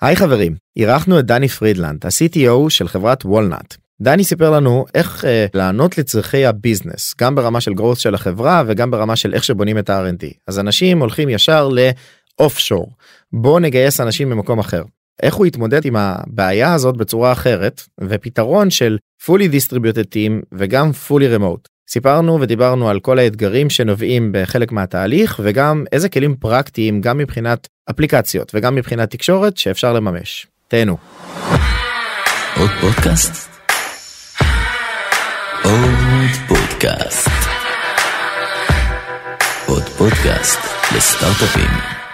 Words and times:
היי 0.00 0.16
חברים, 0.16 0.54
אירחנו 0.76 1.18
את 1.18 1.26
דני 1.26 1.48
פרידלנד, 1.48 2.06
ה-CTO 2.06 2.70
של 2.70 2.88
חברת 2.88 3.24
Walnut. 3.24 3.76
דני 4.00 4.24
סיפר 4.24 4.50
לנו 4.50 4.84
איך 4.94 5.24
אה, 5.24 5.46
לענות 5.54 5.98
לצרכי 5.98 6.46
ה 6.46 6.53
business, 6.53 7.14
גם 7.20 7.34
ברמה 7.34 7.60
של 7.60 7.72
growth 7.72 7.98
של 7.98 8.14
החברה 8.14 8.62
וגם 8.66 8.90
ברמה 8.90 9.16
של 9.16 9.34
איך 9.34 9.44
שבונים 9.44 9.78
את 9.78 9.90
ה-R&D. 9.90 10.26
אז 10.46 10.58
אנשים 10.58 11.00
הולכים 11.00 11.28
ישר 11.28 11.68
ל 11.68 12.58
offshore, 12.58 12.92
בוא 13.32 13.60
נגייס 13.60 14.00
אנשים 14.00 14.30
ממקום 14.30 14.58
אחר. 14.58 14.82
איך 15.22 15.34
הוא 15.34 15.46
התמודד 15.46 15.84
עם 15.84 15.96
הבעיה 15.96 16.74
הזאת 16.74 16.96
בצורה 16.96 17.32
אחרת, 17.32 17.82
ופתרון 18.00 18.70
של 18.70 18.98
fully 19.22 19.44
distributed 19.52 20.06
team 20.14 20.46
וגם 20.52 20.90
fully 21.08 21.38
remote. 21.38 21.68
סיפרנו 21.90 22.40
ודיברנו 22.40 22.88
על 22.88 23.00
כל 23.00 23.18
האתגרים 23.18 23.70
שנובעים 23.70 24.30
בחלק 24.32 24.72
מהתהליך 24.72 25.40
וגם 25.44 25.84
איזה 25.92 26.08
כלים 26.08 26.36
פרקטיים 26.36 27.00
גם 27.00 27.18
מבחינת 27.18 27.68
אפליקציות 27.90 28.52
וגם 28.54 28.74
מבחינת 28.74 29.10
תקשורת 29.10 29.56
שאפשר 29.56 29.92
לממש. 29.92 30.46
תהנו. 30.68 30.96
עוד 32.56 32.70
פודקאסט? 32.80 33.50
עוד 35.64 36.30
פודקאסט. 36.48 37.28
עוד 39.66 39.82
פודקאסט 39.82 40.58
לסטארט-אפים. 40.96 42.05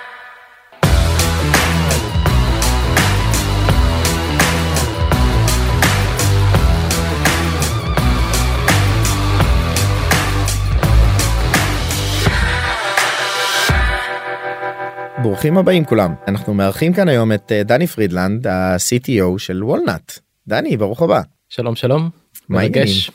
ברוכים 15.22 15.58
הבאים 15.58 15.84
כולם 15.84 16.14
אנחנו 16.28 16.54
מארחים 16.54 16.92
כאן 16.92 17.08
היום 17.08 17.32
את 17.32 17.52
אה, 17.52 17.62
דני 17.62 17.86
פרידלנד 17.86 18.46
ה-CTO 18.46 19.38
של 19.38 19.64
וולנאט. 19.64 20.18
דני 20.48 20.76
ברוך 20.76 21.02
הבא. 21.02 21.20
שלום 21.48 21.76
שלום. 21.76 22.10
מרגש. 22.48 23.10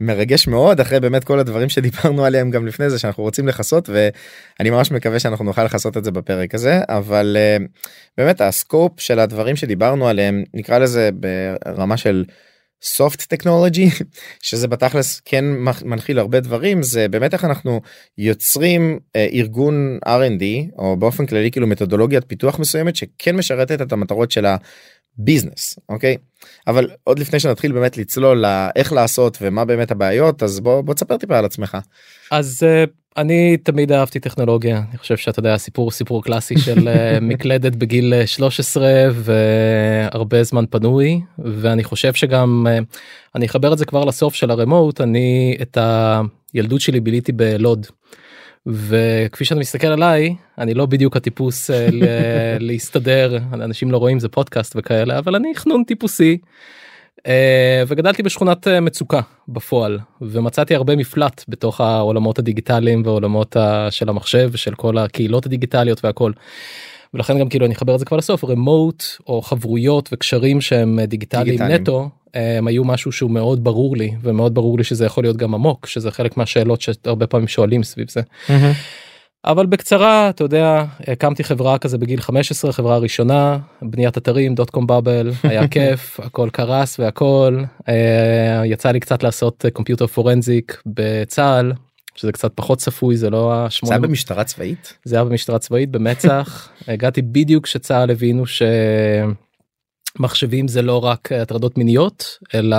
מרגש 0.00 0.48
מאוד 0.48 0.80
אחרי 0.80 1.00
באמת 1.00 1.24
כל 1.24 1.38
הדברים 1.38 1.68
שדיברנו 1.68 2.24
עליהם 2.24 2.50
גם 2.50 2.66
לפני 2.66 2.90
זה 2.90 2.98
שאנחנו 2.98 3.22
רוצים 3.22 3.48
לכסות 3.48 3.88
ואני 3.88 4.70
ממש 4.70 4.90
מקווה 4.90 5.18
שאנחנו 5.18 5.44
נוכל 5.44 5.64
לכסות 5.64 5.96
את 5.96 6.04
זה 6.04 6.10
בפרק 6.10 6.54
הזה 6.54 6.80
אבל 6.88 7.36
uh, 7.36 7.62
באמת 8.18 8.40
הסקופ 8.40 9.00
של 9.00 9.18
הדברים 9.18 9.56
שדיברנו 9.56 10.08
עליהם 10.08 10.44
נקרא 10.54 10.78
לזה 10.78 11.10
ברמה 11.14 11.96
של 11.96 12.24
soft 12.84 13.26
technology 13.34 14.04
שזה 14.42 14.68
בתכלס 14.68 15.20
כן 15.24 15.44
מנחיל 15.84 16.18
הרבה 16.18 16.40
דברים 16.40 16.82
זה 16.82 17.08
באמת 17.08 17.32
איך 17.32 17.44
אנחנו 17.44 17.80
יוצרים 18.18 18.98
אה, 19.16 19.26
ארגון 19.32 19.98
R&D 20.06 20.44
או 20.78 20.96
באופן 20.96 21.26
כללי 21.26 21.50
כאילו 21.50 21.66
מתודולוגיית 21.66 22.24
פיתוח 22.26 22.58
מסוימת 22.58 22.96
שכן 22.96 23.36
משרתת 23.36 23.82
את 23.82 23.92
המטרות 23.92 24.30
של 24.30 24.46
הביזנס 25.18 25.78
אוקיי 25.88 26.16
אבל 26.66 26.90
עוד 27.04 27.18
לפני 27.18 27.40
שנתחיל 27.40 27.72
באמת 27.72 27.96
לצלול 27.96 28.38
לאיך 28.46 28.92
לעשות 28.92 29.38
ומה 29.40 29.64
באמת 29.64 29.90
הבעיות 29.90 30.42
אז 30.42 30.60
בוא 30.60 30.80
בוא 30.80 30.94
תספר 30.94 31.16
טיפה 31.16 31.38
על 31.38 31.44
עצמך. 31.44 31.78
אז 32.30 32.62
uh, 32.62 32.90
אני 33.16 33.56
תמיד 33.56 33.92
אהבתי 33.92 34.20
טכנולוגיה 34.20 34.82
אני 34.90 34.98
חושב 34.98 35.16
שאתה 35.16 35.38
יודע 35.38 35.56
סיפור 35.56 35.90
סיפור 35.90 36.22
קלאסי 36.22 36.58
של 36.58 36.78
uh, 36.88 37.20
מקלדת 37.32 37.76
בגיל 37.76 38.26
13 38.26 38.86
אה, 38.86 39.08
והרבה 39.14 40.42
זמן 40.42 40.64
פנוי 40.70 41.20
ואני 41.38 41.84
חושב 41.84 42.14
שגם 42.14 42.66
uh, 42.66 42.84
אני 43.34 43.46
אחבר 43.46 43.72
את 43.72 43.78
זה 43.78 43.84
כבר 43.84 44.04
לסוף 44.04 44.34
של 44.34 44.50
הרמוט 44.50 45.00
אני 45.00 45.56
את 45.62 45.78
הילדות 46.54 46.80
שלי 46.80 47.00
ביליתי 47.00 47.32
בלוד. 47.32 47.86
וכפי 48.66 49.44
שאתה 49.44 49.60
מסתכל 49.60 49.86
עליי 49.86 50.34
אני 50.58 50.74
לא 50.74 50.86
בדיוק 50.86 51.16
הטיפוס 51.16 51.70
להסתדר 52.68 53.38
אנשים 53.52 53.90
לא 53.90 53.96
רואים 53.96 54.18
זה 54.18 54.28
פודקאסט 54.28 54.72
וכאלה 54.76 55.18
אבל 55.18 55.36
אני 55.36 55.54
חנון 55.54 55.84
טיפוסי. 55.84 56.38
Uh, 57.20 57.30
וגדלתי 57.86 58.22
בשכונת 58.22 58.66
uh, 58.66 58.70
מצוקה 58.80 59.20
בפועל 59.48 59.98
ומצאתי 60.20 60.74
הרבה 60.74 60.96
מפלט 60.96 61.44
בתוך 61.48 61.80
העולמות 61.80 62.38
הדיגיטליים 62.38 63.02
ועולמות 63.04 63.56
uh, 63.56 63.60
של 63.90 64.08
המחשב 64.08 64.48
ושל 64.52 64.74
כל 64.74 64.98
הקהילות 64.98 65.46
הדיגיטליות 65.46 66.04
והכל. 66.04 66.32
ולכן 67.14 67.38
גם 67.38 67.48
כאילו 67.48 67.66
אני 67.66 67.74
אחבר 67.74 67.94
את 67.94 67.98
זה 67.98 68.04
כבר 68.04 68.16
לסוף 68.16 68.44
רמוט 68.44 69.04
או 69.26 69.42
חברויות 69.42 70.08
וקשרים 70.12 70.60
שהם 70.60 71.00
דיגיטליים, 71.00 71.46
דיגיטליים. 71.46 71.80
נטו 71.82 72.08
הם 72.34 72.66
היו 72.66 72.84
משהו 72.84 73.12
שהוא 73.12 73.30
מאוד 73.30 73.64
ברור 73.64 73.96
לי 73.96 74.12
ומאוד 74.22 74.54
ברור 74.54 74.78
לי 74.78 74.84
שזה 74.84 75.06
יכול 75.06 75.24
להיות 75.24 75.36
גם 75.36 75.54
עמוק 75.54 75.86
שזה 75.86 76.10
חלק 76.10 76.36
מהשאלות 76.36 76.80
שהרבה 76.80 77.26
פעמים 77.26 77.48
שואלים 77.48 77.82
סביב 77.82 78.10
זה. 78.10 78.20
Mm-hmm. 78.20 78.52
אבל 79.44 79.66
בקצרה 79.66 80.30
אתה 80.30 80.44
יודע 80.44 80.84
הקמתי 81.08 81.44
חברה 81.44 81.78
כזה 81.78 81.98
בגיל 81.98 82.20
15 82.20 82.72
חברה 82.72 82.98
ראשונה 82.98 83.58
בניית 83.82 84.18
אתרים 84.18 84.54
דוט 84.54 84.70
קום 84.70 84.86
בבל 84.86 85.32
היה 85.42 85.68
כיף 85.74 86.20
הכל 86.20 86.48
קרס 86.52 87.00
והכל 87.00 87.62
אה, 87.88 88.62
יצא 88.64 88.90
לי 88.90 89.00
קצת 89.00 89.22
לעשות 89.22 89.64
קומפיוטר 89.72 90.06
פורנזיק 90.06 90.82
בצה"ל 90.86 91.72
שזה 92.14 92.32
קצת 92.32 92.52
פחות 92.54 92.78
צפוי 92.78 93.16
זה 93.16 93.30
לא 93.30 93.54
השמונה. 93.54 93.88
זה 93.88 93.94
היה 93.94 94.08
במשטרה 94.08 94.44
צבאית? 94.44 94.98
זה 95.04 95.16
היה 95.16 95.24
במשטרה 95.24 95.58
צבאית 95.58 95.90
במצח 95.90 96.68
הגעתי 96.88 97.22
בדיוק 97.22 97.64
כשצה"ל 97.64 98.10
הבינו 98.10 98.44
שמחשבים 100.16 100.68
זה 100.68 100.82
לא 100.82 101.04
רק 101.04 101.32
הטרדות 101.32 101.78
מיניות 101.78 102.38
אלא 102.54 102.76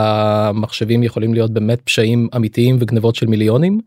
מחשבים 0.53 1.03
יכולים 1.03 1.33
להיות 1.33 1.51
באמת 1.51 1.81
פשעים 1.83 2.27
אמיתיים 2.35 2.77
וגנבות 2.79 3.15
של 3.15 3.27
מיליונים. 3.27 3.79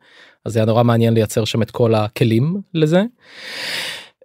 אז 0.44 0.52
זה 0.52 0.58
היה 0.58 0.66
נורא 0.66 0.82
מעניין 0.82 1.14
לייצר 1.14 1.44
שם 1.44 1.62
את 1.62 1.70
כל 1.70 1.94
הכלים 1.94 2.60
לזה. 2.74 3.02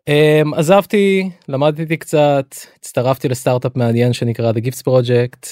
Um, 0.10 0.56
עזבתי 0.56 1.30
למדתי 1.50 1.98
קצת 1.98 2.56
הצטרפתי 2.76 3.30
לסטארט-אפ 3.30 3.76
מעניין 3.76 4.14
שנקרא 4.14 4.52
The 4.52 4.56
Gifts 4.56 4.82
Project 4.82 5.48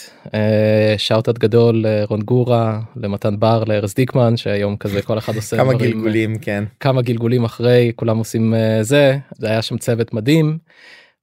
shout 0.97 1.21
out 1.21 1.35
uh, 1.35 1.39
גדול 1.39 1.85
לרון 1.87 2.21
גורה 2.21 2.79
למתן 2.95 3.39
בר 3.39 3.63
לארז 3.63 3.93
דיקמן 3.93 4.37
שהיום 4.37 4.77
כזה 4.77 5.01
כל 5.01 5.17
אחד 5.17 5.35
עושה 5.35 5.57
כמה 5.57 5.73
דברים, 5.73 5.91
גלגולים 5.91 6.37
כן 6.39 6.63
כמה 6.79 7.01
גלגולים 7.01 7.43
אחרי 7.43 7.91
כולם 7.95 8.17
עושים 8.17 8.53
uh, 8.53 8.83
זה 8.83 9.17
זה 9.37 9.47
היה 9.47 9.61
שם 9.61 9.77
צוות 9.77 10.13
מדהים. 10.13 10.57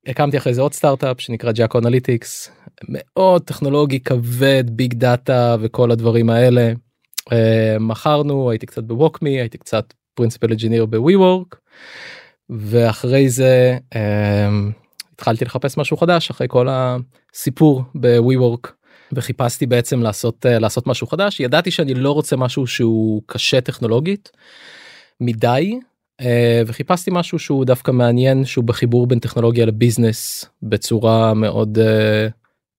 הקמתי 0.06 0.38
אחרי 0.38 0.54
זה 0.54 0.62
עוד 0.62 0.72
סטארט-אפ 0.72 1.20
שנקרא 1.20 1.52
Jaco 1.52 1.78
Analytics 1.78 2.50
מאוד 2.88 3.42
טכנולוגי 3.42 4.00
כבד 4.00 4.64
big 4.70 4.94
data 4.94 5.56
וכל 5.60 5.90
הדברים 5.90 6.30
האלה. 6.30 6.72
Uh, 7.30 7.34
מכרנו 7.80 8.50
הייתי 8.50 8.66
קצת 8.66 8.84
בווקמי 8.84 9.40
הייתי 9.40 9.58
קצת 9.58 9.94
פרינציפל 10.14 10.52
אג'יניר 10.52 10.86
בווי 10.86 11.16
וורק 11.16 11.56
ואחרי 12.50 13.28
זה 13.28 13.78
um, 13.94 13.96
התחלתי 15.12 15.44
לחפש 15.44 15.78
משהו 15.78 15.96
חדש 15.96 16.30
אחרי 16.30 16.46
כל 16.50 16.68
הסיפור 16.70 17.82
בווי 17.94 18.36
וורק 18.36 18.74
וחיפשתי 19.12 19.66
בעצם 19.66 20.02
לעשות 20.02 20.46
uh, 20.46 20.48
לעשות 20.48 20.86
משהו 20.86 21.06
חדש. 21.06 21.40
ידעתי 21.40 21.70
שאני 21.70 21.94
לא 21.94 22.12
רוצה 22.12 22.36
משהו 22.36 22.66
שהוא 22.66 23.22
קשה 23.26 23.60
טכנולוגית 23.60 24.30
מדי 25.20 25.78
uh, 26.22 26.24
וחיפשתי 26.66 27.10
משהו 27.14 27.38
שהוא 27.38 27.64
דווקא 27.64 27.90
מעניין 27.90 28.44
שהוא 28.44 28.64
בחיבור 28.64 29.06
בין 29.06 29.18
טכנולוגיה 29.18 29.66
לביזנס 29.66 30.44
בצורה 30.62 31.34
מאוד 31.34 31.78
uh, 31.78 32.32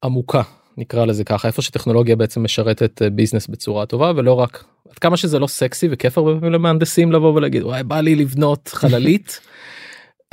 עמוקה 0.03 0.41
נקרא 0.77 1.05
לזה 1.05 1.23
ככה 1.23 1.47
איפה 1.47 1.61
שטכנולוגיה 1.61 2.15
בעצם 2.15 2.43
משרתת 2.43 3.01
אה, 3.01 3.09
ביזנס 3.09 3.47
בצורה 3.47 3.85
טובה 3.85 4.11
ולא 4.15 4.33
רק 4.33 4.63
עד 4.91 4.99
כמה 4.99 5.17
שזה 5.17 5.39
לא 5.39 5.47
סקסי 5.47 5.87
וכיף 5.91 6.17
הרבה 6.17 6.33
פעמים 6.33 6.53
למהנדסים 6.53 7.11
לבוא 7.11 7.33
ולהגיד 7.33 7.63
וואי 7.63 7.83
בא 7.83 8.01
לי 8.01 8.15
לבנות 8.15 8.67
חללית 8.67 9.39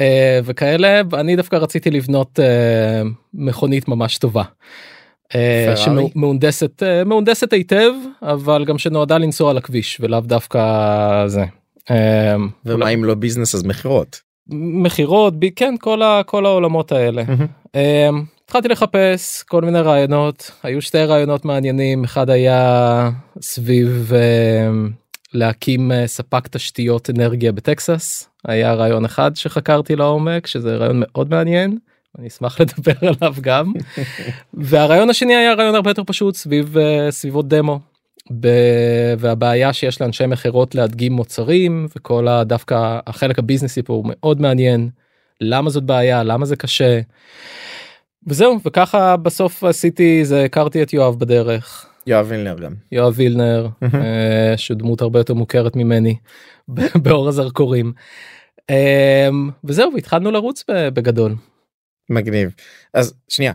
uh, 0.01 0.05
וכאלה 0.45 1.01
אני 1.13 1.37
דווקא 1.37 1.57
רציתי 1.57 1.91
לבנות 1.91 2.39
uh, 2.39 3.09
מכונית 3.35 3.89
ממש 3.89 4.19
טובה. 4.19 4.43
שמהונדסת 5.77 6.83
מהונדסת 7.07 7.53
היטב 7.53 7.93
אבל 8.23 8.65
גם 8.65 8.79
שנועדה 8.79 9.19
לנסוע 9.19 9.51
על 9.51 9.57
הכביש 9.57 9.99
ולאו 10.01 10.21
דווקא 10.21 11.25
זה. 11.27 11.45
ומה 12.67 12.89
אם 12.89 13.05
לא 13.05 13.15
ביזנס 13.15 13.55
אז 13.55 13.65
מכירות. 13.65 14.21
מכירות 14.51 15.35
כן 15.57 15.75
כל, 15.81 16.03
ה, 16.03 16.23
כל 16.27 16.47
העולמות 16.47 16.93
האלה. 16.93 17.23
התחלתי 18.53 18.69
לחפש 18.69 19.43
כל 19.43 19.63
מיני 19.63 19.81
רעיונות 19.81 20.51
היו 20.63 20.83
שתי 20.83 21.05
רעיונות 21.05 21.45
מעניינים 21.45 22.05
אחד 22.05 22.31
היה 22.31 23.11
סביב 23.41 24.13
uh, 24.13 24.93
להקים 25.35 25.91
uh, 25.91 26.07
ספק 26.07 26.49
תשתיות 26.49 27.11
אנרגיה 27.11 27.53
בטקסס 27.53 28.29
היה 28.45 28.75
רעיון 28.75 29.05
אחד 29.05 29.37
שחקרתי 29.37 29.97
לעומק 29.97 30.47
שזה 30.47 30.77
רעיון 30.77 30.97
מאוד 31.01 31.31
מעניין 31.31 31.79
אני 32.19 32.29
אשמח 32.29 32.59
לדבר 32.61 33.09
עליו 33.09 33.35
גם 33.41 33.73
והרעיון 34.55 35.11
השני 35.11 35.37
היה 35.37 35.55
רעיון 35.55 35.75
הרבה 35.75 35.91
יותר 35.91 36.05
פשוט 36.07 36.35
סביב 36.35 36.77
uh, 36.77 37.11
סביבות 37.11 37.49
דמו. 37.49 37.81
ב- 38.41 39.15
והבעיה 39.19 39.73
שיש 39.73 40.01
לאנשי 40.01 40.27
מכירות 40.27 40.75
להדגים 40.75 41.13
מוצרים 41.13 41.87
וכל 41.97 42.29
הדווקא 42.29 42.99
החלק 43.07 43.39
הביזנסי 43.39 43.83
פה 43.83 43.93
הוא 43.93 44.05
מאוד 44.09 44.41
מעניין 44.41 44.89
למה 45.41 45.71
זאת 45.71 45.85
בעיה 45.85 46.23
למה 46.23 46.45
זה 46.45 46.57
קשה. 46.57 47.01
וזהו 48.27 48.59
וככה 48.65 49.17
בסוף 49.17 49.65
עשיתי 49.65 50.25
זה 50.25 50.45
הכרתי 50.45 50.83
את 50.83 50.93
יואב 50.93 51.19
בדרך. 51.19 51.87
יואב 52.07 52.27
וילנר 52.29 52.59
גם. 52.59 52.75
יואב 52.93 53.13
וילנר 53.17 53.69
אה, 53.95 54.55
שהוא 54.57 54.77
דמות 54.77 55.01
הרבה 55.01 55.21
יותר 55.21 55.35
מוכרת 55.35 55.77
ממני 55.77 56.17
באור 57.03 57.29
הזרקורים. 57.29 57.93
אה, 58.71 59.29
וזהו 59.65 59.95
והתחלנו 59.95 60.31
לרוץ 60.31 60.65
בגדול. 60.69 61.35
מגניב 62.11 62.55
אז 62.95 63.15
שנייה 63.29 63.53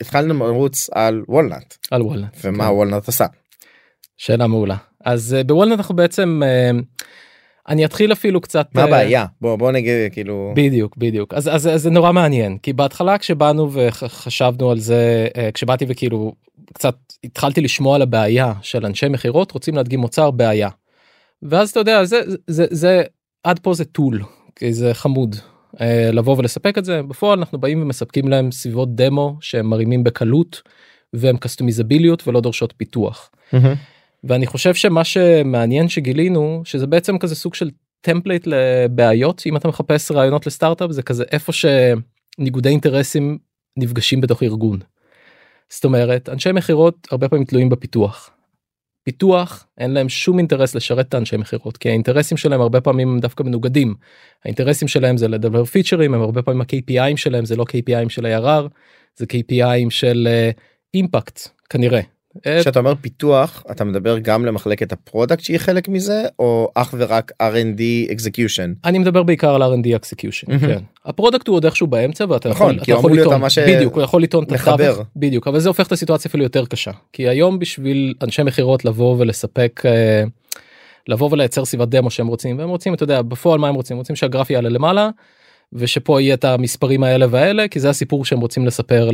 התחלנו 0.00 0.46
לרוץ 0.46 0.90
על 0.92 1.24
וולנט 1.28 1.74
על 1.90 2.02
וולנט. 2.02 2.36
ומה 2.44 2.64
כן. 2.64 2.70
וולנט 2.70 3.08
עשה. 3.08 3.26
שאלה 4.16 4.46
מעולה. 4.46 4.76
אז 5.04 5.34
אה, 5.34 5.44
בוולנט 5.44 5.78
אנחנו 5.78 5.96
בעצם 5.96 6.42
אה, 6.44 6.70
אני 7.68 7.84
אתחיל 7.84 8.12
אפילו 8.12 8.40
קצת 8.40 8.68
מה 8.74 8.80
אה, 8.80 8.86
הבעיה 8.86 9.26
בוא 9.40 9.56
בוא 9.56 9.72
נגיד 9.72 10.12
כאילו 10.12 10.52
בדיוק 10.56 10.96
בדיוק 10.96 11.34
אז, 11.34 11.48
אז, 11.48 11.66
אז 11.66 11.82
זה 11.82 11.90
נורא 11.90 12.12
מעניין 12.12 12.58
כי 12.58 12.72
בהתחלה 12.72 13.18
כשבאנו 13.18 13.72
וחשבנו 13.72 14.70
על 14.70 14.78
זה 14.78 15.28
אה, 15.36 15.50
כשבאתי 15.54 15.84
וכאילו 15.88 16.32
קצת 16.74 16.94
התחלתי 17.24 17.60
לשמוע 17.60 17.94
על 17.94 18.02
הבעיה 18.02 18.52
של 18.62 18.86
אנשי 18.86 19.08
מכירות 19.08 19.52
רוצים 19.52 19.76
להדגים 19.76 20.00
מוצר 20.00 20.30
בעיה. 20.30 20.68
ואז 21.42 21.70
אתה 21.70 21.80
יודע 21.80 22.04
זה 22.04 22.20
זה 22.46 22.66
זה 22.70 23.02
עד 23.44 23.58
פה 23.58 23.74
זה 23.74 23.84
טול 23.84 24.22
כי 24.56 24.72
זה 24.72 24.94
חמוד 24.94 25.36
אה, 25.80 26.10
לבוא 26.12 26.36
ולספק 26.38 26.78
את 26.78 26.84
זה 26.84 27.02
בפועל 27.02 27.38
אנחנו 27.38 27.58
באים 27.58 27.82
ומספקים 27.82 28.28
להם 28.28 28.50
סביבות 28.50 28.94
דמו 28.94 29.36
שהם 29.40 29.66
מרימים 29.66 30.04
בקלות 30.04 30.62
והם 31.12 31.36
קסטומיזביליות 31.36 32.28
ולא 32.28 32.40
דורשות 32.40 32.74
פיתוח. 32.76 33.30
ואני 34.24 34.46
חושב 34.46 34.74
שמה 34.74 35.04
שמעניין 35.04 35.88
שגילינו 35.88 36.62
שזה 36.64 36.86
בעצם 36.86 37.18
כזה 37.18 37.34
סוג 37.34 37.54
של 37.54 37.70
template 38.00 38.46
לבעיות 38.46 39.42
אם 39.46 39.56
אתה 39.56 39.68
מחפש 39.68 40.10
רעיונות 40.10 40.46
לסטארט-אפ 40.46 40.90
זה 40.90 41.02
כזה 41.02 41.24
איפה 41.32 41.52
שניגודי 41.52 42.68
אינטרסים 42.68 43.38
נפגשים 43.76 44.20
בתוך 44.20 44.42
ארגון. 44.42 44.78
זאת 45.70 45.84
אומרת 45.84 46.28
אנשי 46.28 46.52
מכירות 46.52 47.08
הרבה 47.10 47.28
פעמים 47.28 47.44
תלויים 47.44 47.68
בפיתוח. 47.68 48.30
פיתוח 49.02 49.66
אין 49.78 49.90
להם 49.90 50.08
שום 50.08 50.38
אינטרס 50.38 50.74
לשרת 50.74 51.08
את 51.08 51.14
האנשי 51.14 51.36
מכירות 51.36 51.76
כי 51.76 51.88
האינטרסים 51.88 52.36
שלהם 52.36 52.60
הרבה 52.60 52.80
פעמים 52.80 53.08
הם 53.08 53.20
דווקא 53.20 53.42
מנוגדים. 53.42 53.94
האינטרסים 54.44 54.88
שלהם 54.88 55.16
זה 55.16 55.28
לדלוור 55.28 55.64
פיצ'רים 55.64 56.14
הם 56.14 56.22
הרבה 56.22 56.42
פעמים 56.42 56.60
ה-KPI 56.60 57.00
ים 57.00 57.16
שלהם 57.16 57.44
זה 57.44 57.56
לא 57.56 57.64
KPI 57.68 57.92
ים 57.92 58.08
של 58.08 58.26
ARR 58.26 58.68
זה 59.16 59.26
KPI 59.32 59.67
ים 59.67 59.90
של 59.90 60.28
impact 60.94 61.40
כנראה. 61.70 62.00
כשאתה 62.60 62.78
אומר 62.78 62.94
פיתוח 63.00 63.62
אתה 63.70 63.84
מדבר 63.84 64.18
גם 64.18 64.44
למחלקת 64.46 64.92
ה 64.92 64.98
product 64.98 65.42
שהיא 65.44 65.58
חלק 65.58 65.88
מזה 65.88 66.24
או 66.38 66.70
אך 66.74 66.94
ורק 66.98 67.32
R&D 67.42 68.10
execution. 68.12 68.74
אני 68.84 68.98
מדבר 68.98 69.22
בעיקר 69.22 69.54
על 69.54 69.62
R&D 69.62 69.86
execution. 69.86 70.58
כן. 70.60 70.78
ה 71.06 71.11
product 71.11 71.48
הוא 71.48 71.56
עוד 71.56 71.64
איכשהו 71.64 71.86
באמצע 71.86 72.24
ואתה 72.28 72.48
נכון, 72.48 72.76
יכול, 72.88 73.12
אתה 73.12 73.20
לטעון, 73.20 73.48
ש- 73.50 73.58
בדיוק 73.58 73.94
הוא 73.94 74.02
יכול 74.02 74.22
לטעון 74.22 74.44
את. 74.44 74.52
התווך, 74.52 75.06
בדיוק 75.16 75.48
אבל 75.48 75.58
זה 75.60 75.68
הופך 75.68 75.86
את 75.86 75.92
הסיטואציה 75.92 76.28
אפילו 76.28 76.42
יותר 76.44 76.66
קשה 76.66 76.90
כי 77.12 77.28
היום 77.28 77.58
בשביל 77.58 78.14
אנשי 78.22 78.42
מכירות 78.42 78.84
לבוא 78.84 79.16
ולספק 79.18 79.82
אה, 79.84 80.24
לבוא 81.08 81.28
ולייצר 81.32 81.64
סביבת 81.64 81.88
דמו 81.88 82.10
שהם 82.10 82.26
רוצים 82.26 82.58
והם 82.58 82.68
רוצים 82.68 82.94
אתה 82.94 83.02
יודע 83.02 83.22
בפועל 83.22 83.58
מה 83.60 83.68
הם 83.68 83.74
רוצים 83.74 83.96
רוצים 83.96 84.16
שהגרף 84.16 84.50
יעלה 84.50 84.68
למעלה 84.68 85.10
ושפה 85.72 86.20
יהיה 86.20 86.34
את 86.34 86.44
המספרים 86.44 87.04
האלה 87.04 87.26
והאלה 87.30 87.68
כי 87.68 87.80
זה 87.80 87.90
הסיפור 87.90 88.24
שהם 88.24 88.40
רוצים 88.40 88.66
לספר. 88.66 89.10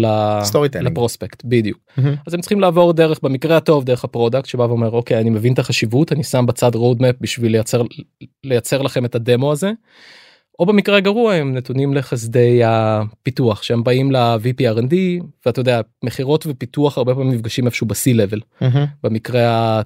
ל 0.81 0.88
prospect 0.88 1.43
בדיוק 1.45 1.79
מהמם. 1.97 2.15
אז 2.27 2.35
הם 2.35 2.41
צריכים 2.41 2.61
לעבור 2.61 2.93
דרך 2.93 3.21
במקרה 3.23 3.57
הטוב 3.57 3.85
דרך 3.85 4.05
ה 4.05 4.10
product 4.10 4.47
שבא 4.47 4.63
ואומר 4.63 4.91
אוקיי 4.91 5.21
אני 5.21 5.31
מבין 5.31 5.53
את 5.53 5.59
החשיבות 5.59 6.13
אני 6.13 6.25
שם 6.25 6.47
בצד 6.47 6.75
roadmap 6.75 7.15
בשביל 7.21 7.53
לייצר 7.53 7.83
לייצר 8.45 8.83
לכם 8.83 9.05
את 9.05 9.15
הדמו 9.15 9.53
הזה. 9.53 9.73
או 10.59 10.67
במקרה 10.67 10.97
הגרוע 10.97 11.35
הם 11.35 11.55
נתונים 11.55 11.95
לחסדי 11.95 12.61
הפיתוח 12.65 13.63
שהם 13.63 13.85
באים 13.85 14.13
ל-VP 14.13 14.77
R&D 14.77 14.95
ואתה 15.47 15.61
יודע 15.61 15.81
מכירות 16.05 16.45
ופיתוח 16.49 16.99
הרבה 16.99 17.15
פעמים 17.15 17.33
נפגשים 17.33 17.67
איפשהו 17.67 17.87
ב-C 17.87 18.17
level 18.17 18.41
מהמם. 18.61 18.87
במקרה. 19.03 19.83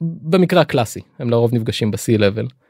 במקרה 0.00 0.60
הקלאסי 0.60 1.00
הם 1.18 1.30
לרוב 1.30 1.54
נפגשים 1.54 1.90
ב-C 1.90 2.18
level. 2.18 2.42
אמ, 2.42 2.65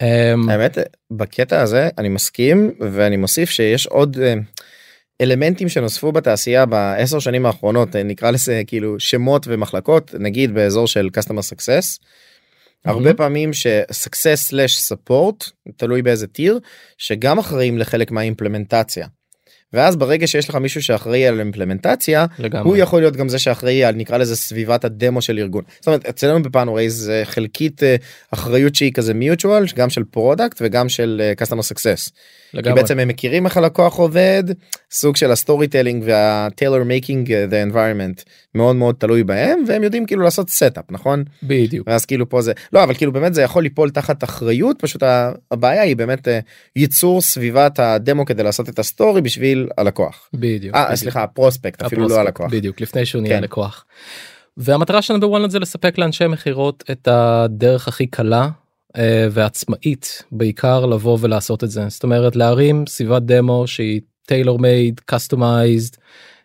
האמת 0.00 0.78
בקטע 1.10 1.60
הזה 1.60 1.88
אני 1.98 2.08
מסכים 2.08 2.70
ואני 2.80 3.16
מוסיף 3.16 3.50
שיש 3.50 3.86
עוד 3.86 4.18
אה, 4.22 4.34
אלמנטים 5.20 5.68
שנוספו 5.68 6.12
בתעשייה 6.12 6.66
בעשר 6.66 7.18
שנים 7.18 7.46
האחרונות 7.46 7.96
אה, 7.96 8.02
נקרא 8.02 8.30
לזה 8.30 8.62
כאילו 8.66 9.00
שמות 9.00 9.46
ומחלקות 9.48 10.14
נגיד 10.18 10.54
באזור 10.54 10.86
של 10.86 11.08
customer 11.18 11.52
success. 11.52 11.98
הרבה 12.84 13.14
פעמים 13.14 13.52
ש-success/support 13.52 15.50
תלוי 15.76 16.02
באיזה 16.02 16.26
tier 16.26 16.58
שגם 16.98 17.38
אחראים 17.38 17.78
לחלק 17.78 18.10
מהאימפלמנטציה. 18.10 19.06
ואז 19.74 19.96
ברגע 19.96 20.26
שיש 20.26 20.48
לך 20.48 20.56
מישהו 20.56 20.82
שאחראי 20.82 21.26
על 21.26 21.40
אימפלמנטציה 21.40 22.26
לגמרי. 22.38 22.68
הוא 22.68 22.76
יכול 22.76 23.00
להיות 23.00 23.16
גם 23.16 23.28
זה 23.28 23.38
שאחראי 23.38 23.84
על 23.84 23.94
נקרא 23.94 24.16
לזה 24.16 24.36
סביבת 24.36 24.84
הדמו 24.84 25.22
של 25.22 25.38
ארגון. 25.38 25.62
זאת 25.80 25.86
אומרת 25.86 26.06
אצלנו 26.06 26.42
ב 26.42 26.47
Panorays 26.47 26.90
זה 26.90 27.22
חלקית 27.24 27.82
אה, 27.82 27.96
אחריות 28.30 28.74
שהיא 28.74 28.92
כזה 28.92 29.14
mutual 29.14 29.64
גם 29.74 29.90
של 29.90 30.04
product 30.04 30.58
וגם 30.60 30.88
של 30.88 31.22
אה, 31.24 31.44
customer 31.44 31.72
success. 31.72 32.10
כי 32.50 32.58
לגמרי. 32.58 32.82
בעצם 32.82 32.98
הם 32.98 33.08
מכירים 33.08 33.46
איך 33.46 33.56
הלקוח 33.56 33.96
עובד 33.96 34.44
סוג 34.90 35.16
של 35.16 35.30
ה 35.30 35.68
storytelling 35.68 36.04
making 36.84 37.26
uh, 37.26 37.50
the 37.50 37.72
environment 37.72 38.24
מאוד 38.54 38.76
מאוד 38.76 38.94
תלוי 38.98 39.24
בהם 39.24 39.64
והם 39.68 39.82
יודעים 39.82 40.06
כאילו 40.06 40.22
לעשות 40.22 40.50
setup 40.50 40.84
נכון 40.90 41.24
בדיוק. 41.42 41.88
ואז 41.88 42.04
כאילו 42.04 42.28
פה 42.28 42.42
זה 42.42 42.52
לא 42.72 42.84
אבל 42.84 42.94
כאילו 42.94 43.12
באמת 43.12 43.34
זה 43.34 43.42
יכול 43.42 43.62
ליפול 43.62 43.90
תחת 43.90 44.24
אחריות 44.24 44.76
פשוט 44.80 45.02
הבעיה 45.50 45.82
היא 45.82 45.96
באמת 45.96 46.28
אה, 46.28 46.38
ייצור 46.76 47.20
סביבת 47.20 47.78
הדמו 47.78 48.24
כדי 48.24 48.42
לעשות 48.42 48.68
את 48.68 48.78
ה 48.78 48.85
story 48.85 49.20
בשביל 49.20 49.68
הלקוח. 49.78 50.28
בדיוק. 50.34 50.74
אה 50.74 50.84
בדיוק. 50.84 50.98
סליחה 50.98 51.22
ה 51.22 51.29
prospect 51.29 51.82
אפילו 51.82 52.00
לא 52.00 52.06
ה 52.06 52.08
prospect, 52.08 52.26
הלקוח. 52.26 52.52
בדיוק 52.52 52.80
לפני 52.80 53.06
שהוא 53.06 53.22
נהיה 53.22 53.36
כן. 53.36 53.42
לקוח. 53.42 53.84
והמטרה 54.56 55.02
שלנו 55.02 55.20
ב 55.20 55.24
Walnut 55.24 55.50
זה 55.50 55.58
לספק 55.58 55.98
לאנשי 55.98 56.26
מכירות 56.26 56.84
את 56.90 57.08
הדרך 57.08 57.88
הכי 57.88 58.06
קלה 58.06 58.48
אה, 58.96 59.26
ועצמאית 59.30 60.22
בעיקר 60.32 60.86
לבוא 60.86 61.18
ולעשות 61.20 61.64
את 61.64 61.70
זה 61.70 61.88
זאת 61.88 62.02
אומרת 62.02 62.36
להרים 62.36 62.84
סביבת 62.88 63.22
דמו 63.22 63.66
שהיא 63.66 64.00
tailor 64.26 64.58
made 64.58 65.00
customized 65.04 65.96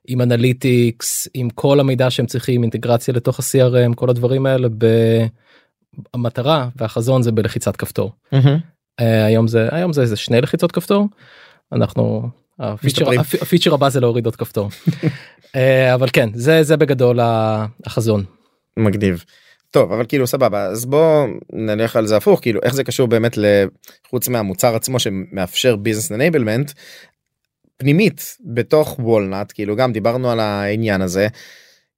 עם 0.09 0.21
analytics 0.21 1.27
עם 1.33 1.49
כל 1.49 1.79
המידע 1.79 2.09
שהם 2.09 2.25
צריכים 2.25 2.63
אינטגרציה 2.63 3.13
לתוך 3.13 3.39
ה-CRM 3.39 3.93
כל 3.95 4.09
הדברים 4.09 4.45
האלה 4.45 4.67
המטרה 6.13 6.69
והחזון 6.75 7.23
זה 7.23 7.31
בלחיצת 7.31 7.75
כפתור. 7.75 8.11
אה, 8.99 9.25
היום 9.25 9.47
זה 9.47 9.67
היום 9.71 9.93
זה 9.93 10.01
איזה 10.01 10.15
שני 10.15 10.41
לחיצות 10.41 10.71
כפתור. 10.71 11.07
אנחנו 11.71 12.29
הפיצ'ר, 12.59 13.09
הפיצ'ר 13.41 13.73
הבא 13.73 13.89
זה 13.89 13.99
להוריד 13.99 14.25
עוד 14.25 14.35
כפתור. 14.35 14.69
אה, 15.55 15.93
אבל 15.93 16.07
כן 16.13 16.29
זה 16.33 16.63
זה 16.63 16.77
בגדול 16.77 17.19
החזון. 17.85 18.23
מגניב. 18.77 19.23
טוב 19.71 19.91
אבל 19.91 20.05
כאילו 20.07 20.27
סבבה 20.27 20.63
אז 20.63 20.85
בוא 20.85 21.27
נלך 21.53 21.95
על 21.95 22.07
זה 22.07 22.17
הפוך 22.17 22.39
כאילו 22.41 22.59
איך 22.63 22.73
זה 22.73 22.83
קשור 22.83 23.07
באמת 23.07 23.37
לחוץ 23.37 24.27
מהמוצר 24.27 24.75
עצמו 24.75 24.99
שמאפשר 24.99 25.75
business 25.75 26.11
enablement 26.11 26.71
פנימית 27.79 28.37
בתוך 28.45 28.99
Walnut 28.99 29.51
כאילו 29.53 29.75
גם 29.75 29.93
דיברנו 29.93 30.31
על 30.31 30.39
העניין 30.39 31.01
הזה. 31.01 31.27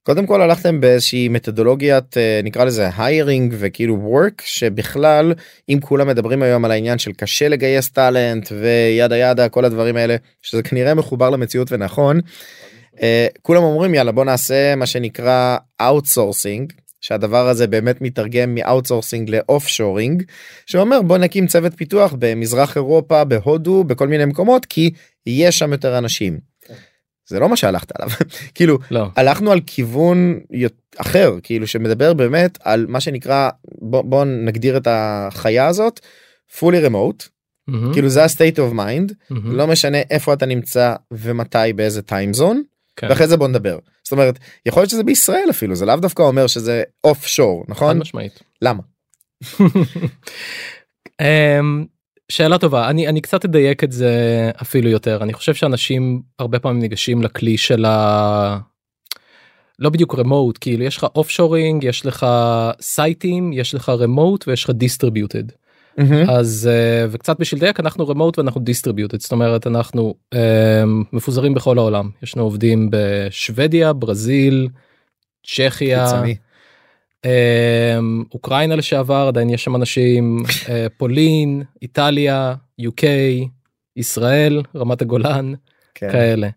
קודם 0.03 0.25
כל 0.25 0.41
הלכתם 0.41 0.81
באיזושהי 0.81 1.29
מתודולוגיית 1.29 2.17
אה, 2.17 2.41
נקרא 2.43 2.63
לזה 2.63 2.89
hiring 2.97 3.53
וכאילו 3.57 3.97
work 4.13 4.41
שבכלל 4.45 5.33
אם 5.69 5.79
כולם 5.81 6.07
מדברים 6.07 6.43
היום 6.43 6.65
על 6.65 6.71
העניין 6.71 6.97
של 6.97 7.11
קשה 7.11 7.47
לגייס 7.47 7.89
talent 7.89 8.51
ויאדה 8.51 9.17
יאדה 9.17 9.49
כל 9.49 9.65
הדברים 9.65 9.95
האלה 9.95 10.15
שזה 10.41 10.63
כנראה 10.63 10.93
מחובר 10.93 11.29
למציאות 11.29 11.71
ונכון. 11.71 12.19
אה, 13.01 13.27
כולם 13.41 13.63
אומרים 13.63 13.95
יאללה 13.95 14.11
בוא 14.11 14.25
נעשה 14.25 14.75
מה 14.75 14.85
שנקרא 14.85 15.57
outsourcing 15.81 16.73
שהדבר 17.01 17.47
הזה 17.47 17.67
באמת 17.67 18.01
מתרגם 18.01 18.55
מ 18.55 18.62
outsourcing 18.62 19.29
ל 19.29 19.38
offshoring 19.38 20.23
שאומר 20.65 21.01
בוא 21.01 21.17
נקים 21.17 21.47
צוות 21.47 21.73
פיתוח 21.75 22.15
במזרח 22.19 22.75
אירופה 22.75 23.23
בהודו 23.23 23.83
בכל 23.83 24.07
מיני 24.07 24.25
מקומות 24.25 24.65
כי 24.65 24.91
יש 25.25 25.59
שם 25.59 25.71
יותר 25.71 25.97
אנשים. 25.97 26.39
זה 27.27 27.39
לא 27.39 27.49
מה 27.49 27.55
שהלכת 27.55 27.91
עליו. 27.95 28.09
כאילו 28.55 28.79
לא. 28.91 29.07
הלכנו 29.15 29.51
על 29.51 29.59
כיוון 29.65 30.39
אחר 30.97 31.37
כאילו 31.43 31.67
שמדבר 31.67 32.13
באמת 32.13 32.57
על 32.63 32.85
מה 32.89 32.99
שנקרא 32.99 33.49
בוא, 33.81 34.01
בוא 34.01 34.25
נגדיר 34.25 34.77
את 34.77 34.87
החיה 34.89 35.67
הזאת 35.67 35.99
fully 36.59 36.87
remote. 36.89 37.27
מהמם, 37.67 37.93
כאילו 37.93 38.09
זה 38.09 38.23
ה-state 38.23 38.57
of 38.57 38.73
mind. 38.75 39.13
מהמם, 39.29 39.55
לא 39.55 39.67
משנה 39.67 39.97
איפה 40.09 40.33
אתה 40.33 40.45
נמצא 40.45 40.95
ומתי 41.11 41.73
באיזה 41.75 42.01
time 42.09 42.37
zone 42.39 42.70
כן, 42.95 43.07
ואחרי 43.09 43.27
זה 43.27 43.37
בוא 43.37 43.47
נדבר. 43.47 43.79
זאת 44.03 44.11
אומרת 44.11 44.39
יכול 44.65 44.81
להיות 44.81 44.89
שזה 44.89 45.03
בישראל 45.03 45.47
אפילו 45.49 45.75
זה 45.75 45.85
לאו 45.85 45.95
דווקא 45.95 46.21
אומר 46.23 46.47
שזה 46.47 46.83
offshore 47.03 47.63
חד 47.63 47.71
נכון 47.71 47.99
משמעית. 47.99 48.39
למה? 48.61 48.83
אמ, 51.21 51.85
שאלה 52.31 52.57
טובה. 52.57 52.89
אני 52.89 53.07
אני 53.07 53.21
קצת 53.21 53.45
אדייק 53.45 53.83
את 53.83 53.91
זה 53.91 54.11
אפילו 54.61 54.89
יותר. 54.89 55.23
אני 55.23 55.33
חושב 55.33 55.53
שאנשים 55.53 56.21
הרבה 56.39 56.59
פעמים 56.59 56.81
ניגשים 56.81 57.21
לכלי 57.21 57.57
של 57.57 57.85
ה... 57.85 58.57
לא 59.79 59.89
בדיוק 59.89 60.15
remote 60.15 60.57
כאילו 60.61 60.83
יש 60.83 60.97
לך 60.97 61.05
offshoring 61.15 61.83
יש 61.83 62.05
לך 62.05 62.25
סייטים 62.81 63.53
יש 63.53 63.75
לך 63.75 63.89
remote 63.89 64.47
ויש 64.47 64.63
לך 64.63 64.69
distributed. 64.69 65.43
אז 66.29 66.69
אה, 66.71 67.05
וקצת 67.11 67.39
בשביל 67.39 67.57
לדייק 67.57 67.79
אנחנו 67.79 68.07
remote 68.07 68.37
ואנחנו 68.39 68.61
distributed 68.61 69.19
זאת 69.19 69.31
אומרת 69.31 69.67
אנחנו 69.67 70.15
אמ, 70.33 71.03
מפוזרים 71.13 71.53
בכל 71.53 71.77
העולם 71.77 72.09
יש 72.23 72.37
לנו 72.37 72.45
עובדים 72.45 72.89
בשוודיה 72.91 73.93
ברזיל 73.93 74.67
צ'כיה. 75.47 76.05
אמ, 77.25 78.23
אוקראינה 78.33 78.75
לשעבר 78.75 79.25
עדיין 79.27 79.49
יש 79.49 79.63
שם 79.63 79.75
אנשים 79.75 80.43
אה, 80.69 80.87
פולין 80.97 81.63
איטליה 81.81 82.55
UK 82.81 83.03
ישראל 83.95 84.61
רמת 84.75 85.01
הגולן 85.01 85.53
כן. 85.95 86.11
כאלה. 86.11 86.49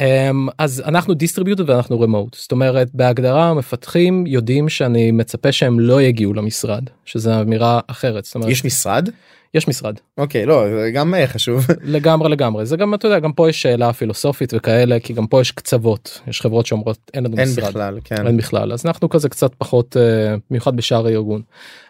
אמ, 0.00 0.48
אז 0.58 0.82
אנחנו 0.86 1.14
דיסטריביוטד 1.14 1.70
ואנחנו 1.70 2.00
רמוט 2.00 2.34
זאת 2.34 2.52
אומרת 2.52 2.88
בהגדרה 2.94 3.48
המפתחים 3.48 4.26
יודעים 4.26 4.68
שאני 4.68 5.10
מצפה 5.10 5.52
שהם 5.52 5.80
לא 5.80 6.02
יגיעו 6.02 6.34
למשרד 6.34 6.84
שזה 7.04 7.40
אמירה 7.40 7.80
אחרת 7.86 8.24
זאת 8.24 8.34
אומרת 8.34 8.50
יש 8.50 8.64
משרד? 8.64 9.08
יש 9.54 9.68
משרד 9.68 9.94
אוקיי 10.18 10.46
לא 10.46 10.64
זה 10.70 10.90
גם 10.94 11.14
אה, 11.14 11.26
חשוב. 11.26 11.66
לגמרי 11.82 12.28
לגמרי 12.28 12.66
זה 12.66 12.76
גם 12.76 12.94
אתה 12.94 13.06
יודע 13.06 13.18
גם 13.18 13.32
פה 13.32 13.48
יש 13.48 13.62
שאלה 13.62 13.92
פילוסופית 13.92 14.52
וכאלה 14.56 15.00
כי 15.00 15.12
גם 15.12 15.26
פה 15.26 15.40
יש 15.40 15.50
קצוות 15.50 16.20
יש 16.26 16.40
חברות 16.40 16.66
שאומרות 16.66 16.98
אין 17.14 17.24
לנו 17.24 17.38
אין 17.38 17.48
משרד. 17.48 17.68
בכלל 17.68 17.98
כן. 18.04 18.26
אין 18.26 18.36
בכלל 18.36 18.72
אז 18.72 18.86
אנחנו 18.86 19.08
כזה 19.08 19.28
קצת 19.28 19.54
פחות 19.58 19.96
אה, 19.96 20.34
במיוחד 20.50 20.76
בשאר 20.76 21.06
הארגון. 21.06 21.42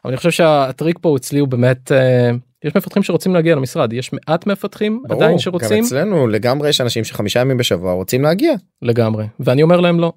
אבל 0.05 0.13
אני 0.13 0.17
חושב 0.17 0.31
שהטריק 0.31 0.99
פה 1.01 1.17
אצלי 1.17 1.39
הוא 1.39 1.49
באמת 1.49 1.93
אה, 1.93 2.31
יש 2.65 2.77
מפתחים 2.77 3.03
שרוצים 3.03 3.35
להגיע 3.35 3.55
למשרד 3.55 3.93
יש 3.93 4.11
מעט 4.13 4.47
מפתחים 4.47 5.03
ברור, 5.09 5.23
עדיין 5.23 5.33
גם 5.33 5.39
שרוצים 5.39 5.85
אצלנו 5.85 6.27
לגמרי 6.27 6.69
יש 6.69 6.81
אנשים 6.81 7.05
שחמישה 7.05 7.41
ימים 7.41 7.57
בשבוע 7.57 7.93
רוצים 7.93 8.23
להגיע. 8.23 8.53
לגמרי 8.83 9.27
ואני 9.41 9.63
אומר 9.63 9.81
להם 9.81 10.01
לא. 10.01 10.13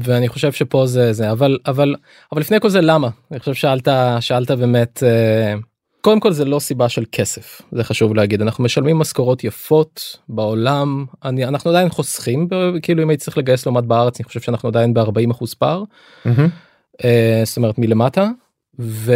ואני 0.00 0.28
חושב 0.28 0.52
שפה 0.52 0.86
זה 0.86 1.12
זה 1.12 1.30
אבל 1.30 1.58
אבל 1.66 1.94
אבל 2.32 2.40
לפני 2.40 2.60
כל 2.60 2.68
זה 2.68 2.80
למה 2.80 3.08
אני 3.30 3.40
חושב 3.40 3.54
שאלת 3.54 3.88
שאלת 4.20 4.50
באמת 4.50 5.02
אה, 5.02 5.54
קודם 6.00 6.20
כל 6.20 6.32
זה 6.32 6.44
לא 6.44 6.58
סיבה 6.58 6.88
של 6.88 7.04
כסף 7.12 7.62
זה 7.72 7.84
חשוב 7.84 8.14
להגיד 8.14 8.42
אנחנו 8.42 8.64
משלמים 8.64 8.98
משכורות 8.98 9.44
יפות 9.44 10.16
בעולם 10.28 11.04
אני 11.24 11.44
אנחנו 11.44 11.70
עדיין 11.70 11.88
חוסכים 11.88 12.48
כאילו 12.82 13.02
אם 13.02 13.10
הייתי 13.10 13.24
צריך 13.24 13.38
לגייס 13.38 13.66
לעומת 13.66 13.84
בארץ 13.84 14.20
אני 14.20 14.24
חושב 14.24 14.40
שאנחנו 14.40 14.68
עדיין 14.68 14.94
ב-40 14.94 15.30
אחוז 15.30 15.54
פער 15.54 15.82
אה, 17.04 17.42
זאת 17.44 17.56
אומרת 17.56 17.78
מלמטה. 17.78 18.30
ו... 18.78 19.12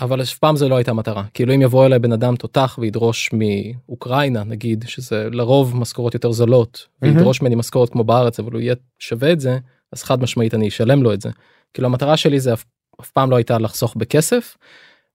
אבל 0.00 0.22
אף 0.22 0.38
פעם 0.38 0.56
זה 0.56 0.68
לא 0.68 0.76
הייתה 0.76 0.92
מטרה 0.92 1.24
כאילו 1.34 1.54
אם 1.54 1.62
יבוא 1.62 1.86
אליי 1.86 1.98
בן 1.98 2.12
אדם 2.12 2.36
תותח 2.36 2.78
וידרוש 2.80 3.30
מאוקראינה 3.32 4.44
נגיד 4.44 4.84
שזה 4.88 5.28
לרוב 5.30 5.76
משכורות 5.76 6.14
יותר 6.14 6.32
זולות 6.32 6.86
מהמם. 7.02 7.16
וידרוש 7.16 7.42
ממני 7.42 7.54
משכורת 7.54 7.88
כמו 7.88 8.04
בארץ 8.04 8.40
אבל 8.40 8.52
הוא 8.52 8.60
יהיה 8.60 8.74
שווה 8.98 9.32
את 9.32 9.40
זה 9.40 9.58
אז 9.92 10.02
חד 10.02 10.22
משמעית 10.22 10.54
אני 10.54 10.68
אשלם 10.68 11.02
לו 11.02 11.12
את 11.12 11.20
זה. 11.20 11.30
כאילו 11.74 11.88
המטרה 11.88 12.16
שלי 12.16 12.40
זה 12.40 12.52
אף, 12.52 12.64
אף 13.00 13.10
פעם 13.10 13.30
לא 13.30 13.36
הייתה 13.36 13.58
לחסוך 13.58 13.96
בכסף 13.96 14.56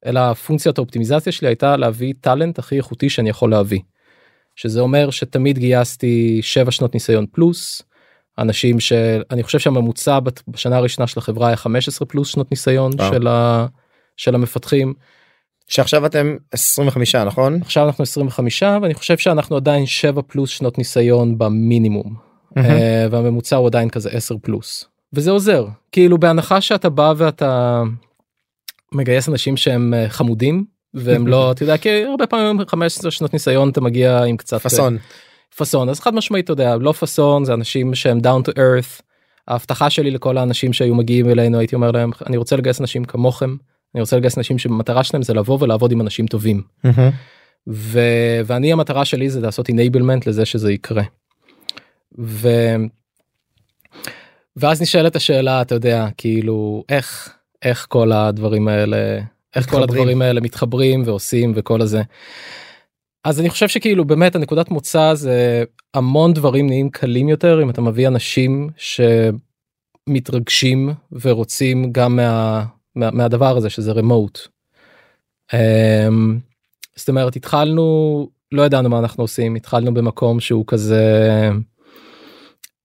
אלא 0.05 0.33
פונקציית 0.33 0.77
האופטימיזציה 0.77 1.31
שלי 1.31 1.47
הייתה 1.47 1.77
להביא 1.77 2.13
טאלנט 2.21 2.59
הכי 2.59 2.77
איכותי 2.77 3.09
שאני 3.09 3.29
יכול 3.29 3.51
להביא. 3.51 3.79
שזה 4.55 4.79
אומר 4.79 5.09
שתמיד 5.09 5.57
גייסתי 5.57 6.39
7 6.41 6.71
שנות 6.71 6.93
ניסיון 6.93 7.25
פלוס 7.31 7.81
אנשים 8.39 8.79
שאני 8.79 9.43
חושב 9.43 9.59
שהממוצע 9.59 10.19
בשנה 10.47 10.77
הראשונה 10.77 11.07
של 11.07 11.19
החברה 11.19 11.47
היה 11.47 11.55
15 11.55 12.05
פלוס 12.05 12.27
שנות 12.27 12.51
ניסיון 12.51 12.91
וואו. 12.97 13.13
של, 13.13 13.27
ה, 13.27 13.65
של 14.17 14.35
המפתחים 14.35 14.93
שעכשיו 15.67 16.05
אתם 16.05 16.35
25 16.51 17.15
נכון? 17.15 17.59
עכשיו 17.61 17.87
אנחנו 17.87 18.03
25 18.03 18.63
ואני 18.81 18.93
חושב 18.93 19.17
שאנחנו 19.17 19.55
עדיין 19.55 19.85
7 19.85 20.21
פלוס 20.21 20.49
שנות 20.49 20.77
ניסיון 20.77 21.37
במינימום. 21.37 22.29
אה, 22.57 23.07
והממוצע 23.11 23.55
הוא 23.55 23.67
עדיין 23.67 23.89
כזה 23.89 24.09
10 24.09 24.35
פלוס 24.41 24.85
וזה 25.13 25.31
עוזר 25.31 25.65
כאילו 25.91 26.17
בהנחה 26.17 26.61
שאתה 26.61 26.89
בא 26.89 27.13
ואתה 27.17 27.83
מגייס 28.91 29.29
אנשים 29.29 29.57
שהם 29.57 29.93
אה, 29.93 30.09
חמודים 30.09 30.65
והם 30.93 31.27
לא 31.31 31.51
אתה 31.51 31.63
יודע 31.63 31.77
כי 31.77 32.03
הרבה 32.05 32.27
פעמים 32.27 32.65
15 32.67 33.11
שנות 33.11 33.33
ניסיון 33.33 33.69
אתה 33.69 33.81
מגיע 33.81 34.23
עם 34.23 34.37
קצת 34.37 34.53
אה, 34.53 34.59
פאסון. 34.59 34.97
פאסון 35.55 35.89
אז 35.89 35.99
חד 35.99 36.13
משמעית 36.13 36.45
אתה 36.45 36.53
יודע 36.53 36.75
לא 36.75 36.91
פאסון 36.91 37.45
זה 37.45 37.53
אנשים 37.53 37.95
שהם 37.95 38.19
down 38.19 38.49
to 38.49 38.51
earth. 38.51 39.01
ההבטחה 39.47 39.89
שלי 39.89 40.11
לכל 40.11 40.37
האנשים 40.37 40.73
שהיו 40.73 40.95
מגיעים 40.95 41.29
אלינו 41.29 41.59
הייתי 41.59 41.75
אומר 41.75 41.91
להם 41.91 42.11
אני 42.27 42.37
רוצה 42.37 42.55
לגייס 42.55 42.81
אנשים 42.81 43.05
כמוכם 43.05 43.55
אני 43.95 44.01
רוצה 44.01 44.17
לגייס 44.17 44.37
אנשים 44.37 44.57
שהמטרה 44.57 45.03
שלהם 45.03 45.23
זה 45.23 45.33
לבוא 45.33 45.57
ולעבוד 45.61 45.91
עם 45.91 46.01
אנשים 46.01 46.27
טובים. 46.27 46.61
מהמם. 46.83 47.09
ו... 47.67 47.99
ואני 48.45 48.71
המטרה 48.71 49.05
שלי 49.05 49.29
זה 49.29 49.41
לעשות 49.41 49.69
enablement 49.69 50.21
לזה 50.25 50.45
שזה 50.45 50.71
יקרה. 50.73 51.03
ו... 52.19 52.49
ואז 54.55 54.81
נשאלת 54.81 55.15
השאלה 55.15 55.61
אתה 55.61 55.75
יודע 55.75 56.07
כאילו 56.17 56.83
איך 56.89 57.33
איך 57.63 57.85
כל 57.89 58.11
הדברים 58.11 58.67
האלה 58.67 59.19
איך 59.55 59.69
כל 59.69 59.77
מתחברים. 59.77 59.83
הדברים 59.83 60.21
האלה 60.21 60.41
מתחברים 60.41 61.03
ועושים 61.05 61.51
וכל 61.55 61.81
הזה. 61.81 62.01
אז 63.23 63.39
אני 63.39 63.49
חושב 63.49 63.67
שכאילו 63.67 64.05
באמת 64.05 64.35
הנקודת 64.35 64.71
מוצא 64.71 65.13
זה 65.13 65.63
המון 65.93 66.33
דברים 66.33 66.67
נהיים 66.67 66.89
קלים 66.89 67.29
יותר 67.29 67.63
אם 67.63 67.69
אתה 67.69 67.81
מביא 67.81 68.07
אנשים 68.07 68.69
שמתרגשים 70.07 70.93
ורוצים 71.11 71.91
גם 71.91 72.15
מה, 72.15 72.65
מה, 72.95 73.11
מהדבר 73.11 73.57
הזה 73.57 73.69
שזה 73.69 73.91
remote. 73.91 74.47
אמ, 75.53 76.39
זאת 76.95 77.09
אומרת 77.09 77.35
התחלנו 77.35 78.27
לא 78.51 78.61
ידענו 78.61 78.89
מה 78.89 78.99
אנחנו 78.99 79.23
עושים 79.23 79.55
התחלנו 79.55 79.93
במקום 79.93 80.39
שהוא 80.39 80.63
כזה 80.67 81.49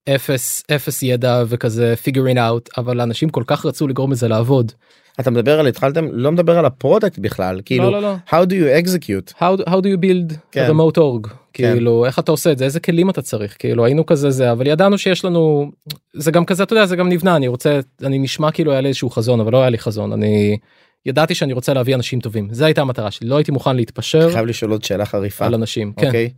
אפס 0.08 0.62
אפס 0.74 1.02
ידע 1.02 1.42
וכזה 1.46 1.94
figuring 2.04 2.36
out 2.36 2.68
אבל 2.76 3.00
אנשים 3.00 3.28
כל 3.28 3.42
כך 3.46 3.66
רצו 3.66 3.88
לגרום 3.88 4.12
לזה 4.12 4.28
לעבוד. 4.28 4.72
אתה 5.20 5.30
מדבר 5.30 5.60
על 5.60 5.66
התחלתם 5.66 6.06
לא 6.12 6.32
מדבר 6.32 6.58
על 6.58 6.64
ה 6.64 6.71
product 6.71 7.18
בכלל 7.18 7.60
כאילו 7.64 7.84
לא 7.84 7.92
לא 7.92 8.02
לא. 8.02 8.14
how 8.28 8.46
do 8.46 8.52
you 8.52 8.84
execute 8.84 9.32
how, 9.32 9.68
how 9.68 9.80
do 9.80 9.86
you 9.86 10.00
build 10.04 10.34
כן. 10.52 10.66
a 10.66 10.70
remote 10.70 10.96
org 10.98 11.28
כאילו 11.52 12.06
איך 12.06 12.18
אתה 12.18 12.30
עושה 12.30 12.52
את 12.52 12.58
זה 12.58 12.64
איזה 12.64 12.80
כלים 12.80 13.10
אתה 13.10 13.22
צריך 13.22 13.56
כאילו 13.58 13.84
היינו 13.84 14.06
כזה 14.06 14.30
זה 14.30 14.52
אבל 14.52 14.66
ידענו 14.66 14.98
שיש 14.98 15.24
לנו 15.24 15.70
זה 16.14 16.30
גם 16.30 16.44
כזה 16.44 16.62
אתה 16.62 16.72
יודע 16.72 16.86
זה 16.86 16.96
גם 16.96 17.08
נבנה 17.08 17.36
אני 17.36 17.48
רוצה 17.48 17.80
אני 18.02 18.18
נשמע 18.18 18.50
כאילו 18.50 18.72
היה 18.72 18.80
לי 18.80 18.88
איזשהו 18.88 19.10
חזון 19.10 19.40
אבל 19.40 19.52
לא 19.52 19.60
היה 19.60 19.70
לי 19.70 19.78
חזון 19.78 20.12
אני 20.12 20.58
ידעתי 21.06 21.34
שאני 21.34 21.52
רוצה 21.52 21.74
להביא 21.74 21.94
אנשים 21.94 22.20
טובים 22.20 22.48
זה 22.50 22.64
הייתה 22.64 22.80
המטרה 22.80 23.10
שלי 23.10 23.28
לא 23.28 23.36
הייתי 23.36 23.52
מוכן 23.52 23.76
להתפשר 23.76 24.32
חייב 24.32 24.46
לשאול 24.46 24.70
עוד 24.70 24.84
שאלה 24.84 25.06
חריפה. 25.06 25.46
על 25.46 25.54
אנשים 25.54 25.92
כן 25.92 26.06
אוקיי. 26.06 26.30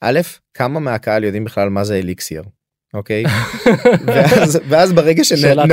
א' 0.00 0.20
כמה 0.54 0.80
מהקהל 0.80 1.24
יודעים 1.24 1.44
בכלל 1.44 1.68
מה 1.68 1.84
זה 1.84 1.98
אליקסיר. 1.98 2.42
אוקיי 2.94 3.24
ואז, 4.06 4.58
ואז 4.68 4.92
ברגע 4.92 5.24
שנבין 5.24 5.70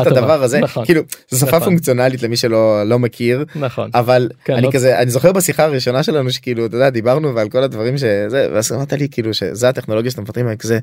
את 0.00 0.06
הדבר. 0.06 0.42
הזה 0.42 0.60
נכון. 0.60 0.84
כאילו 0.84 1.02
זו 1.30 1.38
שפה 1.38 1.46
נכון. 1.46 1.60
פונקציונלית 1.60 2.22
למי 2.22 2.36
שלא 2.36 2.82
לא 2.86 2.98
מכיר 2.98 3.44
נכון 3.56 3.90
אבל 3.94 4.28
כן, 4.44 4.52
אני 4.52 4.62
לא- 4.62 4.70
כזה 4.72 4.98
אני 4.98 5.10
זוכר 5.10 5.32
בשיחה 5.32 5.64
הראשונה 5.64 6.02
שלנו 6.02 6.30
שכאילו 6.30 6.66
אתה 6.66 6.76
יודע 6.76 6.90
דיברנו 6.90 7.34
ועל 7.34 7.48
כל 7.48 7.62
הדברים 7.62 7.98
שזה 7.98 8.48
ואז 8.52 8.72
אמרת 8.72 8.92
לי 8.92 9.08
כאילו 9.10 9.34
שזה 9.34 9.68
הטכנולוגיה 9.68 10.10
שאתם 10.10 10.22
מפתחים 10.22 10.56
כזה. 10.56 10.78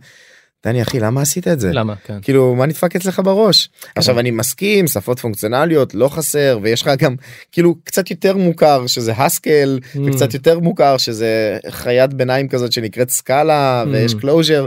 דני 0.66 0.82
אחי 0.82 1.00
למה 1.00 1.22
עשית 1.22 1.48
את 1.48 1.60
זה 1.60 1.74
למה 1.74 1.94
כן 2.06 2.18
כאילו 2.22 2.56
מה 2.56 2.66
נדפק 2.66 2.96
אצלך 2.96 3.22
בראש 3.24 3.70
עכשיו 3.96 4.20
אני 4.20 4.32
מסכים 4.32 4.88
שפות 4.88 5.20
פונקציונליות 5.20 5.94
לא 5.94 6.08
חסר 6.08 6.60
ויש 6.62 6.82
לך 6.82 6.92
גם 6.98 7.16
כאילו 7.52 7.76
קצת 7.84 8.12
יותר 8.12 8.38
מוכר 8.38 8.88
שזה 8.88 9.12
Haskell 9.12 9.80
Mm. 9.96 10.00
וקצת 10.06 10.34
יותר 10.34 10.60
מוכר 10.60 10.98
שזה 10.98 11.58
חיית 11.70 12.14
ביניים 12.14 12.48
כזאת 12.48 12.72
שנקראת 12.72 13.10
Scala 13.10 13.84
Mm. 13.86 13.90
ויש 13.92 14.14
Clojure. 14.14 14.66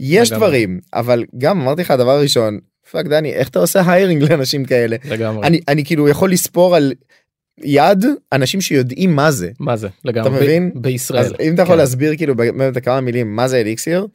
יש 0.00 0.32
לגמרי. 0.32 0.46
דברים 0.46 0.80
אבל 0.94 1.24
גם 1.38 1.60
אמרתי 1.60 1.82
לך 1.82 1.90
דבר 1.90 2.20
ראשון 2.20 2.58
fuck 2.90 3.06
דני 3.06 3.32
איך 3.32 3.48
אתה 3.48 3.58
עושה 3.58 3.92
hiring 3.92 4.22
לאנשים 4.22 4.64
כאלה 4.64 4.96
לגמרי 5.04 5.46
אני 5.46 5.60
אני 5.68 5.84
כאילו 5.84 6.08
יכול 6.08 6.32
לספור 6.32 6.76
על 6.76 6.92
יד 7.64 8.04
אנשים 8.32 8.60
שיודעים 8.60 9.16
מה 9.16 9.30
זה 9.30 9.50
מה 9.60 9.76
זה 9.76 9.88
לגמרי 10.04 10.28
אתה 10.30 10.38
ב- 10.38 10.42
מבין? 10.42 10.70
בישראל 10.74 11.24
אז 11.24 11.34
אם 11.40 11.54
אתה 11.54 11.62
יכול 11.62 11.74
כן. 11.74 11.78
להסביר 11.78 12.16
כאילו 12.16 12.36
באמת 12.36 12.74
בכמה 12.74 13.00
מילים 13.00 13.36
מה 13.36 13.48
זה 13.48 13.60
אליקסיר. 13.60 14.06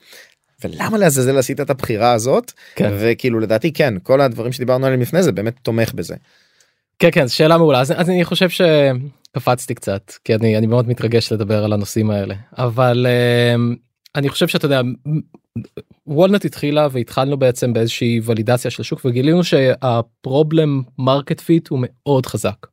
ולמה 0.63 0.97
לעזאזל 0.97 1.37
עשית 1.37 1.61
את 1.61 1.69
הבחירה 1.69 2.13
הזאת 2.13 2.51
כן. 2.75 2.91
וכאילו 2.99 3.39
לדעתי 3.39 3.73
כן 3.73 3.93
כל 4.03 4.21
הדברים 4.21 4.51
שדיברנו 4.51 4.85
עליהם 4.85 5.01
לפני 5.01 5.23
זה 5.23 5.31
באמת 5.31 5.53
תומך 5.61 5.93
בזה. 5.93 6.15
כן 6.99 7.09
כן 7.11 7.27
שאלה 7.27 7.57
מעולה 7.57 7.79
אז, 7.79 7.91
אז 7.95 8.09
אני 8.09 8.25
חושב 8.25 8.47
שקפצתי 8.49 9.73
קצת 9.75 10.11
כי 10.23 10.35
אני 10.35 10.57
אני 10.57 10.67
מאוד 10.67 10.89
מתרגש 10.89 11.31
לדבר 11.31 11.63
על 11.63 11.73
הנושאים 11.73 12.09
האלה 12.11 12.35
אבל 12.57 13.07
um, 13.55 13.75
אני 14.15 14.29
חושב 14.29 14.47
שאתה 14.47 14.65
יודע 14.65 14.81
Walnut 16.07 16.45
התחילה 16.45 16.87
והתחלנו 16.91 17.37
בעצם 17.37 17.73
באיזושהי 17.73 18.21
ולידציה 18.23 18.71
של 18.71 18.81
השוק 18.81 19.01
וגילינו 19.05 19.43
שה 19.43 19.84
problem 19.84 20.81
market 20.97 21.39
fit 21.39 21.67
הוא 21.67 21.79
מאוד 21.81 22.25
חזק. 22.25 22.67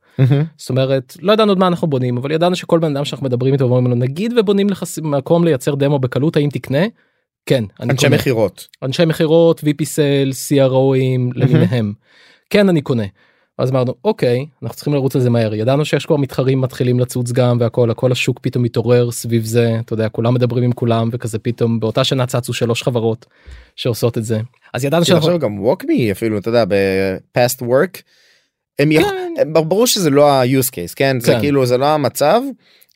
זאת 0.57 0.71
אומרת 0.71 1.17
לא 1.23 1.33
ידענו 1.33 1.51
עוד 1.51 1.59
מה 1.59 1.67
אנחנו 1.67 1.89
בונים 1.89 2.17
אבל 2.17 2.31
ידענו 2.31 2.57
שכל 2.57 2.79
בן 2.79 2.97
אדם 2.97 3.05
שאנחנו 3.05 3.27
מדברים 3.27 3.53
איתו 3.53 3.65
ואומרים 3.65 3.87
לו 3.87 3.95
נגיד 3.95 4.39
ובונים 4.39 4.71
לך 4.71 4.85
מקום 5.03 5.45
לייצר 5.45 5.75
דמו 5.75 5.99
בקלות 5.99 6.37
האם 6.37 6.49
תקנה. 6.49 6.83
כן 7.47 7.65
אני 7.81 7.93
אנשי. 7.93 8.09
מכירות. 8.09 8.67
אנשי 8.83 9.05
מכירות 9.05 9.61
VP 9.61 9.85
סייל 9.85 10.31
CROים 10.31 11.31
למיניהם 11.35 11.93
כן 12.51 12.69
אני 12.69 12.83
קונה. 12.83 13.05
אז 13.61 13.71
אמרנו 13.71 13.95
אוקיי 14.05 14.47
אנחנו 14.63 14.77
צריכים 14.77 14.95
לרוץ 14.95 15.17
על 15.17 15.23
זה 15.23 15.31
מהר 15.31 15.55
ידענו 15.55 15.85
שיש 15.85 16.07
כבר 16.07 16.17
מתחרים 16.17 16.61
מתחילים 16.61 17.01
לצוץ 17.01 17.33
גם 17.33 17.57
והכל 17.61 17.91
הכל 17.91 18.13
השוק 18.13 18.39
פתאום 18.43 18.65
מתעורר 18.65 19.11
סביב 19.11 19.45
זה 19.45 19.77
אתה 19.81 19.93
יודע 19.93 20.09
כולם 20.09 20.35
מדברים 20.35 20.65
עם 20.65 20.73
כולם 20.73 21.09
וכזה 21.13 21.39
פתאום 21.39 21.81
באותה 21.81 22.05
שנה 22.05 22.27
צצו 22.27 22.53
שלוש 22.53 22.83
חברות 22.83 23.27
שעושות 23.77 24.19
את 24.19 24.25
זה 24.25 24.41
אז 24.75 24.85
ידענו 24.85 25.05
שאנחנו 25.05 25.39
גם 25.39 25.61
ווקמי 25.61 26.13
אפילו 26.13 26.39
אתה 26.39 26.49
יודע 26.49 26.65
בפסט 26.69 27.63
וורק. 27.63 28.03
הם 28.79 28.93
כן. 28.93 29.03
הם- 29.39 29.53
ברור 29.53 29.87
שזה 29.87 30.11
לא 30.11 30.31
ה-use 30.31 30.69
case 30.71 30.93
כן 30.97 31.21
זה 31.21 31.33
כן. 31.33 31.41
כאילו 31.41 31.67
זה 31.67 31.79
לא 31.79 31.87
המצב. 31.87 32.41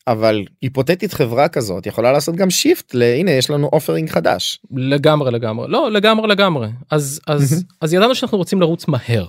אבל 0.06 0.44
היפותטית 0.62 1.12
חברה 1.12 1.48
כזאת 1.48 1.86
יכולה 1.86 2.12
לעשות 2.12 2.36
גם 2.36 2.50
shift 2.50 2.94
להנה 2.94 3.30
יש 3.30 3.50
לנו 3.50 3.66
offering 3.72 4.10
חדש. 4.10 4.60
לגמרי 4.70 5.30
לגמרי 5.30 5.66
לא 5.68 5.90
לגמרי 5.92 6.28
לגמרי 6.28 6.68
אז 6.90 7.20
אז 7.26 7.64
אז 7.80 7.94
ידענו 7.94 8.14
שאנחנו 8.14 8.38
רוצים 8.38 8.60
לרוץ 8.60 8.88
מהר. 8.88 9.26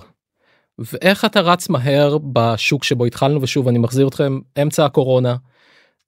ואיך 0.78 1.24
אתה 1.24 1.40
רץ 1.40 1.68
מהר 1.68 2.18
בשוק 2.32 2.84
שבו 2.84 3.04
התחלנו 3.04 3.42
ושוב 3.42 3.68
אני 3.68 3.78
מחזיר 3.78 4.08
אתכם 4.08 4.38
אמצע 4.62 4.84
הקורונה 4.84 5.36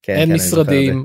כן, 0.03 0.15
אין 0.17 0.29
כן. 0.29 0.35
משרדים. 0.35 1.05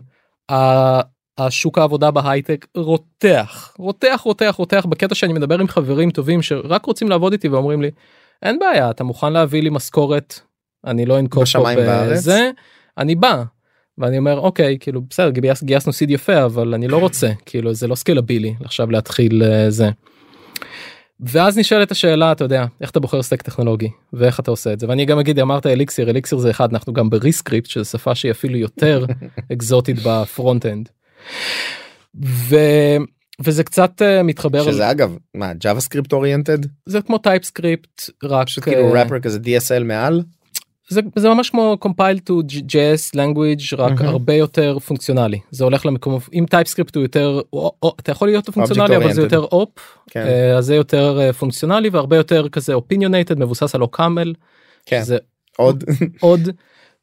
ה- 0.51 1.13
השוק 1.38 1.77
העבודה 1.77 2.12
בהייטק 2.12 2.65
רותח 2.77 3.74
רותח 3.77 4.22
רותח 4.25 4.55
רותח 4.58 4.86
בקטע 4.89 5.15
שאני 5.15 5.34
מדבר 5.34 5.60
עם 5.60 5.67
חברים 5.67 6.12
טובים 6.12 6.41
שרק 6.41 6.86
רוצים 6.86 7.10
לעבוד 7.10 7.32
איתי 7.34 7.48
ואומרים 7.48 7.82
לי 7.82 7.91
אין 8.43 8.60
בעיה 8.60 8.89
אתה 8.89 9.03
מוכן 9.03 9.34
להביא 9.34 9.63
לי 9.63 9.70
משכורת 9.70 10.39
אני 10.86 11.05
לא 11.05 11.20
אנקוב 11.20 11.46
פה? 11.46 11.74
בזה 12.12 12.50
אני 12.98 13.15
בא. 13.15 13.43
ואני 13.98 14.17
אומר 14.17 14.39
אוקיי 14.39 14.77
כאילו 14.79 15.01
בסדר 15.10 15.29
גייס, 15.29 15.63
גייסנו 15.63 15.93
seed 15.93 16.12
יפה 16.12 16.46
אבל 16.46 16.74
אני 16.74 16.88
לא 16.88 16.98
רוצה 16.98 17.32
כאילו 17.46 17.74
זה 17.74 17.88
לא 17.88 17.96
סקלבילי 17.96 18.53
עכשיו 18.63 18.91
להתחיל 18.91 19.43
אה, 19.43 19.70
זה. 19.70 19.89
ואז 21.20 21.58
נשאלת 21.58 21.91
השאלה 21.91 22.32
אתה 22.32 22.43
יודע 22.43 22.65
איך 22.82 22.89
אתה 22.89 23.00
בוחר 23.00 23.24
stack 23.23 23.41
טכנולוגי 23.41 23.89
ואיך 24.13 24.39
אתה 24.39 24.51
עושה 24.51 24.74
את 24.74 24.79
זה? 24.79 24.89
ואני 24.89 25.05
גם 25.05 25.20
אגיד 25.20 25.39
אמרת 25.39 25.65
Elixir 25.65 26.09
Elixir 26.09 26.38
זה 26.38 26.50
אחד 26.51 26.70
אנחנו 26.72 26.93
גם 26.93 27.10
ב 27.09 27.16
ReScript 27.16 27.69
שזה 27.70 27.86
שפה 27.86 28.15
שהיא 28.15 28.32
אפילו 28.32 28.58
יותר 28.58 29.05
אקזוטית 29.53 29.98
ב 30.05 30.15
front 30.15 30.65
end. 30.65 30.89
ו... 32.25 32.55
וזה 33.41 33.63
קצת 33.63 34.01
uh, 34.01 34.24
מתחבר 34.24 34.63
שזה 34.63 34.91
אגב 34.91 35.17
מה 35.34 35.53
JavaScript 35.53 36.13
oriented 36.13 36.57
זה 36.86 37.01
כמו 37.01 37.17
TypeScript 37.17 38.01
רק 38.24 38.48
פשוט 38.48 38.63
כאילו 38.63 38.96
אה, 38.96 39.01
wrapper 39.01 39.19
כזה 39.20 39.39
DSL 39.39 39.84
מעל 39.84 40.24
זה, 40.89 41.01
זה 41.15 41.29
ממש 41.29 41.49
כמו 41.49 41.77
compile 41.85 42.29
to 42.29 42.33
JS 42.51 43.15
language 43.15 43.75
רק 43.77 43.91
מהמם. 43.91 44.07
הרבה 44.07 44.33
יותר 44.33 44.79
פונקציונלי. 44.79 45.39
זה 45.51 45.63
הולך 45.63 45.85
למקום 45.85 46.19
אם 46.33 46.45
TypeScript 46.50 46.95
הוא 46.95 47.03
יותר 47.03 47.41
או, 47.53 47.71
או, 47.83 47.95
אתה 47.99 48.11
יכול 48.11 48.27
להיות 48.27 48.49
פונקציונלי 48.49 48.95
אבל 48.95 49.13
זה. 49.13 49.21
יותר 49.21 49.39
OOP 49.39 49.69
כן. 50.09 50.25
אה, 50.27 50.57
אז 50.57 50.65
זה 50.65 50.75
יותר 50.75 51.19
אה, 51.21 51.33
פונקציונלי 51.33 51.89
והרבה 51.89 52.15
יותר 52.15 52.49
כזה 52.49 52.75
opinionated 52.75 53.35
מבוסס 53.37 53.75
על 53.75 53.81
OCaml 53.81 54.33
כן. 54.85 55.01
זה 55.01 55.17
עוד. 55.57 55.83
עוד 56.19 56.49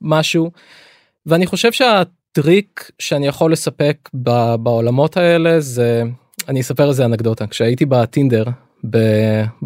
משהו. 0.00 0.50
ואני 1.26 1.46
חושב 1.46 1.72
שהטריק 1.72 2.90
שאני 2.98 3.26
יכול 3.26 3.52
לספק 3.52 4.08
ב, 4.14 4.54
בעולמות 4.54 5.16
האלה 5.16 5.60
זה 5.60 6.02
אני 6.48 6.60
אספר 6.60 6.88
איזה 6.88 7.04
אנקדוטה. 7.04 7.46
כשהייתי 7.46 7.86
בטינדר 7.86 8.44
ב, 8.90 8.98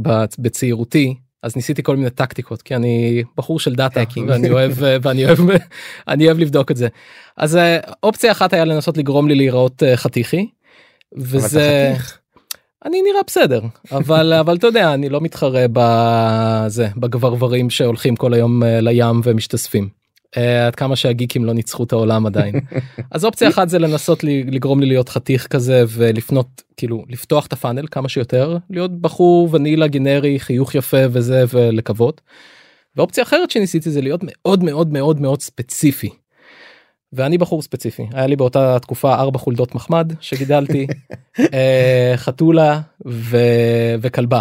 ב, 0.03 0.25
בצעירותי 0.39 1.15
אז 1.45 1.57
ניסיתי 1.57 1.83
כל 1.83 1.97
מיני 1.97 2.11
טקטיקות 2.11 2.63
כי 2.63 2.77
אני 2.77 3.23
בחור 3.37 3.61
של 3.61 3.75
data 3.75 4.01
hacking. 4.01 4.29
ואני 4.31 4.51
אוהב 4.51 4.73
ואני 4.79 5.27
אוהב 5.27 5.39
אני 6.09 6.27
אוהב 6.27 6.39
לבדוק 6.39 6.71
את 6.71 6.77
זה 6.77 6.89
אז 7.37 7.57
אה, 7.57 7.79
אופציה 8.03 8.33
אחת 8.33 8.53
היה 8.53 8.65
לנסות 8.65 8.97
לגרום 8.97 9.29
לי 9.29 9.35
להיראות 9.35 9.83
אה, 9.83 9.97
חתיכי. 9.97 10.49
וזה. 11.17 11.95
אני 12.85 13.03
נראה 13.03 13.21
בסדר 13.27 13.61
אבל 13.93 14.33
אבל 14.33 14.57
אתה 14.57 14.67
יודע 14.67 14.95
אני 14.95 15.09
לא 15.09 15.21
מתחרה 15.21 15.67
בזה 15.73 16.89
בגברברים 16.97 17.71
שהולכים 17.71 18.17
כל 18.17 18.35
היום 18.35 18.63
אה, 18.63 18.81
לים 18.81 19.21
ומשתספים. 19.25 20.04
אה, 20.37 20.67
עד 20.67 20.75
כמה 20.75 20.97
שהגיקים 20.97 21.45
לא 21.45 21.53
ניצחו 21.53 21.85
את 21.85 21.93
העולם 21.93 22.27
עדיין. 22.27 22.55
אז 23.11 23.25
אופציה 23.25 23.49
אחת 23.49 23.69
זה 23.69 23.79
לנסות 23.79 24.25
לי- 24.25 24.45
לגרום 24.45 24.81
לי 24.81 24.87
להיות 24.87 25.09
חתיך 25.09 25.47
כזה 25.47 25.85
ולפנות 25.89 26.63
כאילו 26.77 27.05
לפתוח 27.09 27.47
את 27.47 27.53
הפאנל 27.53 27.87
כמה 27.91 28.09
שיותר 28.09 28.57
להיות 28.71 29.01
בחור 29.01 29.49
ונילה 29.53 29.87
גנרי 29.87 30.41
חיוך 30.41 30.75
יפה 30.75 30.97
וזה 31.11 31.45
ולקוות. 31.53 32.21
ואופציה 32.97 33.25
אחרת 33.25 33.51
שניסיתי 33.51 33.91
זה 33.91 34.01
להיות 34.01 34.21
מאוד 34.25 34.65
מאוד 34.65 34.93
מאוד 34.93 35.21
מאוד 35.21 35.41
ספציפי. 35.43 36.11
ואני 37.13 37.39
בחור 37.39 37.63
ספציפי 37.63 38.03
היה 38.13 38.27
לי 38.27 38.37
באותה 38.37 38.79
תקופה 38.79 39.15
ארבע 39.15 39.39
חולדות 39.39 39.75
מחמד 39.75 40.13
שגידלתי 40.21 40.87
אה, 41.55 42.13
חתולה 42.17 42.81
ו... 43.07 43.37
וכלבה. 44.01 44.41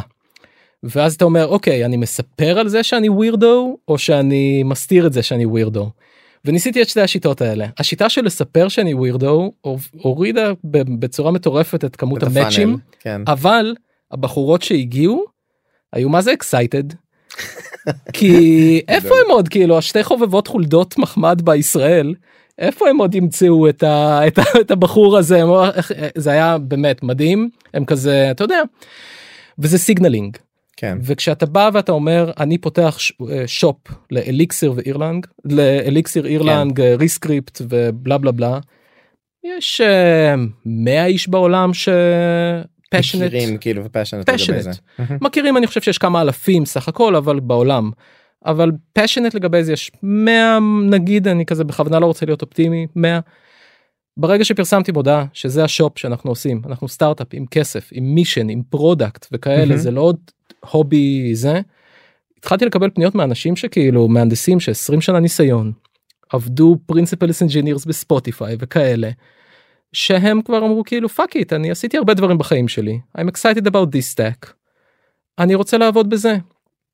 ואז 0.84 1.14
אתה 1.14 1.26
אומר 1.26 1.48
אוקיי 1.48 1.86
אני 1.86 1.98
מספר 1.98 2.60
על 2.60 2.68
זה 2.68 2.84
שאני 2.84 3.10
ווירדו 3.10 3.78
או 3.88 3.98
שאני 3.98 4.64
מסתיר 4.64 5.08
את 5.08 5.14
זה 5.14 5.24
שאני 5.24 5.46
ווירדו. 5.46 5.90
וניסיתי 6.46 6.82
את 6.82 6.90
שתי 6.90 7.02
השיטות 7.02 7.42
האלה 7.42 7.68
השיטה 7.78 8.10
של 8.10 8.26
לספר 8.26 8.68
שאני 8.68 8.94
weirdo 8.94 9.52
הורידה 9.92 10.52
בצורה 11.00 11.32
מטורפת 11.32 11.86
את 11.86 11.96
כמות 11.96 12.24
המאצ'ים 12.24 12.78
כן 13.00 13.22
אבל 13.28 13.76
הבחורות 14.12 14.62
שהגיעו 14.62 15.26
היו 15.94 16.10
מה 16.10 16.22
זה 16.22 16.34
excited. 16.34 16.84
כי 18.14 18.82
איפה 18.88 19.16
הם 19.26 19.32
עוד 19.32 19.50
כאילו 19.50 19.78
השתי 19.78 20.04
חובבות 20.04 20.48
חולדות 20.48 20.98
מחמד 20.98 21.42
בישראל 21.44 22.14
איפה 22.60 22.90
הם 22.90 22.98
עוד 22.98 23.16
ימצאו 23.16 23.70
את, 23.70 23.84
ה, 23.84 24.28
את, 24.28 24.40
ה, 24.40 24.44
את 24.62 24.72
הבחור 24.72 25.18
הזה 25.18 25.44
אמרו, 25.44 25.66
איך- 25.66 25.92
זה 26.18 26.32
היה 26.32 26.58
באמת 26.58 27.04
מדהים 27.04 27.50
הם 27.74 27.86
כזה 27.86 28.28
אתה 28.32 28.44
יודע. 28.44 28.62
וזה 29.60 29.78
signaling 29.78 30.38
כן 30.84 30.98
וכשאתה 31.04 31.46
בא 31.46 31.70
ואתה 31.74 31.92
אומר 31.92 32.32
אני 32.40 32.58
פותח 32.58 32.96
ש- 33.00 33.14
אה, 33.30 33.48
shop 33.48 33.78
ל 34.12 34.20
Elixir 34.20 34.74
ו 34.76 34.83
Erlang 34.83 35.28
ל 35.46 35.57
Elixir 35.57 36.26
Erlang 36.26 36.78
כן. 36.78 36.84
אה, 36.84 36.96
ReScript 36.96 37.62
ובלה 37.70 38.18
בלה 38.18 38.32
בלה. 38.32 38.60
יש 39.58 39.82
אה, 39.82 40.36
100 40.66 41.06
איש 41.06 41.30
בעולם 41.30 41.74
ש... 41.74 41.90
passionate 42.96 43.26
מכירים 43.26 43.58
כאילו 43.58 43.84
זה. 44.04 44.20
passionate. 44.20 45.04
מכירים 45.22 45.58
אני 45.58 45.68
חושב 45.68 45.82
שיש 45.82 45.98
כמה 45.98 46.22
אלפים 46.22 46.66
סך 46.66 46.88
הכל 46.88 47.16
אבל 47.16 47.40
בעולם. 47.40 47.92
אבל 48.46 48.72
passionate 49.00 49.36
לגבי 49.36 49.64
זה 49.64 49.74
יש 49.74 49.92
100 50.04 50.60
נגיד 50.90 51.28
אני 51.28 51.46
כזה 51.46 51.64
בכוונה 51.64 52.00
לא 52.00 52.06
רוצה 52.06 52.26
להיות 52.26 52.42
אופטימי 52.42 52.88
100. 52.96 53.20
ברגע 54.18 54.46
שפרסמתי 54.46 54.92
מודעה 54.92 55.26
שזה 55.34 55.64
ה 55.64 55.71
shop 55.71 56.00
שאנחנו 56.00 56.32
עושים 56.32 56.62
אנחנו 56.66 56.88
סטארט-אפ 56.88 57.28
עם 57.34 57.46
כסף 57.46 57.90
עם 57.92 58.16
mission 58.16 58.50
עם 58.50 58.62
product 58.70 59.28
וכאלה 59.32 59.66
מהמם. 59.66 59.78
זה 59.78 59.92
לא 59.92 60.02
עוד 60.02 60.18
hobby 60.72 61.36
זה. 61.36 61.62
התחלתי 62.38 62.66
לקבל 62.66 62.90
פניות 62.90 63.16
מאנשים 63.16 63.56
שכאילו 63.56 64.08
מהנדסים 64.08 64.58
ש20 64.58 65.02
שנה 65.02 65.20
ניסיון 65.20 65.72
עבדו 66.30 66.78
principal 66.86 67.42
engineers 67.42 67.86
בספוטיפיי 67.86 68.56
וכאלה. 68.60 69.10
שהם 69.94 70.42
כבר 70.42 70.58
אמרו 70.58 70.84
כאילו 70.84 71.10
fuck 71.10 71.36
it 71.36 71.54
אני 71.54 71.72
עשיתי 71.72 71.98
הרבה 71.98 72.14
דברים 72.14 72.38
בחיים 72.38 72.68
שלי 72.68 73.00
I'm 73.18 73.22
excited 73.22 73.66
about 73.66 73.88
this 73.88 74.16
stack. 74.16 74.48
אני 75.40 75.56
רוצה 75.56 75.78
לעבוד 75.78 76.10
בזה 76.10 76.38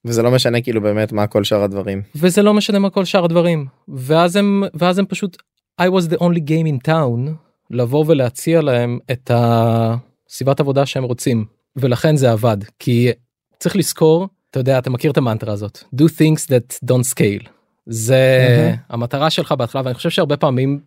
וזה 0.05 0.21
לא 0.23 0.31
משנה 0.31 0.61
כאילו 0.61 0.81
באמת 0.81 1.11
מה 1.11 1.27
כל 1.27 1.43
שאר 1.43 1.63
הדברים. 1.63 2.01
וזה 2.15 2.41
לא 2.41 2.53
משנה 2.53 2.79
מה 2.79 2.89
כל 2.89 3.05
שאר 3.05 3.25
הדברים 3.25 3.65
ואז 3.87 4.35
הם 4.35 4.63
ואז 4.73 4.99
הם 4.99 5.05
פשוט 5.05 5.37
I 5.81 5.85
was 5.85 6.11
the 6.11 6.17
only 6.17 6.39
game 6.39 6.67
in 6.67 6.87
town 6.87 7.31
לבוא 7.71 8.05
ולהציע 8.07 8.61
להם 8.61 8.99
את 9.11 9.31
הסביבת 9.33 10.59
עבודה 10.59 10.85
שהם 10.85 11.03
רוצים 11.03 11.45
ולכן 11.75 12.15
זה 12.15 12.31
עבד 12.31 12.57
כי 12.79 13.11
צריך 13.59 13.75
לזכור 13.75 14.27
אתה 14.51 14.59
יודע 14.59 14.77
אתה 14.79 14.89
מכיר 14.89 15.11
את 15.11 15.17
המנטרה 15.17 15.53
הזאת 15.53 15.77
do 15.95 16.03
things 16.03 16.45
that 16.47 16.89
don't 16.91 17.13
scale 17.13 17.47
זה 17.85 18.47
מהמם. 18.59 18.75
המטרה 18.89 19.29
שלך 19.29 19.51
בהתחלה 19.51 19.81
ואני 19.85 19.95
חושב 19.95 20.09
שהרבה 20.09 20.37
פעמים 20.37 20.79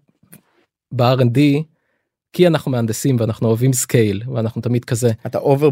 ב-R&D 0.92 1.38
כי 2.32 2.46
אנחנו 2.46 2.70
מהנדסים 2.70 3.16
ואנחנו 3.20 3.48
אוהבים 3.48 3.72
scale 3.72 4.22
ואנחנו 4.34 4.62
תמיד 4.62 4.84
כזה 4.84 5.10
אתה 5.26 5.38
over 5.38 5.70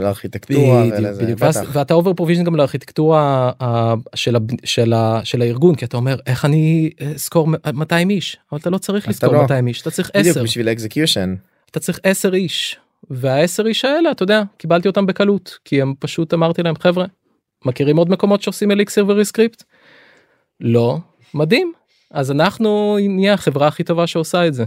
לארכיטקטורה 0.00 0.84
בדיוק. 1.20 1.38
ואז- 1.42 1.58
בטח. 1.58 1.70
ואתה 1.72 1.94
over 1.94 2.14
provision 2.14 2.44
גם 2.44 2.56
לארכיטקטורה 2.56 3.50
של, 4.14 4.36
של, 4.64 4.92
של 5.24 5.42
הארגון 5.42 5.74
כי 5.74 5.84
אתה 5.84 5.96
אומר 5.96 6.18
איך 6.26 6.44
אני 6.44 6.90
אשכור 7.14 7.48
200 7.74 8.10
איש 8.10 8.36
אבל 8.52 8.60
אתה 8.60 8.70
לא 8.70 8.78
צריך 8.78 9.08
לשכור 9.08 9.32
לא. 9.32 9.42
200 9.42 9.66
איש 9.66 9.82
אתה 9.82 9.90
צריך 9.90 10.10
בדיוק 10.14 10.36
10 10.36 10.42
בשביל 10.42 10.68
execution. 10.68 11.34
אתה 11.70 11.80
צריך 11.80 12.00
10 12.02 12.34
איש 12.34 12.76
והעשר 13.10 13.66
איש 13.66 13.84
האלה 13.84 14.10
אתה 14.10 14.22
יודע 14.22 14.42
קיבלתי 14.58 14.88
אותם 14.88 15.06
בקלות 15.06 15.58
כי 15.64 15.82
הם 15.82 15.94
פשוט 15.98 16.34
אמרתי 16.34 16.62
להם 16.62 16.74
חבר'ה 16.80 17.06
מכירים 17.64 17.96
עוד 17.96 18.10
מקומות 18.10 18.42
שעושים 18.42 18.70
Elixir 18.70 19.04
ו 19.08 19.13
ReScript? 19.13 19.62
לא 20.60 20.98
מדהים 21.34 21.72
אז 22.10 22.30
אנחנו 22.30 22.96
נהיה 23.00 23.34
החברה 23.34 23.68
הכי 23.68 23.84
טובה 23.84 24.06
שעושה 24.06 24.46
את 24.46 24.54
זה. 24.54 24.64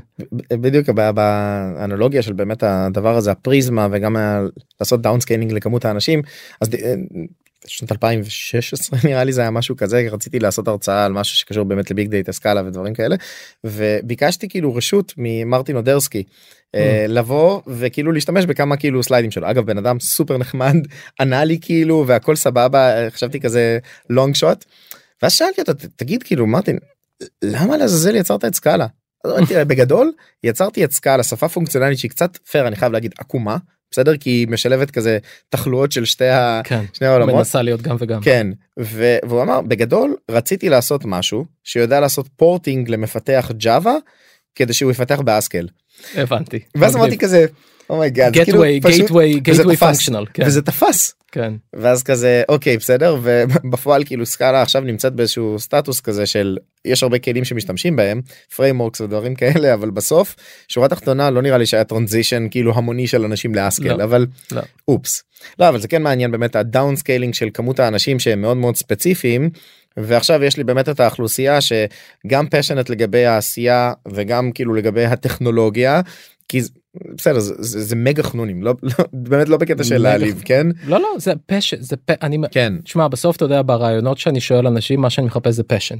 בדיוק 0.53 0.89
באנלוגיה 0.89 2.21
של 2.21 2.33
באמת 2.33 2.63
הדבר 2.63 3.15
הזה 3.15 3.31
הפריזמה 3.31 3.87
וגם 3.91 4.15
לעשות 4.79 5.01
downscaling 5.01 5.51
לכמות 5.51 5.85
האנשים 5.85 6.21
אז 6.61 6.69
שנת 7.67 7.91
2016 7.91 8.99
נראה 9.09 9.23
לי 9.23 9.33
זה 9.33 9.41
היה 9.41 9.51
משהו 9.51 9.75
כזה 9.75 10.07
רציתי 10.11 10.39
לעשות 10.39 10.67
הרצאה 10.67 11.05
על 11.05 11.13
משהו 11.13 11.37
שקשור 11.37 11.63
באמת 11.63 11.91
ל 11.91 11.95
big 11.95 12.07
data 12.07 12.31
Scala 12.31 12.61
ודברים 12.65 12.93
כאלה 12.93 13.15
וביקשתי 13.63 14.49
כאילו 14.49 14.75
רשות 14.75 15.13
ממרטין 15.17 15.75
אודרסקי 15.75 16.23
לבוא 17.07 17.61
וכאילו 17.67 18.11
להשתמש 18.11 18.45
בכמה 18.45 18.77
כאילו 18.77 19.03
סליידים 19.03 19.31
שלו 19.31 19.49
אגב 19.49 19.65
בן 19.65 19.77
אדם 19.77 19.99
סופר 19.99 20.37
נחמד 20.37 20.75
ענה 21.19 21.43
לי 21.43 21.57
כאילו 21.61 22.03
והכל 22.07 22.35
סבבה 22.35 23.09
חשבתי 23.09 23.39
כזה 23.39 23.79
long 24.09 24.35
shot. 24.35 24.65
ואז 25.21 25.33
שאלתי 25.33 25.61
אותו 25.61 25.73
"ת- 25.73 25.85
תגיד 25.95 26.23
כאילו 26.23 26.47
מרטין 26.47 26.77
למה 27.43 27.77
לעזאזל 27.77 28.15
יצרת 28.15 28.45
את 28.45 28.55
Scala. 28.55 28.87
בגדול 29.67 30.11
יצרתי 30.43 30.83
את 30.83 30.91
Scala 30.91 31.23
שפה 31.23 31.47
פונקציונלית 31.49 31.97
שהיא 31.97 32.11
קצת 32.11 32.37
פייר 32.51 32.67
אני 32.67 32.75
חייב 32.75 32.91
להגיד 32.91 33.11
עקומה 33.17 33.57
בסדר 33.91 34.17
כי 34.17 34.29
היא 34.29 34.47
משלבת 34.47 34.91
כזה 34.91 35.17
תחלואות 35.49 35.91
של 35.91 36.05
שתי 36.05 36.27
ה... 36.29 36.61
כן. 36.63 36.83
שני 36.93 37.07
העולמות. 37.07 37.35
מנסה 37.35 37.61
להיות 37.61 37.81
גם 37.81 37.95
וגם. 37.99 38.21
כן 38.21 38.47
ו... 38.79 39.15
והוא 39.25 39.41
אמר 39.41 39.61
בגדול 39.61 40.15
רציתי 40.31 40.69
לעשות 40.69 41.01
משהו 41.05 41.45
שיודע 41.63 41.99
לעשות 41.99 42.27
porting 42.35 42.89
למפתח 42.89 43.51
Java 43.57 43.95
כדי 44.55 44.73
שהוא 44.73 44.91
יפתח 44.91 45.19
ב 45.21 45.29
Scala 45.29 45.67
הבנתי. 46.15 46.59
ואז. 46.75 46.95
אמרתי 46.95 47.17
כזה 47.17 47.45
oh 47.89 48.03
my 48.03 48.17
God 48.17 48.37
gateway 48.37 48.83
gateway 48.85 49.49
gateway 49.49 49.79
functional 49.79 50.25
כן, 50.33 50.43
וזה 50.45 50.61
תפס 50.61 51.13
כן 51.31 51.53
ואז 51.73 52.03
כזה 52.03 52.43
אוקיי 52.49 52.77
בסדר 52.77 53.17
ובפועל 53.21 54.03
כאילו 54.03 54.25
Scala 54.25 54.61
עכשיו 54.61 54.81
נמצאת 54.81 55.13
באיזשהו 55.13 55.59
סטטוס 55.59 55.99
כזה 55.99 56.25
של 56.25 56.57
יש 56.85 57.03
הרבה 57.03 57.19
כלים 57.19 57.45
שמשתמשים 57.45 57.95
בהם 57.95 58.21
frameworks 58.55 59.01
ודברים 59.01 59.35
כאלה 59.35 59.73
אבל 59.73 59.89
בסוף 59.89 60.35
שורה 60.67 60.87
תחתונה 60.87 61.29
לא 61.29 61.41
נראה 61.41 61.57
לי 61.57 61.65
שהיה 61.65 61.83
transition 61.83 62.47
כאילו 62.51 62.73
המוני 62.75 63.07
של 63.07 63.25
אנשים 63.25 63.55
ל 63.55 63.62
Scala 63.62 63.93
לא, 63.93 64.03
אבל 64.03 64.27
לא. 64.51 64.61
אופס 64.87 65.23
לא 65.59 65.69
אבל 65.69 65.79
זה 65.79 65.87
כן 65.87 66.01
מעניין 66.01 66.31
באמת 66.31 66.55
ה 66.55 66.63
down 66.63 66.95
scaling 66.95 67.33
של 67.33 67.49
כמות 67.53 67.79
האנשים 67.79 68.19
שהם 68.19 68.41
מאוד 68.41 68.57
מאוד 68.57 68.75
ספציפיים 68.75 69.49
ועכשיו 69.97 70.43
יש 70.43 70.57
לי 70.57 70.63
באמת 70.63 70.89
את 70.89 70.99
האוכלוסייה 70.99 71.59
שגם 71.61 72.47
passionate 72.51 72.89
לגבי 72.89 73.25
העשייה 73.25 73.93
וגם 74.11 74.51
כאילו 74.51 74.73
לגבי 74.73 75.05
הטכנולוגיה 75.05 76.01
כי 76.47 76.61
בסדר 77.15 77.39
זה, 77.39 77.53
זה, 77.57 77.81
זה 77.81 77.95
מגה 77.95 78.23
חנונים 78.23 78.63
לא, 78.63 78.73
לא 78.83 79.05
באמת 79.13 79.49
לא 79.49 79.57
בקטע 79.57 79.83
של 79.83 79.97
להעליב 79.97 80.41
כן 80.45 80.67
לא 80.85 80.99
לא 80.99 81.09
זה 81.17 81.33
passion 81.45 81.81
זה 81.81 81.95
פ... 81.97 82.11
אני 82.21 82.37
כן 82.51 82.73
תשמע 82.83 83.07
בסוף 83.07 83.35
אתה 83.35 83.45
יודע 83.45 83.61
בראיונות 83.65 84.17
שאני 84.17 84.39
שואל 84.39 84.67
אנשים 84.67 85.01
מה 85.01 85.09
שאני 85.09 85.27
מחפש 85.27 85.53
זה 85.53 85.63
passion. 85.63 85.95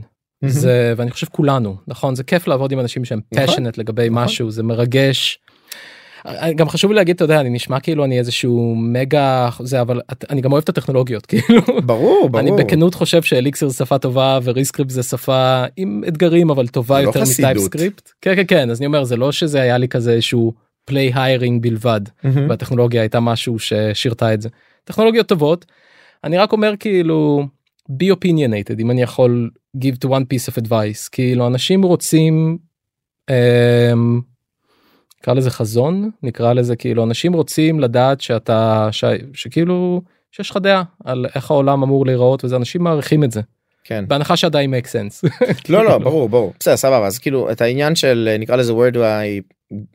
זה 0.45 0.93
ואני 0.97 1.12
חושב 1.12 1.27
כולנו 1.32 1.75
נכון 1.88 2.15
זה 2.15 2.23
כיף 2.23 2.47
לעבוד 2.47 2.71
עם 2.71 2.80
אנשים 2.80 3.06
שהם 3.06 3.19
נכון, 3.32 3.47
passionate 3.47 3.77
לגבי 3.77 4.10
נכון. 4.10 4.23
משהו 4.23 4.51
זה 4.51 4.63
מרגש. 4.63 5.39
אה, 6.25 6.53
גם 6.53 6.69
חשוב 6.69 6.91
לי 6.91 6.95
להגיד 6.95 7.15
אתה 7.15 7.23
יודע 7.23 7.41
אני 7.41 7.49
נשמע 7.49 7.79
כאילו 7.79 8.05
אני 8.05 8.19
איזשהו 8.19 8.75
מגה 8.75 9.49
זה 9.60 9.81
אבל 9.81 10.01
אני 10.29 10.41
גם 10.41 10.51
אוהב 10.51 10.63
את 10.63 10.69
הטכנולוגיות 10.69 11.25
כאילו 11.29 11.62
ברור 11.86 12.29
ברור 12.29 12.39
אני 12.39 12.51
בכנות 12.51 12.95
חושב 12.95 13.21
שאליקסיר 13.21 13.67
זה 13.67 13.75
שפה 13.75 13.97
טובה 13.97 14.39
ו 14.43 14.49
ReScript 14.49 14.89
זה 14.89 15.03
שפה 15.03 15.63
עם 15.77 16.03
אתגרים 16.07 16.49
אבל 16.49 16.67
טובה 16.67 17.01
לא 17.01 17.07
יותר 17.07 17.21
חסידות. 17.21 17.51
מ 17.51 17.57
TypeScript 17.57 18.12
כן 18.21 18.36
כן 18.36 18.43
כן 18.47 18.69
אז 18.69 18.79
אני 18.79 18.86
אומר 18.86 19.03
זה 19.03 19.15
לא 19.15 19.31
שזה 19.31 19.62
היה 19.62 19.77
לי 19.77 19.88
כזה 19.88 20.12
איזשהו 20.12 20.53
play 20.86 21.12
hiring 21.15 21.63
בלבד 21.63 22.01
מהמם. 22.23 22.49
והטכנולוגיה 22.49 23.01
הייתה 23.01 23.19
משהו 23.19 23.60
ששירתה 23.60 24.34
את 24.34 24.41
זה. 24.41 24.49
טכנולוגיות 24.84 25.27
טובות. 25.27 25.65
אני 26.23 26.38
רק 26.38 26.51
אומר 26.51 26.73
כאילו 26.79 27.45
be 27.91 28.05
opinionated 28.13 28.79
אם 28.79 28.91
אני 28.91 29.01
יכול 29.01 29.49
give 29.77 30.05
to 30.05 30.10
one 30.10 30.23
piece 30.34 30.53
of 30.53 30.63
advice 30.63 31.10
כאילו 31.12 31.47
אנשים 31.47 31.84
רוצים. 31.84 32.57
אמ, 33.29 34.21
נקרא 35.21 35.34
לזה 35.34 35.49
חזון 35.49 36.10
נקרא 36.23 36.53
לזה 36.53 36.75
כאילו 36.75 37.03
אנשים 37.03 37.34
רוצים 37.34 37.79
לדעת 37.79 38.21
שאתה 38.21 38.88
ש, 38.91 39.03
שכאילו 39.34 40.01
שיש 40.31 40.49
לך 40.49 40.57
דעה 40.57 40.84
על 41.03 41.25
איך 41.36 41.51
העולם 41.51 41.84
אמור 41.84 42.05
להיראות 42.05 42.45
וזה 42.45 42.55
אנשים 42.55 42.84
מעריכים 42.84 43.23
את 43.23 43.31
זה 43.31 43.41
כן 43.84 44.05
בהנחה 44.07 44.38
שעדיין 44.38 44.73
make 44.73 44.88
sense. 44.88 45.29
לא 45.69 45.86
לא. 45.86 45.97
ברור 45.97 46.29
ברור 46.29 46.53
בסדר 46.60 46.77
סבבה 46.77 47.07
אז 47.07 47.19
כאילו 47.19 47.51
את 47.51 47.62
העניין 47.62 47.95
של 47.95 48.36
נקרא 48.39 48.55
לזה 48.55 48.73
where 48.73 48.93
do 48.93 48.97
I 48.97 49.41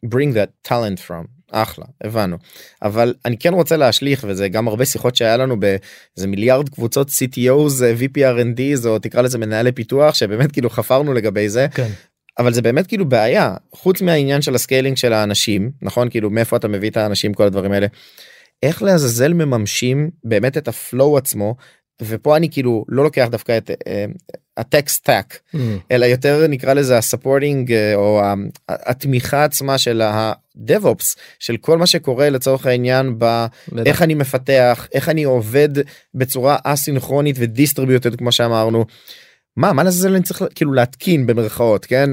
bring 0.06 0.34
that 0.34 0.70
talent 0.70 0.98
from 1.08 1.26
אחלה 1.52 1.84
הבנו 2.04 2.36
אבל 2.82 3.14
אני 3.24 3.36
כן 3.38 3.54
רוצה 3.54 3.76
להשליך 3.76 4.24
וזה 4.28 4.48
גם 4.48 4.68
הרבה 4.68 4.84
שיחות 4.84 5.16
שהיה 5.16 5.36
לנו 5.36 5.60
באיזה 5.60 6.26
מיליארד 6.26 6.68
קבוצות 6.68 7.08
CTOs 7.08 7.80
VP 8.00 8.18
R&D 8.18 8.86
או 8.86 8.98
תקרא 8.98 9.22
לזה 9.22 9.38
מנהלי 9.38 9.72
פיתוח 9.72 10.14
שבאמת 10.14 10.52
כאילו 10.52 10.70
חפרנו 10.70 11.12
לגבי 11.14 11.48
זה 11.48 11.66
כן. 11.74 11.88
אבל 12.38 12.52
זה 12.52 12.62
באמת 12.62 12.86
כאילו 12.86 13.08
בעיה 13.08 13.54
חוץ 13.72 14.00
מהעניין 14.02 14.42
של 14.42 14.54
ה 14.54 14.60
scaling 14.60 14.96
של 14.96 15.12
האנשים 15.12 15.70
נכון 15.82 16.10
כאילו 16.10 16.30
מאיפה 16.30 16.56
אתה 16.56 16.68
מביא 16.68 16.90
את 16.90 16.96
האנשים 16.96 17.34
כל 17.34 17.44
הדברים 17.44 17.72
האלה. 17.72 17.86
איך 18.62 18.82
לעזאזל 18.82 19.32
מממשים 19.32 20.10
באמת 20.24 20.56
את 20.56 20.68
ה 20.68 20.78
flow 20.78 21.16
עצמו 21.18 21.54
ופה 22.02 22.36
אני 22.36 22.50
כאילו 22.50 22.84
לא 22.88 23.04
לוקח 23.04 23.28
דווקא 23.30 23.58
את 23.58 23.70
אה, 23.86 24.04
ה 24.56 24.66
tech 24.66 25.04
stack 25.04 25.38
Mm, 25.54 25.58
אלא 25.90 26.06
יותר 26.06 26.46
נקרא 26.48 26.74
לזה 26.74 26.98
ה 26.98 27.05
supporting 27.05 27.72
או 27.94 28.20
ה- 28.20 28.34
התמיכה 28.68 29.44
עצמה 29.44 29.78
של 29.78 30.02
ה-DevOps 30.02 31.16
של 31.38 31.56
כל 31.56 31.78
מה 31.78 31.86
שקורה 31.86 32.30
לצורך 32.30 32.66
העניין 32.66 33.14
בטח. 33.18 33.46
באיך 33.72 34.02
אני 34.02 34.14
מפתח 34.14 34.88
איך 34.94 35.08
אני 35.08 35.24
עובד 35.24 35.68
בצורה 36.14 36.56
אסינכרונית 36.64 37.36
ו 37.38 37.45
distributed 37.45 38.16
כמו 38.16 38.32
שאמרנו. 38.32 38.84
מה 39.56 39.72
מה 39.72 39.84
לזה 39.84 40.08
אני 40.08 40.22
צריך 40.22 40.42
כאילו 40.54 40.72
להתקין 40.72 41.26
במרכאות 41.26 41.84
כן? 41.84 42.10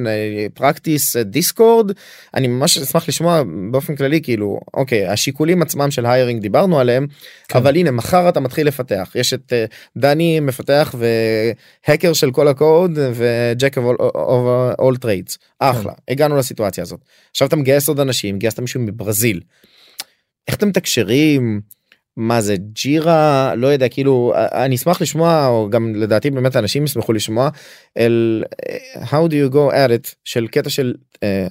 practice 0.53 1.15
Discord 1.15 1.91
אני 2.33 2.47
ממש 2.47 2.77
אשמח 2.77 3.09
לשמוע 3.09 3.43
באופן 3.71 3.95
כללי 3.95 4.21
כאילו 4.21 4.59
אוקיי 4.73 5.07
השיקולים 5.07 5.61
עצמם 5.61 5.91
של 5.91 6.05
hiring 6.05 6.41
דיברנו 6.41 6.79
עליהם 6.79 7.07
כן. 7.47 7.59
אבל 7.59 7.75
הנה 7.75 7.91
מחר 7.91 8.29
אתה 8.29 8.39
מתחיל 8.39 8.67
לפתח. 8.67 9.11
יש 9.15 9.33
את 9.33 9.53
אה, 9.53 9.65
דני 9.97 10.39
מפתח 10.39 10.95
והקר 11.87 12.13
של 12.13 12.31
כל 12.31 12.47
הקוד 12.47 12.99
ו 13.13 13.26
jack 13.26 13.77
all 14.79 14.97
trades 14.97 15.37
אחלה 15.59 15.93
הגענו 16.07 16.37
לסיטואציה 16.37 16.81
הזאת. 16.81 16.99
עכשיו 17.31 17.47
אתה 17.47 17.55
מגייס 17.55 17.87
עוד 17.87 17.99
אנשים 17.99 18.39
גייסת 18.39 18.59
מישהו 18.59 18.81
מברזיל. 18.81 19.39
איך 20.47 20.55
אתם 20.55 20.67
מתקשרים 20.67 21.61
מה 22.17 22.41
זה 22.41 22.55
Jira 22.73 23.53
לא 23.55 23.67
יודע 23.67 23.89
כאילו 23.89 24.33
אני 24.35 24.75
אשמח 24.75 25.01
לשמוע 25.01 25.47
או 25.47 25.69
גם 25.69 25.95
לדעתי 25.95 26.31
באמת 26.31 26.55
אנשים 26.55 26.83
ישמחו 26.83 27.13
לשמוע 27.13 27.49
על 27.97 28.43
how 29.01 29.29
do 29.29 29.31
you 29.31 29.53
go 29.53 29.73
at 29.73 29.89
it 29.89 30.15
של 30.23 30.47
קטע 30.47 30.69
של 30.69 30.93
אה, 31.23 31.47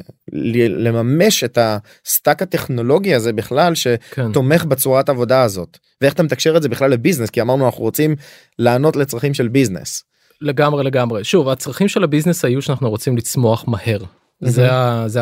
לממש 0.68 1.44
את 1.44 1.58
ה 1.60 1.74
stack 1.74 2.42
הטכנולוגי 2.42 3.14
הזה 3.14 3.32
בכלל 3.32 3.72
כן. 4.10 4.30
שתומך 4.30 4.64
בצורת 4.64 5.08
עבודה 5.08 5.42
הזאת 5.42 5.78
ואיך 6.00 6.14
אתה 6.14 6.22
מתקשר 6.22 6.56
את 6.56 6.62
זה 6.62 6.68
בכלל 6.68 6.90
ל 6.90 6.95
business 6.95 7.30
כי 7.30 7.40
אמרנו 7.40 7.66
אנחנו 7.66 7.82
רוצים 7.82 8.16
לענות 8.58 8.96
לצרכים 8.96 9.34
של 9.34 9.48
business. 9.48 10.04
לגמרי 10.40 10.84
לגמרי 10.84 11.24
שוב 11.24 11.48
הצרכים 11.48 11.88
של 11.88 12.04
ה 12.04 12.09
business 12.09 12.44
היו 12.44 12.62
שאנחנו 12.62 12.90
רוצים 12.90 13.16
לצמוח 13.16 13.64
מהר. 13.68 13.98
זה. 14.40 14.68
זה 15.06 15.20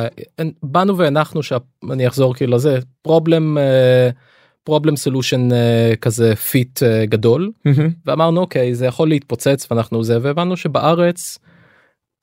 באנו 0.62 0.98
והנחנו 0.98 1.42
שאני 1.42 2.08
אחזור 2.08 2.34
כאילו 2.34 2.56
לזה 2.56 2.78
problem 3.02 3.58
problem 4.64 4.96
solution 4.96 5.48
כזה 6.00 6.36
fit 6.36 6.82
גדול 7.04 7.50
ואמרנו 8.06 8.40
אוקיי 8.40 8.74
זה 8.74 8.86
יכול 8.86 9.08
להתפוצץ 9.08 9.66
ואנחנו 9.70 10.04
זה 10.04 10.18
והבנו 10.22 10.56
שבארץ. 10.56 11.38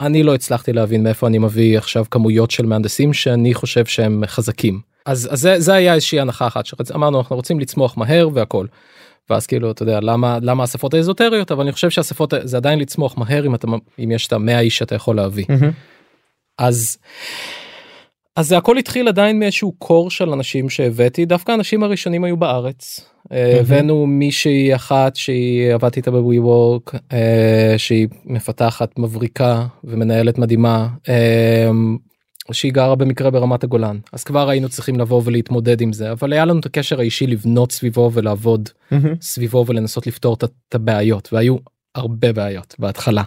אני 0.01 0.23
לא 0.23 0.35
הצלחתי 0.35 0.73
להבין 0.73 1.03
מאיפה 1.03 1.27
אני 1.27 1.37
מביא 1.37 1.77
עכשיו 1.77 2.05
כמויות 2.11 2.51
של 2.51 2.65
מהנדסים 2.65 3.13
שאני 3.13 3.53
חושב 3.53 3.85
שהם 3.85 4.23
חזקים 4.27 4.81
אז, 5.05 5.29
אז 5.31 5.39
זה, 5.39 5.59
זה 5.59 5.73
היה 5.73 5.93
איזושהי 5.93 6.19
הנחה 6.19 6.47
אחת 6.47 6.65
שאמרנו 6.65 7.19
אנחנו 7.19 7.35
רוצים 7.35 7.59
לצמוח 7.59 7.97
מהר 7.97 8.29
והכל. 8.33 8.65
ואז 9.29 9.47
כאילו 9.47 9.71
אתה 9.71 9.83
יודע 9.83 9.99
למה 9.99 10.39
למה 10.41 10.63
השפות 10.63 10.93
האזוטריות 10.93 11.51
אבל 11.51 11.61
אני 11.61 11.71
חושב 11.71 11.89
שהשפות 11.89 12.33
זה 12.43 12.57
עדיין 12.57 12.79
לצמוח 12.79 13.17
מהר 13.17 13.45
אם 13.45 13.55
אתה 13.55 13.67
אם 13.99 14.11
יש 14.11 14.27
את 14.27 14.33
המאה 14.33 14.59
איש 14.59 14.77
שאתה 14.77 14.95
יכול 14.95 15.15
להביא 15.15 15.45
אז. 16.57 16.97
אז 18.37 18.47
זה 18.47 18.57
הכל 18.57 18.77
התחיל 18.77 19.07
עדיין 19.07 19.39
מאיזשהו 19.39 19.71
קור 19.71 20.11
של 20.11 20.29
אנשים 20.29 20.69
שהבאתי 20.69 21.25
דווקא 21.25 21.51
האנשים 21.51 21.83
הראשונים 21.83 22.23
היו 22.23 22.37
בארץ. 22.37 23.09
אה, 23.31 23.59
הבאנו 23.59 24.05
מישהי 24.07 24.75
אחת 24.75 25.15
שהיא 25.15 25.73
עבדתי 25.73 25.99
איתה 25.99 26.11
בווי 26.11 26.39
וורק 26.39 26.91
שהיא 27.77 28.07
מפתחת 28.25 28.99
מבריקה 28.99 29.65
ומנהלת 29.83 30.37
מדהימה 30.37 30.87
אה, 31.09 31.69
שהיא 32.51 32.73
גרה 32.73 32.95
במקרה 32.95 33.31
ברמת 33.31 33.63
הגולן 33.63 33.99
אז 34.13 34.23
כבר 34.23 34.49
היינו 34.49 34.69
צריכים 34.69 34.99
לבוא 34.99 35.21
ולהתמודד 35.25 35.81
עם 35.81 35.93
זה 35.93 36.11
אבל 36.11 36.33
היה 36.33 36.45
לנו 36.45 36.59
את 36.59 36.65
הקשר 36.65 36.99
האישי 36.99 37.27
לבנות 37.27 37.71
סביבו 37.71 38.11
ולעבוד 38.13 38.69
סביבו 39.21 39.65
ולנסות 39.67 40.07
לפתור 40.07 40.33
את 40.33 40.75
הבעיות 40.75 41.29
והיו 41.33 41.55
הרבה 41.95 42.33
בעיות 42.33 42.75
בהתחלה. 42.79 43.23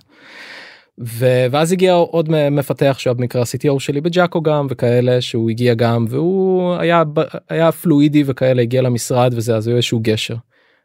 ו- 1.03 1.47
ואז 1.51 1.73
הגיע 1.73 1.93
עוד 1.93 2.29
מפתח 2.51 2.97
שהיה 2.99 3.15
במקרה 3.15 3.43
ה-CTO 3.43 3.81
שלי 3.81 4.01
בג'אקו 4.01 4.43
גם 4.43 4.67
וכאלה 4.71 5.21
שהוא 5.21 5.51
הגיע 5.51 5.75
גם 5.75 6.05
והוא 6.09 6.75
היה 6.75 7.03
היה 7.49 7.73
פלואידי 7.73 8.23
וכאלה 8.27 8.63
הגיע 8.63 8.83
למשרד 8.83 9.33
וזה 9.37 9.57
אז 9.57 9.67
היו 9.67 9.77
איזשהו 9.77 10.01
גשר. 10.03 10.37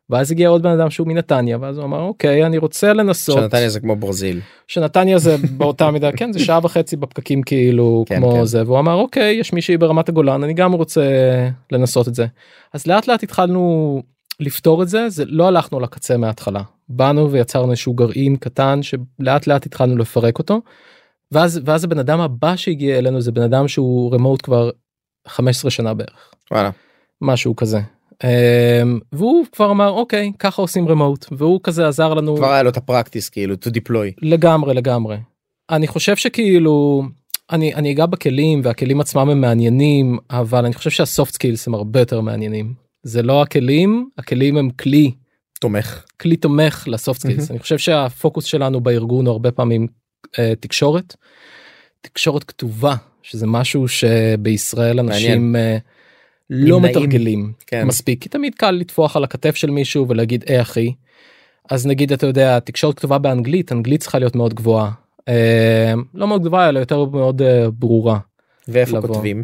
ואז 0.10 0.32
הגיע 0.32 0.50
עוד 0.50 0.64
בן 0.64 0.70
אדם 0.80 0.90
שהוא 0.90 1.08
מנתניה 1.08 1.58
ואז 1.62 1.78
הוא 1.78 1.86
אמר 1.86 2.02
אוקיי 2.02 2.46
אני 2.46 2.58
רוצה 2.58 2.94
לנסות 2.94 3.38
שנתניה 3.38 3.70
זה 3.70 3.80
כמו 3.80 3.96
ברזיל. 3.96 4.40
שנתניה 4.68 5.18
זה 5.18 5.36
באותה 5.58 5.92
מידה 5.92 6.12
כן 6.12 6.34
זה 6.34 6.40
שעה 6.40 6.60
וחצי 6.64 6.96
בפקקים 6.96 7.42
כאילו 7.44 8.06
כן, 8.08 8.18
כמו 8.18 8.32
כן. 8.32 8.46
זה 8.46 8.64
והוא 8.66 8.80
אמר 8.80 8.94
אוקיי 8.94 9.34
יש 9.34 9.54
מישהי 9.54 9.78
ברמת 9.78 10.10
הגולן 10.10 10.44
אני 10.44 10.54
גם 10.54 10.74
רוצה 10.74 11.04
לנסות 11.72 12.08
את 12.08 12.16
זה 12.16 12.26
אז 12.74 12.88
לאט 12.88 13.08
לאט 13.08 13.24
התחלנו 13.24 14.02
לפתור 14.40 14.84
את 14.84 14.88
זה 14.88 15.10
זה 15.10 15.24
לא 15.28 15.48
הלכנו 15.48 15.80
לקצה 15.80 16.18
מההתחלה 16.18 16.62
באנו 16.90 17.32
ויצרנו 17.32 17.72
איזשהו 17.72 17.94
גרעין 17.94 18.36
קטן 18.36 18.80
שלאט 18.82 19.48
לאט 19.48 19.66
התחלנו 19.66 19.98
לפרק 19.98 20.40
אותו. 20.40 20.62
ואז 21.32 21.62
ואז 21.66 21.84
הבן 21.84 22.00
אדם 22.00 22.20
הבא 22.20 22.56
שהגיע 22.56 22.98
אלינו 22.98 23.22
זה 23.22 23.32
בן 23.32 23.42
אדם 23.42 23.68
שהוא 23.68 24.14
רמוט 24.14 24.42
כבר 24.42 24.70
15 25.28 25.72
שנה 25.72 25.94
בערך 25.94 26.32
וואלה. 26.52 26.70
משהו 27.22 27.56
כזה. 27.56 27.80
אמ, 28.24 29.00
והוא 29.12 29.46
כבר 29.52 29.72
אמר 29.72 29.90
אוקיי 29.90 30.32
ככה 30.40 30.62
עושים 30.62 30.88
remote 30.88 31.26
והוא 31.32 31.60
כזה 31.64 31.88
עזר 31.88 32.14
לנו 32.14 32.36
כבר 32.36 32.52
היה 32.52 32.64
לו 32.64 32.70
את 32.70 32.78
ה 32.78 32.83
practice 32.83 33.30
כאילו 33.30 33.56
to 33.56 33.70
deploy. 33.70 34.14
לגמרי 34.22 34.74
לגמרי. 34.74 35.18
אני 35.70 35.88
חושב 35.88 36.16
שכאילו 36.16 37.04
אני 37.52 37.76
אני 37.76 37.92
אגע 37.92 38.06
בכלים 38.06 38.62
והכלים 38.64 39.02
עצמם 39.02 39.30
הם 39.30 39.42
מעניינים 39.42 40.18
אבל 40.30 40.66
אני 40.66 40.74
חושב 40.74 40.90
שה 40.90 41.09
soft 41.09 41.34
skills 41.34 41.68
הם 41.68 41.74
הרבה 41.74 42.00
יותר 42.00 42.22
מעניינים. 42.22 42.74
זה 43.04 43.24
לא 43.24 43.42
הכלים 43.42 44.10
הכלים 44.18 44.58
הם 44.58 44.70
כלי 44.70 45.12
תומך. 45.66 46.04
כלי 46.20 46.36
תומך 46.36 46.84
ל 46.88 46.94
soft 46.94 47.22
skills 47.22 47.52
אני 47.52 47.60
חושב 47.60 47.78
שהפוקוס 47.78 48.46
שלנו 48.46 48.82
בארגון 48.82 49.26
הוא 49.26 49.32
הרבה 49.32 49.52
פעמים 49.52 49.88
אה, 50.40 50.54
תקשורת. 50.60 51.16
תקשורת 52.02 52.44
כתובה 52.44 52.96
שזה 53.24 53.48
משהו 53.48 53.88
שבישראל 53.88 55.00
אנשים 55.00 55.56
אה, 55.56 55.78
לא 56.50 56.78
נמנעים. 56.78 56.96
מתרגלים 56.96 57.54
כן. 57.68 57.88
מספיק 57.88 58.22
כי 58.22 58.30
תמיד 58.30 58.56
קל 58.56 58.72
לטפוח 58.72 59.16
על 59.16 59.24
הכתף 59.24 59.56
של 59.56 59.70
מישהו 59.70 60.08
ולהגיד 60.10 60.44
אה 60.50 60.62
אחי. 60.62 60.94
אז 61.70 61.88
נגיד 61.88 62.14
אתה 62.14 62.26
יודע 62.26 62.60
תקשורת 62.60 62.98
כתובה 62.98 63.18
באנגלית 63.18 63.72
אנגלית 63.72 64.02
צריכה 64.02 64.20
להיות 64.20 64.36
מאוד 64.36 64.54
גבוהה. 64.54 64.92
אה, 65.28 65.94
לא 66.14 66.28
מאוד 66.28 66.44
גבוהה 66.44 66.70
אלא 66.70 66.80
יותר 66.80 67.06
מאוד 67.06 67.42
אה, 67.42 67.70
ברורה. 67.72 68.20
ואיפה 68.68 68.98
לבוא. 68.98 69.08
כותבים? 69.10 69.44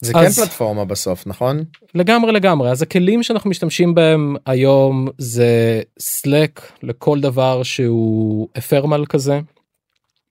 זה 0.00 0.12
אז- 0.16 0.38
כן 0.38 0.42
פלטפורמה 0.44 0.84
בסוף 0.84 1.26
נכון? 1.26 1.64
לגמרי 1.94 2.32
לגמרי 2.32 2.70
אז 2.70 2.82
הכלים 2.82 3.22
שאנחנו 3.22 3.50
משתמשים 3.50 3.94
בהם 3.94 4.36
היום 4.46 5.08
זה 5.18 5.82
Slack 6.00 6.60
לכל 6.82 7.20
דבר 7.20 7.62
שהוא 7.62 8.48
אפרמל 8.58 9.04
כזה. 9.08 9.40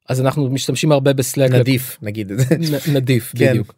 אז 0.09 0.21
אנחנו 0.21 0.49
משתמשים 0.49 0.91
הרבה 0.91 1.13
בסלק 1.13 1.51
נדיף 1.51 1.97
נגיד 2.01 2.31
את 2.31 2.39
זה. 2.39 2.55
נדיף 2.93 3.33
כן. 3.37 3.49
בדיוק. 3.49 3.73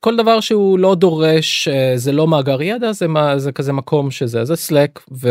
כל 0.00 0.16
דבר 0.16 0.40
שהוא 0.40 0.78
לא 0.78 0.94
דורש 0.94 1.68
אה, 1.68 1.92
זה 1.96 2.12
לא 2.12 2.28
מאגר 2.28 2.62
ידע 2.62 2.92
זה 2.92 3.08
מה 3.08 3.38
זה 3.38 3.52
כזה 3.52 3.72
מקום 3.72 4.10
שזה 4.10 4.44
זה 4.44 4.56
סלק 4.56 5.00
ו... 5.12 5.30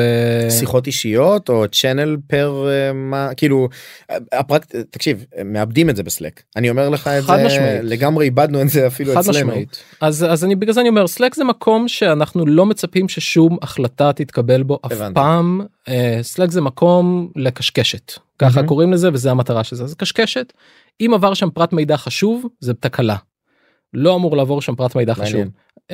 שיחות 0.50 0.88
אישיות 0.88 1.50
או 1.50 1.65
צ'אנל 1.71 2.17
פר 2.28 2.67
אה, 2.69 2.93
מה 2.93 3.30
כאילו 3.38 3.69
הפרקט 4.32 4.76
תקשיב 4.76 5.26
מאבדים 5.45 5.89
את 5.89 5.95
זה 5.95 6.04
בסלק 6.04 6.41
אני 6.56 6.69
אומר 6.69 6.89
לך 6.89 7.08
את 7.08 7.24
זה 7.24 7.45
משמעית. 7.45 7.80
לגמרי 7.84 8.26
איבדנו 8.26 8.62
את 8.62 8.69
זה 8.69 8.88
אפילו 8.88 9.19
אצלנו. 9.19 9.38
משמעית. 9.38 9.84
אז 10.02 10.26
אז 10.30 10.45
אני 10.45 10.56
בגלל 10.56 10.74
זה 10.74 10.82
אני 10.82 10.89
אומר 10.89 11.08
סלק 11.08 11.36
זה 11.36 11.43
מקום 11.43 11.88
שאנחנו 11.88 12.45
לא 12.45 12.65
מצפים 12.65 13.10
ששום 13.10 13.58
החלטה 13.62 14.13
תתקבל 14.13 14.63
בו 14.63 14.80
אף 14.86 14.91
הבנתי. 14.91 15.15
פעם. 15.15 15.62
סלק 16.21 16.52
זה 16.52 16.62
מקום 16.62 17.32
לקשקשת 17.36 18.12
ככה 18.39 18.56
מהמם. 18.56 18.67
קוראים 18.67 18.93
לזה 18.93 19.10
וזה 19.13 19.32
המטרה 19.32 19.63
של 19.63 19.76
זה 19.76 19.95
קשקשת. 19.95 20.54
אם 21.02 21.12
עבר 21.13 21.34
שם 21.34 21.50
פרט 21.50 21.74
מידע 21.74 21.97
חשוב 21.97 22.45
זה 22.60 22.74
תקלה. 22.74 23.15
לא 23.93 24.15
אמור 24.15 24.38
לעבור 24.38 24.62
שם 24.62 24.75
פרט 24.75 24.95
מידע 24.95 25.13
חשוב. 25.13 25.41
Um, 25.91 25.93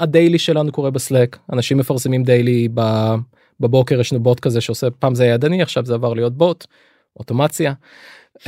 הדיילי 0.00 0.38
שלנו 0.38 0.72
קורה 0.72 0.90
בסלק 0.90 1.38
אנשים 1.52 1.78
מפרסמים 1.78 2.22
דיילי 2.22 2.68
בבוקר 3.60 4.00
יש 4.00 4.12
לנו 4.12 4.22
בוט 4.22 4.40
כזה 4.40 4.60
שעושה 4.60 4.90
פעם 4.90 5.14
זה 5.14 5.22
היה 5.22 5.34
ידני 5.34 5.62
עכשיו 5.62 5.84
זה 5.86 5.94
עבר 5.94 6.14
להיות 6.14 6.36
בוט 6.36 6.66
אוטומציה. 7.16 7.72
Um, 8.38 8.44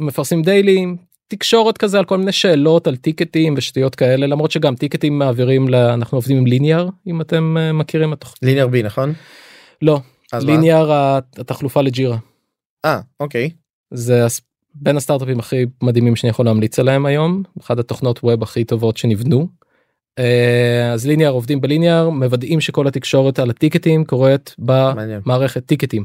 מפרסמים 0.00 0.42
דיילי 0.42 0.86
תקשורת 1.28 1.78
כזה 1.78 1.98
על 1.98 2.04
כל 2.04 2.18
מיני 2.18 2.32
שאלות 2.32 2.86
על 2.86 2.96
טיקטים 2.96 3.54
ושטויות 3.56 3.94
כאלה 3.94 4.26
למרות 4.26 4.50
שגם 4.50 4.76
טיקטים 4.76 5.18
מעבירים 5.18 5.68
ל... 5.68 5.74
אנחנו 5.74 6.18
עובדים 6.18 6.36
עם 6.36 6.46
ליניאר 6.46 6.88
אם 7.06 7.20
אתם 7.20 7.56
uh, 7.56 7.72
מכירים 7.72 8.12
את 8.12 8.24
ליניאר 8.42 8.68
בי 8.68 8.82
נכון? 8.82 9.12
לא? 9.82 10.00
ליניאר 10.32 11.18
התחלופה 11.38 11.82
לג'ירה 11.82 12.18
אה 12.84 13.00
אוקיי. 13.20 13.50
זה 13.90 14.26
בין 14.74 14.96
הסטארט-אפים 14.96 15.38
הכי 15.38 15.66
מדהימים 15.82 16.16
שאני 16.16 16.30
יכול 16.30 16.44
להמליץ 16.44 16.78
עליהם 16.78 17.06
היום 17.06 17.42
אחת 17.60 17.78
התוכנות 17.78 18.20
ווב 18.22 18.42
הכי 18.42 18.64
טובות 18.64 18.96
שנבנו. 18.96 19.48
אה, 20.18 20.92
אז 20.92 21.06
ליניאר 21.06 21.30
עובדים 21.30 21.60
בליניאר 21.60 22.10
מוודאים 22.10 22.60
שכל 22.60 22.86
התקשורת 22.86 23.38
על 23.38 23.50
הטיקטים 23.50 24.04
קורית. 24.04 24.54
במערכת 24.58 25.66
טיקטים. 25.66 26.04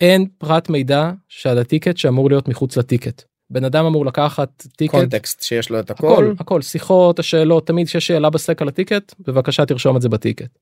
אין 0.00 0.26
פרט 0.38 0.68
מידע 0.68 1.10
שעל 1.28 1.58
הטיקט 1.58 1.96
שאמור 1.96 2.30
להיות 2.30 2.48
מחוץ 2.48 2.76
לטיקט. 2.76 3.22
בן 3.50 3.64
אדם 3.64 3.84
אמור 3.84 4.06
לקחת 4.06 4.66
טיקט 4.76 4.90
קונטקסט 4.90 5.42
שיש 5.42 5.70
לו 5.70 5.80
את 5.80 5.90
הכל 5.90 6.12
הכל. 6.12 6.32
הכל 6.38 6.62
שיחות 6.62 7.18
השאלות 7.18 7.66
תמיד 7.66 7.86
כשיש 7.86 8.06
שאלה 8.06 8.30
בסלק 8.30 8.62
על 8.62 8.68
הטיקט 8.68 9.14
בבקשה 9.20 9.66
תרשום 9.66 9.96
את 9.96 10.02
זה 10.02 10.08
בטיקט. 10.08 10.58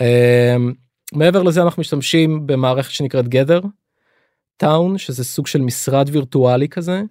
אה, 0.00 0.56
מעבר 1.14 1.42
לזה 1.42 1.62
אנחנו 1.62 1.80
משתמשים 1.80 2.46
במערכת 2.46 2.90
שנקראת 2.90 3.24
Gather 3.24 3.66
Town 4.62 4.98
שזה 4.98 5.24
סוג 5.24 5.46
של 5.46 5.60
משרד 5.60 6.08
וירטואלי 6.12 6.68
כזה. 6.68 7.02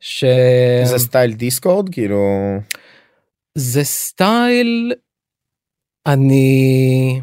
שזה 0.00 0.82
זה 0.84 0.98
סטייל 0.98 1.32
Discord 1.32 1.88
כאילו 1.88 2.20
סטייל 3.82 4.92
אני 6.06 7.20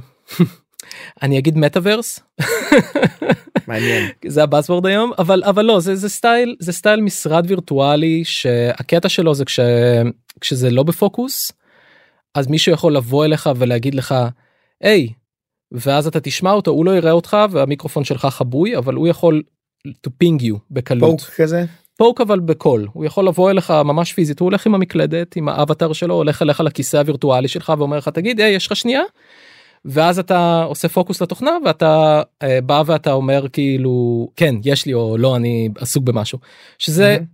אני 1.21 1.37
אגיד 1.39 1.57
מטאוורס 1.57 2.19
מעניין. 3.67 4.09
זה 4.27 4.43
ה 4.43 4.48
buzzword 4.48 4.85
היום 4.85 5.11
אבל 5.17 5.43
אבל 5.43 5.65
לא 5.65 5.79
זה 5.79 5.95
זה 5.95 6.09
סטייל 6.09 6.55
זה 6.59 6.71
סטייל 6.71 7.01
משרד 7.01 7.45
וירטואלי 7.47 8.23
שהקטע 8.25 9.09
שלו 9.09 9.35
זה 9.35 9.45
כש, 9.45 9.59
כשזה 10.41 10.69
לא 10.69 10.83
בפוקוס 10.83 11.51
אז 12.35 12.47
מישהו 12.47 12.71
יכול 12.71 12.95
לבוא 12.95 13.25
אליך 13.25 13.49
ולהגיד 13.55 13.95
לך 13.95 14.15
היי 14.81 15.09
ואז 15.73 16.07
אתה 16.07 16.19
תשמע 16.19 16.51
אותו 16.51 16.71
הוא 16.71 16.85
לא 16.85 16.91
יראה 16.91 17.11
אותך 17.11 17.37
והמיקרופון 17.51 18.03
שלך 18.03 18.25
חבוי 18.25 18.77
אבל 18.77 18.95
הוא 18.95 19.07
יכול 19.07 19.43
to 19.87 20.09
ping 20.23 20.41
you 20.41 20.57
בקלות. 20.71 21.21
פוק 21.21 21.29
כזה. 21.29 21.65
פוק 21.97 22.21
אבל 22.21 22.39
בקול 22.39 22.87
הוא 22.93 23.05
יכול 23.05 23.27
לבוא 23.27 23.51
אליך 23.51 23.71
ממש 23.71 24.13
פיזית 24.13 24.39
הוא 24.39 24.45
הולך 24.45 24.65
עם 24.65 24.75
המקלדת 24.75 25.35
עם 25.35 25.49
האבטר 25.49 25.93
שלו 25.93 26.15
הולך 26.15 26.41
אליך 26.41 26.59
לכיסא 26.59 26.97
הווירטואלי 26.97 27.47
שלך 27.47 27.73
ואומר 27.77 27.97
לך 27.97 28.09
תגיד 28.09 28.39
היי 28.39 28.55
יש 28.55 28.67
לך 28.67 28.75
שנייה. 28.75 29.01
ואז 29.85 30.19
אתה 30.19 30.63
עושה 30.63 30.89
פוקוס 30.89 31.21
לתוכנה 31.21 31.51
ואתה 31.65 32.21
אה, 32.43 32.59
בא 32.61 32.83
ואתה 32.85 33.11
אומר 33.11 33.47
כאילו 33.53 34.27
כן 34.35 34.55
יש 34.65 34.85
לי 34.85 34.93
או 34.93 35.17
לא 35.17 35.35
אני 35.35 35.69
עסוק 35.77 36.03
במשהו 36.03 36.39
שזה 36.79 37.13
מהמם. 37.13 37.25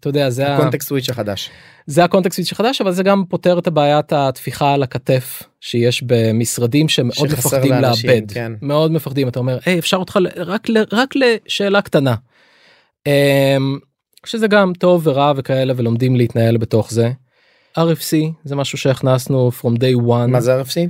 אתה 0.00 0.08
יודע 0.08 0.30
זה 0.30 0.54
ה- 0.54 0.56
context 0.56 0.88
switch 0.88 1.10
החדש. 1.10 1.50
זה 1.86 2.04
ה 2.04 2.08
context 2.08 2.36
switch 2.36 2.52
החדש 2.52 2.80
אבל 2.80 2.92
זה 2.92 3.02
גם 3.02 3.24
פותר 3.28 3.58
את 3.58 3.66
הבעיית 3.66 4.12
הטפיחה 4.12 4.72
על 4.74 4.82
הכתף 4.82 5.42
שיש 5.60 6.02
במשרדים 6.06 6.88
שמאוד 6.88 7.28
מפחדים 7.32 7.72
לאנשים, 7.72 8.10
לאבד 8.10 8.32
כן. 8.32 8.52
מאוד 8.62 8.92
מפחדים 8.92 9.28
אתה 9.28 9.38
אומר 9.38 9.58
היי 9.66 9.78
אפשר 9.78 9.96
אותך 9.96 10.18
ל- 10.20 10.42
רק 10.42 10.68
ל- 10.68 10.84
רק 10.92 11.14
לשאלה 11.16 11.82
קטנה. 11.82 12.14
אמ, 13.06 13.78
שזה 14.26 14.46
גם 14.48 14.72
טוב 14.78 15.06
ורע 15.06 15.32
וכאלה 15.36 15.72
ולומדים 15.76 16.16
להתנהל 16.16 16.56
בתוך 16.56 16.90
זה. 16.90 17.10
RFC 17.78 18.16
זה 18.44 18.56
משהו 18.56 18.78
שהכנסנו 18.78 19.50
from 19.60 19.76
day 19.78 20.00
one 20.08 20.26
מה 20.28 20.40
זה 20.40 20.60
RFC? 20.62 20.88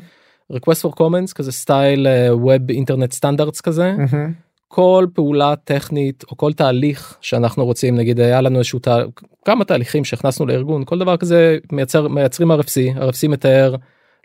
request 0.52 0.80
for 0.86 0.90
comments 1.00 1.32
כזה 1.34 1.52
סטייל 1.52 2.06
web 2.44 2.70
internet 2.72 3.12
standards 3.12 3.60
כזה 3.60 3.92
מהמם. 3.92 4.32
כל 4.68 5.06
פעולה 5.14 5.54
טכנית 5.64 6.24
או 6.30 6.36
כל 6.36 6.52
תהליך 6.52 7.16
שאנחנו 7.20 7.64
רוצים 7.64 7.96
נגיד 7.96 8.20
היה 8.20 8.40
לנו 8.40 8.58
איזשהו 8.58 8.78
תה... 8.78 8.98
כמה 9.44 9.64
תהליכים 9.64 10.04
שהכנסנו 10.04 10.46
לארגון 10.46 10.84
כל 10.84 10.98
דבר 10.98 11.16
כזה 11.16 11.58
מייצר 11.72 12.08
מייצרים 12.08 12.52
RFC 12.52 12.96
RFC 12.96 13.28
מתאר 13.28 13.74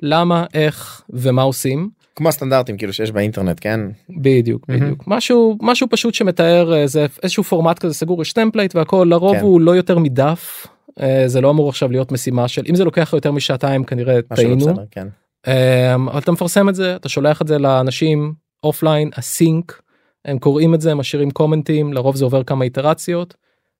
למה 0.01 0.45
איך 0.53 1.03
ומה 1.09 1.41
עושים 1.41 1.89
כמו 2.15 2.29
הסטנדרטים 2.29 2.77
כאילו 2.77 2.93
שיש 2.93 3.11
באינטרנט 3.11 3.57
כן? 3.61 3.79
בדיוק 4.09 4.69
מהמם. 4.69 4.81
בדיוק 4.81 5.03
משהו 5.07 5.57
משהו 5.61 5.87
פשוט 5.89 6.13
שמתאר 6.13 6.75
איזה 6.75 7.05
איזשהו 7.23 7.43
פורמט 7.43 7.79
כזה 7.79 7.93
סגור 7.93 8.21
יש 8.21 8.33
template 8.33 8.75
והכל 8.75 9.07
לרוב 9.09 9.35
כן. 9.35 9.41
הוא 9.41 9.61
לא 9.61 9.75
יותר 9.75 9.99
מדף 9.99 10.67
אה, 11.01 11.23
זה 11.27 11.41
לא 11.41 11.49
אמור 11.49 11.69
עכשיו 11.69 11.91
להיות 11.91 12.11
משימה 12.11 12.47
של 12.47 12.63
אם 12.69 12.75
זה 12.75 12.83
לוקח 12.83 13.13
יותר 13.13 13.31
משעתיים 13.31 13.83
כנראה 13.83 14.15
לא 14.15 14.35
טעינו 14.35 14.57
בסדר 14.57 14.83
כן. 14.91 15.07
אמ, 15.47 16.09
אבל 16.09 16.19
אתה 16.19 16.31
מפרסם 16.31 16.69
את 16.69 16.75
זה 16.75 16.95
אתה 16.95 17.09
שולח 17.09 17.41
את 17.41 17.47
זה 17.47 17.57
לאנשים 17.57 18.33
offline 18.63 19.09
async 19.15 19.81
הם 20.25 20.39
קוראים 20.39 20.73
את 20.73 20.81
זה 20.81 20.95
משאירים 20.95 21.31
comment 21.31 21.79
ים 21.79 21.93
לרוב 21.93 22.15
זה 22.15 22.25
עובר 22.25 22.43
כמה 22.43 22.65
איטרציות 22.65 23.33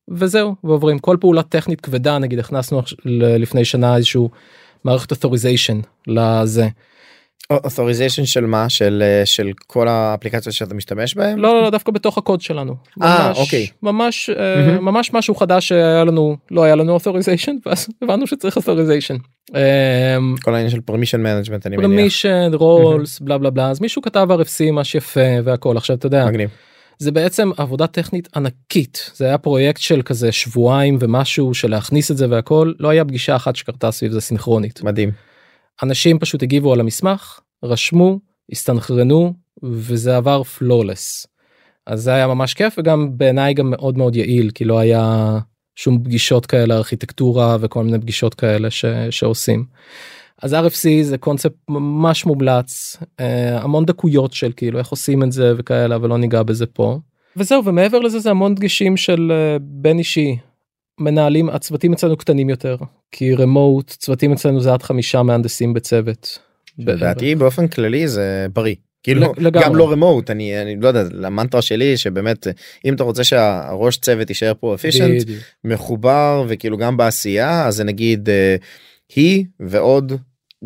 וזהו 0.09 0.55
ועוברים. 0.63 0.99
כל 0.99 1.17
פעולה 1.19 1.43
טכנית 1.43 1.81
כבדה 1.81 2.17
נגיד 2.17 2.39
הכנסנו 2.39 2.81
לפני 3.05 3.65
שנה 3.65 3.95
איזשהו 3.95 4.29
מערכת 4.83 5.11
authorization 5.11 6.07
לזה 6.07 6.67
authorization 7.53 8.25
של 8.25 8.45
מה 8.45 8.69
של 8.69 9.03
אה, 9.05 9.25
של 9.25 9.51
כל 9.67 9.87
האפליקציות 9.87 10.55
שאתה 10.55 10.73
משתמש 10.73 11.15
בהם? 11.15 11.39
לא 11.39 11.53
לא 11.53 11.61
לא 11.63 11.69
דווקא 11.69 11.91
בתוך 11.91 12.17
הקוד 12.17 12.41
שלנו. 12.41 12.75
אה, 13.03 13.27
ממש- 13.29 13.37
אוקיי. 13.37 13.67
ממש 13.83 14.29
מהמם. 14.29 14.85
ממש 14.85 15.13
משהו 15.13 15.35
חדש 15.35 15.67
שהיה 15.67 16.03
לנו 16.03 16.37
לא 16.51 16.63
היה 16.63 16.75
לנו 16.75 16.97
authorization 16.97 17.51
ואז 17.65 17.87
הבנו 18.01 18.27
שצריך 18.27 18.57
authorization. 18.57 19.17
אמ, 19.55 20.35
כל 20.43 20.53
העניין 20.55 20.69
של 20.71 20.79
permission 20.91 21.19
management 21.25 21.61
אני 21.65 21.77
מניח. 21.77 21.89
permission 21.89 22.51
rules 22.53 23.19
בלה 23.19 23.37
בלה 23.37 23.49
בלה 23.49 23.69
אז 23.69 23.81
מישהו 23.81 24.01
כתב 24.01 24.27
RFC 24.31 24.71
ממש 24.71 24.95
יפה 24.95 25.19
והכל 25.43 25.77
עכשיו 25.77 25.95
אתה 25.95 26.05
יודע 26.05 26.25
מגניב. 26.25 26.49
זה 26.99 27.11
בעצם 27.11 27.51
עבודה 27.57 27.87
טכנית 27.87 28.27
ענקית 28.35 29.11
זה 29.15 29.25
היה 29.25 29.37
פרויקט 29.37 29.81
של 29.81 30.01
כזה 30.01 30.31
שבועיים 30.31 30.97
ומשהו 30.99 31.53
של 31.53 31.69
להכניס 31.71 32.11
את 32.11 32.17
זה 32.17 32.25
והכל 32.29 32.71
לא 32.79 32.89
היה 32.89 33.05
פגישה 33.05 33.35
אחת 33.35 33.55
שקרתה 33.55 33.91
סביב 33.91 34.11
זה 34.11 34.21
סינכרונית 34.21 34.83
מדהים. 34.83 35.11
אנשים 35.83 36.19
פשוט 36.19 36.43
הגיבו 36.43 36.73
על 36.73 36.79
המסמך 36.79 37.39
רשמו 37.63 38.19
הסתנכרנו 38.51 39.33
וזה 39.63 40.17
עבר 40.17 40.43
flawless. 40.43 41.27
אז 41.87 42.01
זה 42.01 42.13
היה 42.13 42.27
ממש 42.27 42.53
כיף 42.53 42.75
וגם 42.77 43.17
בעיניי 43.17 43.53
גם 43.53 43.69
מאוד 43.69 43.97
מאוד 43.97 44.15
יעיל 44.15 44.51
כי 44.51 44.65
לא 44.65 44.79
היה 44.79 45.39
שום 45.75 46.03
פגישות 46.03 46.45
כאלה 46.45 46.75
ארכיטקטורה 46.75 47.57
וכל 47.59 47.83
מיני 47.83 47.99
פגישות 47.99 48.33
כאלה 48.33 48.71
ש, 48.71 48.85
שעושים. 49.09 49.65
אז 50.41 50.53
RFC 50.53 50.87
זה 51.01 51.17
קונספט 51.17 51.55
ממש 51.69 52.25
מומלץ 52.25 52.97
אה, 53.19 53.61
המון 53.61 53.85
דקויות 53.85 54.33
של 54.33 54.51
כאילו 54.55 54.79
איך 54.79 54.87
עושים 54.87 55.23
את 55.23 55.31
זה 55.31 55.53
וכאלה 55.57 55.95
אבל 55.95 56.09
לא 56.09 56.17
ניגע 56.17 56.43
בזה 56.43 56.65
פה. 56.65 56.99
וזהו 57.37 57.65
ומעבר 57.65 57.99
לזה 57.99 58.19
זה 58.19 58.31
המון 58.31 58.55
דגשים 58.55 58.97
של 58.97 59.31
אה, 59.31 59.57
בין 59.61 59.99
אישי 59.99 60.37
מנהלים 60.99 61.49
הצוותים 61.49 61.93
אצלנו 61.93 62.17
קטנים 62.17 62.49
יותר 62.49 62.77
כי 63.11 63.33
רמוט 63.33 63.89
צוותים 63.89 64.31
אצלנו 64.31 64.61
זה 64.61 64.73
עד 64.73 64.83
חמישה 64.83 65.23
מהנדסים 65.23 65.73
בצוות. 65.73 66.39
לדעתי 66.77 67.35
באופן 67.35 67.67
כללי 67.67 68.07
זה 68.07 68.47
בריא. 68.53 68.75
כאילו 69.03 69.33
לגמרי. 69.37 69.65
גם 69.65 69.75
לא 69.75 69.91
רמוט 69.91 70.29
אני 70.29 70.61
אני 70.61 70.75
לא 70.81 70.87
יודע 70.87 71.03
למנטרה 71.11 71.61
שלי 71.61 71.97
שבאמת 71.97 72.47
אם 72.85 72.93
אתה 72.93 73.03
רוצה 73.03 73.23
שהראש 73.23 73.97
צוות 73.97 74.29
יישאר 74.29 74.53
פה 74.59 74.75
אפישנט. 74.75 75.23
מחובר 75.63 76.45
וכאילו 76.47 76.77
גם 76.77 76.97
בעשייה 76.97 77.65
אז 77.65 77.75
זה 77.75 77.83
נגיד 77.83 78.29
אה, 78.29 78.55
היא 79.15 79.45
ועוד 79.59 80.13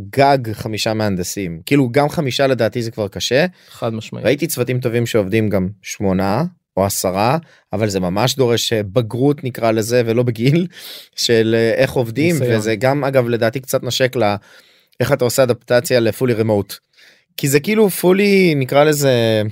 גג 0.09 0.53
חמישה 0.53 0.93
מהנדסים 0.93 1.61
כאילו 1.65 1.89
גם 1.91 2.09
חמישה 2.09 2.47
לדעתי 2.47 2.81
זה 2.81 2.91
כבר 2.91 3.07
קשה 3.07 3.45
חד 3.69 3.93
משמעית. 3.93 4.25
ראיתי 4.25 4.47
צוותים 4.47 4.79
טובים 4.79 5.05
שעובדים 5.05 5.49
גם 5.49 5.69
שמונה 5.81 6.43
או 6.77 6.85
עשרה 6.85 7.37
אבל 7.73 7.89
זה 7.89 7.99
ממש 7.99 8.35
דורש 8.35 8.73
אה, 8.73 8.83
בגרות 8.83 9.43
נקרא 9.43 9.71
לזה 9.71 10.01
ולא 10.05 10.23
בגיל 10.23 10.67
של 11.15 11.55
אה, 11.57 11.73
איך 11.73 11.91
עובדים 11.91 12.35
ניסיון. 12.35 12.57
וזה 12.57 12.75
גם 12.75 13.03
אגב 13.03 13.27
לדעתי 13.27 13.59
קצת 13.59 13.83
נושק 13.83 14.15
ל... 14.15 14.35
איך 14.99 15.13
אתה 15.13 15.25
עושה 15.25 15.43
אדפטציה 15.43 15.99
לפולי 15.99 16.33
רמוט. 16.33 16.75
כי 17.37 17.47
זה 17.47 17.59
כאילו 17.59 17.89
fully 17.89 18.55
נקרא 18.55 18.83
לזה 18.83 19.43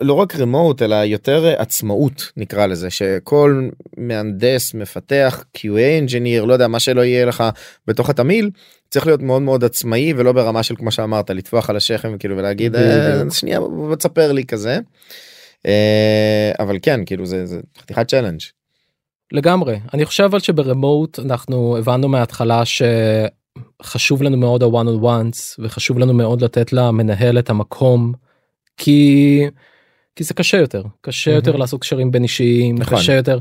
לא 0.00 0.14
רק 0.14 0.36
remote 0.36 0.82
אלא 0.82 0.94
יותר 0.94 1.54
עצמאות 1.58 2.32
נקרא 2.36 2.66
לזה 2.66 2.90
שכל 2.90 3.68
מהנדס 3.96 4.74
מפתח 4.74 5.44
QA 5.58 6.08
engineer 6.08 6.46
לא 6.46 6.52
יודע 6.52 6.68
מה 6.68 6.80
שלא 6.80 7.04
יהיה 7.04 7.26
לך 7.26 7.44
בתוך 7.86 8.10
ה 8.10 8.18
team 8.18 8.50
צריך 8.90 9.06
להיות 9.06 9.22
מאוד 9.22 9.42
מאוד 9.42 9.64
עצמאי 9.64 10.12
ולא 10.16 10.32
ברמה 10.32 10.62
של 10.62 10.76
כמו 10.76 10.90
שאמרת 10.90 11.30
לטפוח 11.30 11.70
על 11.70 11.76
השכם 11.76 12.18
כאילו 12.18 12.36
ולהגיד 12.36 12.76
"אה. 12.76 13.22
שנייה 13.30 13.60
תספר 13.98 14.32
לי 14.32 14.44
כזה. 14.44 14.78
אה, 15.66 16.52
אבל 16.58 16.78
כן 16.82 17.00
כאילו 17.06 17.26
זה 17.26 17.46
זה 17.46 17.60
חתיכת 17.78 18.08
challenge. 18.08 18.40
לגמרי 19.32 19.78
אני 19.94 20.04
חושב 20.04 20.24
אבל 20.24 20.38
שב 20.38 20.65
remote 20.65 21.18
אנחנו 21.18 21.76
הבנו 21.76 22.08
מההתחלה 22.08 22.62
שחשוב 22.64 24.22
לנו 24.22 24.36
מאוד 24.36 24.62
ה-one 24.62 25.00
on 25.00 25.04
ones 25.04 25.38
וחשוב 25.58 25.98
לנו 25.98 26.14
מאוד 26.14 26.42
לתת 26.42 26.72
למנהל 26.72 27.38
את 27.38 27.50
המקום 27.50 28.12
כי 28.76 29.40
כי 30.16 30.24
זה 30.24 30.34
קשה 30.34 30.56
יותר 30.56 30.82
קשה 31.00 31.30
מהמם. 31.30 31.36
יותר 31.36 31.56
לעשות 31.56 31.80
קשרים 31.80 32.10
בין 32.10 32.22
אישיים 32.22 32.78
נכון. 32.78 32.98
קשה 32.98 33.12
יותר. 33.12 33.38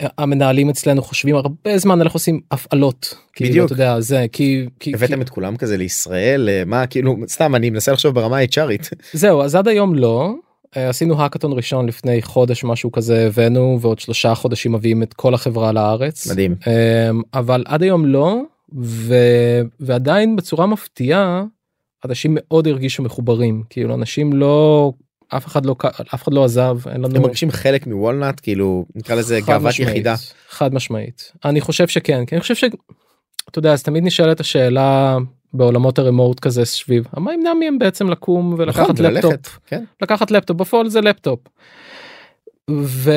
המנהלים 0.00 0.68
אצלנו 0.70 1.02
חושבים 1.02 1.36
הרבה 1.36 1.78
זמן 1.78 2.00
על 2.00 2.06
איך 2.06 2.12
עושים 2.14 2.40
הפעלות 2.50 3.14
כאילו 3.32 3.50
בדיוק. 3.50 3.66
אתה 3.66 3.72
יודע 3.72 4.00
זה 4.00 4.26
כי 4.32 4.66
כי 4.80 4.94
הבאתם 4.94 5.20
את 5.20 5.28
כולם 5.28 5.56
כזה 5.56 5.76
לישראל 5.76 6.48
אה, 6.48 6.62
מה 6.66 6.86
כאילו 6.86 7.16
סתם 7.28 7.54
אני 7.54 7.70
מנסה 7.70 7.92
לחשוב 7.92 8.14
ברמה 8.14 8.38
ה-HRית. 8.38 8.90
זהו 9.12 9.42
אז 9.42 9.54
עד 9.54 9.68
היום 9.68 9.94
לא 9.94 10.34
עשינו 10.74 11.22
האקתון 11.22 11.52
ראשון 11.52 11.86
לפני 11.86 12.22
חודש 12.22 12.64
משהו 12.64 12.92
כזה 12.92 13.26
הבאנו 13.26 13.78
ועוד 13.80 13.98
שלושה 13.98 14.34
חודשים 14.34 14.72
מביאים 14.72 15.02
את 15.02 15.14
כל 15.14 15.34
החברה 15.34 15.72
לארץ. 15.72 16.30
מדהים. 16.30 16.54
אמ, 16.66 17.22
אבל 17.34 17.64
עד 17.66 17.82
היום 17.82 18.06
לא 18.06 18.40
ו... 18.78 19.14
ועדיין 19.80 20.36
בצורה 20.36 20.66
מפתיעה 20.66 21.44
אנשים 22.04 22.36
מאוד 22.40 22.66
הרגישו 22.66 23.02
מחוברים. 23.02 23.62
כאילו 23.70 23.94
אנשים 23.94 24.32
לא 24.32 24.92
אף 25.28 25.46
אחד 25.46 25.66
לא 25.66 25.76
אף 26.14 26.22
אחד 26.22 26.32
לא 26.32 26.44
עזב 26.44 26.78
אין 26.88 27.00
לנו 27.00 27.16
הם 27.16 27.22
מרגישים 27.22 27.50
חלק 27.50 27.86
מ 27.86 27.94
Walnut 27.94 28.40
כאילו 28.42 28.84
נקרא 28.94 29.14
לזה 29.14 29.40
גאוות 29.40 29.68
משמעית, 29.68 29.90
יחידה. 29.90 30.14
חד 30.48 30.74
משמעית. 30.74 31.32
אני 31.44 31.60
חושב 31.60 31.88
שכן 31.88 32.26
כי 32.26 32.34
אני 32.34 32.40
חושב 32.40 32.54
שאתה 32.54 32.76
יודע 33.56 33.72
אז 33.72 33.82
תמיד 33.82 34.04
נשאלת 34.04 34.40
השאלה 34.40 35.18
בעולמות 35.54 35.98
ה 35.98 36.04
remote 36.04 36.40
כזה 36.40 36.64
סביב 36.64 37.06
מה 37.16 37.34
ימנע 37.34 37.54
מהם 37.54 37.78
בעצם 37.78 38.10
לקום 38.10 38.54
ולקחת 38.58 38.90
נכון, 38.90 39.06
לפטופ 39.06 39.24
וללכת, 39.24 39.48
כן. 39.66 39.84
לקחת 40.02 40.30
לפטופ 40.30 40.56
בפועל 40.56 40.88
זה 40.88 41.00
לפטופ. 41.00 41.40
ו... 42.70 43.10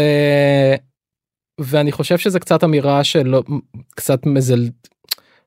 ואני 1.60 1.92
חושב 1.92 2.18
שזה 2.18 2.40
קצת 2.40 2.64
אמירה 2.64 3.04
שלא 3.04 3.44
קצת 3.96 4.26
מזל 4.26 4.70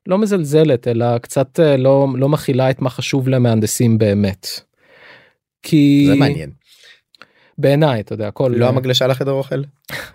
לא 0.07 0.17
מזלזלת 0.17 0.87
אלא 0.87 1.17
קצת 1.17 1.59
אה, 1.59 1.77
לא 1.77 2.07
לא 2.15 2.29
מכילה 2.29 2.69
את 2.69 2.81
מה 2.81 2.89
חשוב 2.89 3.27
למהנדסים 3.29 3.97
באמת. 3.97 4.47
כי 5.63 6.05
זה 6.07 6.15
מעניין. 6.15 6.51
בעיניי 7.57 7.99
אתה 7.99 8.13
יודע 8.13 8.27
הכל 8.27 8.53
לא 8.55 8.67
המגלשה 8.67 9.07
לחדר 9.07 9.31
אוכל? 9.31 9.63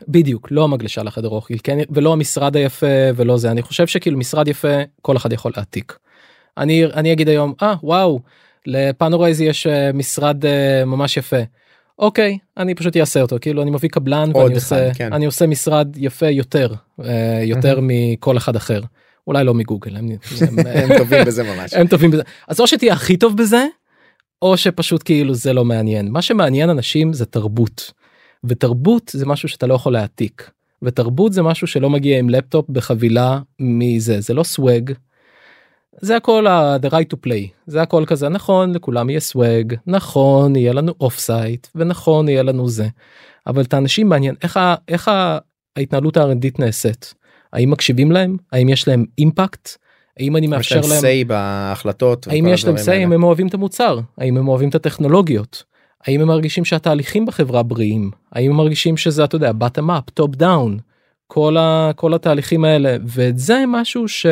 בדיוק 0.08 0.48
לא 0.50 0.64
המגלשה 0.64 1.02
לחדר 1.02 1.28
אוכל 1.28 1.54
כן 1.62 1.78
ולא 1.90 2.12
המשרד 2.12 2.56
היפה 2.56 2.86
ולא 3.16 3.36
זה 3.36 3.50
אני 3.50 3.62
חושב 3.62 3.86
שכאילו 3.86 4.18
משרד 4.18 4.48
יפה 4.48 4.76
כל 5.02 5.16
אחד 5.16 5.32
יכול 5.32 5.52
להעתיק. 5.56 5.98
אני 6.58 6.84
אני 6.84 7.12
אגיד 7.12 7.28
היום 7.28 7.54
אה 7.62 7.74
וואו 7.82 8.20
לפאנורייז 8.66 9.40
יש 9.40 9.66
אה, 9.66 9.92
משרד 9.92 10.46
אה, 10.46 10.84
ממש 10.84 11.16
יפה. 11.16 11.36
אוקיי 11.98 12.38
אני 12.56 12.74
פשוט 12.74 12.96
אעשה 12.96 13.22
אותו 13.22 13.36
כאילו 13.40 13.62
אני 13.62 13.70
מביא 13.70 13.88
קבלן 13.88 14.30
עוד 14.32 14.44
ואני 14.44 14.58
אחד, 14.58 14.76
עושה 14.76 14.94
כן. 14.94 15.12
אני 15.12 15.26
עושה 15.26 15.46
משרד 15.46 15.88
יפה 15.96 16.26
יותר 16.26 16.74
אה, 17.04 17.42
יותר 17.44 17.78
מכל 17.82 18.36
אחד 18.36 18.56
אחר 18.56 18.80
אולי 19.26 19.44
לא 19.44 19.54
מגוגל 19.54 19.96
הם, 19.96 20.08
הם, 20.40 20.58
הם 20.90 20.98
טובים 20.98 21.24
בזה 21.26 21.42
ממש. 21.42 21.74
הם 21.74 21.86
טובים 21.86 22.10
בזה 22.10 22.22
אז 22.48 22.60
או 22.60 22.66
שתהיה 22.66 22.92
הכי 22.92 23.16
טוב 23.16 23.36
בזה 23.36 23.66
או 24.42 24.56
שפשוט 24.56 25.02
כאילו 25.04 25.34
זה 25.34 25.52
לא 25.52 25.64
מעניין 25.64 26.08
מה 26.10 26.22
שמעניין 26.22 26.70
אנשים 26.70 27.12
זה 27.12 27.26
תרבות 27.26 27.92
ותרבות 28.44 29.10
זה 29.14 29.26
משהו 29.26 29.48
שאתה 29.48 29.66
לא 29.66 29.74
יכול 29.74 29.92
להעתיק 29.92 30.50
ותרבות 30.82 31.32
זה 31.32 31.42
משהו 31.42 31.66
שלא 31.66 31.90
מגיע 31.90 32.18
עם 32.18 32.30
לפטופ 32.30 32.70
בחבילה 32.70 33.38
מזה 33.60 34.20
זה 34.20 34.34
לא 34.34 34.42
swag. 34.42 34.92
זה 36.00 36.16
הכל 36.16 36.46
ה- 36.46 36.76
the 36.82 36.88
right 36.90 37.14
to 37.14 37.28
play. 37.28 37.48
זה 37.66 37.82
הכל 37.82 38.04
כזה 38.06 38.28
נכון 38.28 38.74
לכולם 38.74 39.10
יהיה 39.10 39.20
swag 39.20 39.74
נכון 39.86 40.56
יהיה 40.56 40.72
לנו 40.72 40.92
offsite 41.00 41.66
ונכון 41.74 42.28
יהיה 42.28 42.42
לנו 42.42 42.68
זה. 42.68 42.88
אבל 43.46 43.62
את 43.62 43.74
האנשים 43.74 44.08
מעניין 44.08 44.34
איך, 44.42 44.56
ה, 44.56 44.74
איך 44.88 45.08
ה, 45.08 45.38
ההתנהלות 45.76 46.16
הארנדית 46.16 46.58
נעשית? 46.58 47.14
האם 47.52 47.70
מקשיבים 47.70 48.12
להם? 48.12 48.36
האם 48.52 48.68
יש 48.68 48.88
להם 48.88 49.04
אימפקט 49.18 49.68
האם 50.18 50.36
אני 50.36 50.46
מאפשר 50.46 50.80
להם 50.80 51.00
say 51.00 51.26
בהחלטות. 51.26 52.26
האם 52.26 52.46
יש 52.48 52.64
להם 52.64 52.76
האלה. 52.76 53.04
אם 53.04 53.12
הם 53.12 53.22
אוהבים 53.22 53.46
את 53.46 53.54
המוצר? 53.54 54.00
האם 54.18 54.36
הם 54.36 54.48
אוהבים 54.48 54.68
את 54.68 54.74
הטכנולוגיות? 54.74 55.64
האם 56.06 56.20
הם 56.20 56.28
מרגישים 56.28 56.64
שהתהליכים 56.64 57.26
בחברה 57.26 57.62
בריאים? 57.62 58.10
האם 58.32 58.50
הם 58.50 58.56
מרגישים 58.56 58.96
שזה 58.96 59.24
אתה 59.24 59.36
יודע 59.36 59.50
bottom 59.50 59.88
up 59.88 60.22
top 60.22 60.36
down? 60.40 60.80
כל, 61.26 61.56
ה, 61.56 61.90
כל 61.96 62.14
התהליכים 62.14 62.64
האלה 62.64 62.96
ואת 63.06 63.38
זה 63.38 63.64
משהו 63.68 64.08
ש... 64.08 64.26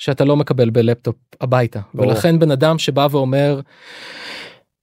שאתה 0.00 0.24
לא 0.24 0.36
מקבל 0.36 0.70
בלפטופ 0.70 1.16
הביתה 1.40 1.80
ברור. 1.94 2.08
ולכן 2.08 2.38
בן 2.38 2.50
אדם 2.50 2.78
שבא 2.78 3.08
ואומר 3.10 3.60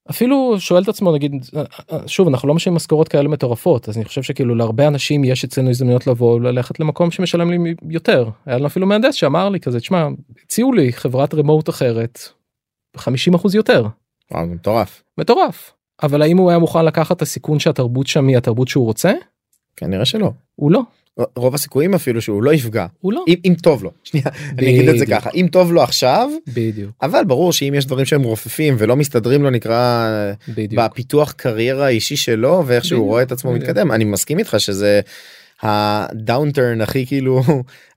אפילו 0.10 0.56
שואל 0.60 0.84
את 0.84 0.88
עצמו 0.88 1.16
נגיד 1.16 1.32
שוב 2.06 2.28
אנחנו 2.28 2.48
לא 2.48 2.54
משלמים 2.54 2.76
משכורות 2.76 3.08
כאלה 3.08 3.30
מטורפות 3.30 3.90
אז 3.90 3.98
אני 3.98 4.06
חושב 4.06 4.24
שכאילו 4.24 4.56
להרבה 4.56 4.88
אנשים 4.88 5.24
יש 5.24 5.44
אצלנו 5.44 5.70
הזדמנויות 5.70 6.08
לבוא 6.08 6.40
ללכת 6.40 6.80
למקום 6.80 7.12
שמשלם 7.12 7.52
לי 7.52 7.74
יותר 7.90 8.30
היה 8.46 8.58
לנו 8.58 8.68
אפילו 8.68 8.88
מהנדס 8.88 9.16
שאמר 9.16 9.50
לי 9.50 9.60
כזה 9.60 9.80
תשמע 9.80 10.08
הציעו 10.44 10.74
לי 10.74 10.94
חברת 10.94 11.34
רמוט 11.34 11.70
אחרת 11.70 12.20
50 12.98 13.34
אחוז 13.34 13.56
יותר 13.56 13.88
וואו, 14.32 14.48
זה 14.48 14.54
מטורף. 14.54 15.04
מטורף 15.18 15.74
אבל 16.04 16.22
האם 16.22 16.38
הוא 16.38 16.50
היה 16.50 16.60
מוכן 16.60 16.86
לקחת 16.86 17.18
את 17.18 17.22
הסיכון 17.22 17.60
שהתרבות 17.60 18.08
שם 18.08 18.28
היא 18.28 18.38
התרבות 18.38 18.68
שהוא 18.68 18.86
רוצה 18.86 19.14
כנראה 19.76 20.06
שלא. 20.06 20.32
הוא 20.56 20.72
לא 20.72 20.82
רוב 21.36 21.56
הסיכויים 21.56 21.94
אפילו 21.94 22.22
שהוא 22.22 22.44
לא 22.44 22.54
יפגע. 22.54 22.86
הוא 23.02 23.14
לא 23.14 23.26
אם, 23.28 23.36
אם 23.46 23.54
טוב 23.62 23.84
לו. 23.84 23.92
שנייה, 24.04 24.26
אני 24.58 24.70
אגיד 24.70 24.90
את 24.90 24.98
זה 24.98 25.06
בדיוק. 25.06 25.20
ככה. 25.20 25.30
אם 25.36 25.48
טוב 25.52 25.74
לו 25.74 25.82
עכשיו, 25.84 26.30
בדיוק 26.48 26.92
אבל 27.02 27.24
ברור 27.28 27.54
שאם 27.54 27.74
יש 27.78 27.86
דברים 27.86 28.06
שהם 28.06 28.24
רופפים 28.24 28.76
ולא 28.78 28.96
מסתדרים 28.96 29.44
לו 29.44 29.50
נקרא 29.50 30.10
בדיוק 30.50 30.84
בפיתוח 30.84 31.32
קריירה 31.32 31.86
האישי 31.86 32.16
שלו 32.16 32.64
ואיך 32.66 32.86
שהוא 32.86 32.98
בדיוק, 32.98 33.10
רואה 33.10 33.24
את 33.24 33.32
עצמו 33.32 33.52
בדיוק. 33.52 33.70
מתקדם 33.70 33.92
אני 33.92 34.04
מסכים 34.06 34.40
איתך 34.40 34.56
שזה 34.60 35.02
הדאונטרן 35.62 36.82
הכי 36.82 37.06
כאילו 37.06 37.42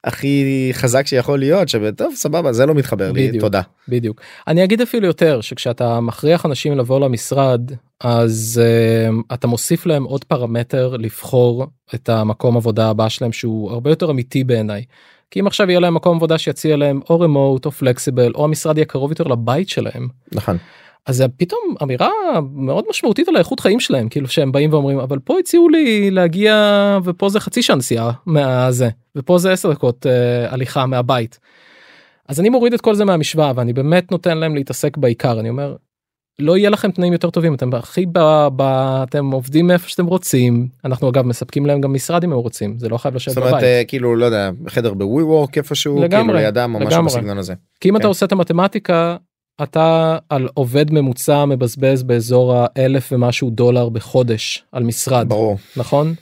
הכי 0.04 0.70
חזק 0.72 1.06
שיכול 1.06 1.38
להיות 1.38 1.68
שטוב 1.68 2.14
סבבה 2.14 2.52
זה 2.52 2.66
לא 2.66 2.74
מתחבר 2.74 3.12
לי 3.12 3.28
בדיוק. 3.28 3.44
תודה. 3.44 3.60
בדיוק. 3.88 4.20
אני 4.48 4.64
אגיד 4.64 4.80
אפילו 4.80 5.06
יותר 5.06 5.40
שכשאתה 5.40 6.00
מכריח 6.00 6.46
אנשים 6.46 6.78
לבוא 6.78 7.00
למשרד 7.00 7.70
אז 8.00 8.60
uh, 8.62 9.34
אתה 9.34 9.46
מוסיף 9.46 9.86
להם 9.86 10.04
עוד 10.04 10.24
פרמטר 10.24 10.96
לבחור 10.96 11.66
את 11.94 12.08
המקום 12.08 12.56
עבודה 12.56 12.90
הבא 12.90 13.08
שלהם 13.08 13.32
שהוא 13.32 13.70
הרבה 13.70 13.90
יותר 13.90 14.10
אמיתי 14.10 14.44
בעיניי. 14.44 14.84
כי 15.30 15.40
אם 15.40 15.46
עכשיו 15.46 15.70
יהיה 15.70 15.80
להם 15.80 15.94
מקום 15.94 16.16
עבודה 16.16 16.38
שיציע 16.38 16.76
להם 16.76 17.00
או 17.10 17.20
רמוט 17.20 17.66
או 17.66 17.70
פלקסיבל 17.70 18.32
או 18.34 18.44
המשרד 18.44 18.76
יהיה 18.78 18.84
קרוב 18.84 19.10
יותר 19.10 19.24
לבית 19.24 19.68
שלהם 19.68 20.08
נכון. 20.32 20.56
אז 21.06 21.16
זה 21.16 21.28
פתאום 21.28 21.74
אמירה 21.82 22.10
מאוד 22.54 22.84
משמעותית 22.90 23.28
על 23.28 23.36
האיכות 23.36 23.60
חיים 23.60 23.80
שלהם 23.80 24.08
כאילו 24.08 24.28
שהם 24.28 24.52
באים 24.52 24.72
ואומרים 24.72 24.98
אבל 24.98 25.18
פה 25.18 25.38
הציעו 25.38 25.68
לי 25.68 26.10
להגיע 26.10 26.98
ופה 27.04 27.28
זה 27.28 27.40
חצי 27.40 27.62
שעה 27.62 27.76
נסיעה 27.76 28.10
מהזה 28.26 28.88
ופה 29.16 29.38
זה 29.38 29.52
10 29.52 29.72
דקות 29.72 30.06
uh, 30.06 30.52
הליכה 30.52 30.86
מהבית. 30.86 31.38
אז 32.28 32.40
אני 32.40 32.48
מוריד 32.48 32.74
את 32.74 32.80
כל 32.80 32.94
זה 32.94 33.04
מהמשוואה 33.04 33.52
ואני 33.56 33.72
באמת 33.72 34.12
נותן 34.12 34.38
להם 34.38 34.54
להתעסק 34.54 34.96
בעיקר 34.96 35.40
אני 35.40 35.48
אומר 35.48 35.76
לא 36.40 36.56
יהיה 36.56 36.70
לכם 36.70 36.90
תנאים 36.90 37.12
יותר 37.12 37.30
טובים 37.30 37.54
אתם 37.54 37.74
הכי 37.74 38.06
ב... 38.06 38.18
ב... 38.56 38.62
אתם 39.08 39.30
עובדים 39.30 39.66
מאיפה 39.66 39.88
שאתם 39.88 40.06
רוצים 40.06 40.68
אנחנו 40.84 41.08
אגב 41.08 41.26
מספקים 41.26 41.66
להם 41.66 41.80
גם 41.80 41.92
משרד 41.92 42.24
אם 42.24 42.32
הם 42.32 42.38
רוצים 42.38 42.78
זה 42.78 42.88
לא 42.88 42.98
חייב 42.98 43.14
לשבת 43.14 43.34
זאת 43.34 43.38
אומרת 43.38 43.52
בבית. 43.52 43.64
אה, 43.64 43.82
כאילו 43.88 44.16
לא 44.16 44.24
יודע 44.24 44.50
חדר 44.68 44.94
בווי 44.94 45.22
וורק 45.22 45.58
איפשהו 45.58 46.02
לגמרי, 46.02 46.26
כאילו 46.26 46.38
לידם 46.38 46.72
או 46.74 46.80
משהו 46.80 46.90
לגמרי. 46.90 47.06
בסגנון 47.06 47.38
הזה. 47.38 47.54
כי 47.80 47.88
אם 47.88 47.94
כן. 47.94 48.00
אתה 48.00 48.08
עושה 48.08 48.26
את 48.26 48.32
המתמטיקה 48.32 49.16
אתה 49.62 50.18
על 50.28 50.48
עובד 50.54 50.92
ממוצע 50.92 51.44
מבזבז 51.44 52.02
באזור 52.02 52.54
האלף 52.56 53.08
ומשהו 53.12 53.50
דולר 53.50 53.88
בחודש 53.88 54.64
על 54.72 54.82
משרד 54.82 55.28
ברור. 55.28 55.58
נכון 55.76 56.14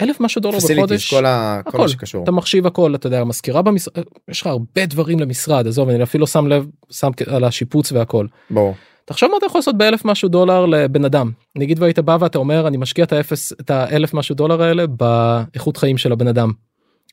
אלף 0.00 0.20
משהו 0.20 0.40
דולר 0.40 0.56
פסיליטיס 0.58 0.82
בחודש 0.88 1.14
כל 1.14 1.26
ה- 1.26 1.60
כל 1.64 1.68
הכל. 1.68 1.78
מה 1.78 1.88
שקשור. 1.88 2.22
אתה 2.24 2.32
מחשיב 2.32 2.66
הכל 2.66 2.94
אתה 2.94 3.06
יודע 3.06 3.24
מזכירה 3.24 3.62
במשרד 3.62 4.04
יש 4.28 4.40
לך 4.40 4.46
הרבה 4.46 4.86
דברים 4.86 5.20
למשרד 5.20 5.66
עזוב 5.66 5.88
אני 5.88 6.02
אפילו 6.02 6.26
שם 6.26 6.46
לב 6.46 6.66
שם 6.90 7.10
על 7.26 7.44
השיפוץ 7.44 7.92
והכל. 7.92 8.26
ברור. 8.50 8.74
תחשוב 9.04 9.30
מה 9.30 9.36
אתה 9.36 9.46
יכול 9.46 9.58
לעשות 9.58 9.78
באלף 9.78 10.04
משהו 10.04 10.28
דולר 10.28 10.66
לבן 10.66 11.04
אדם 11.04 11.30
נגיד 11.56 11.82
והיית 11.82 11.98
בא 11.98 12.16
ואתה 12.20 12.38
אומר 12.38 12.66
אני 12.66 12.76
משקיע 12.76 13.04
את 13.04 13.12
האפס 13.12 13.52
את 13.52 13.70
האלף 13.70 14.14
משהו 14.14 14.34
דולר 14.34 14.62
האלה 14.62 14.84
באיכות 14.86 15.76
חיים 15.76 15.98
של 15.98 16.12
הבן 16.12 16.28
אדם. 16.28 16.52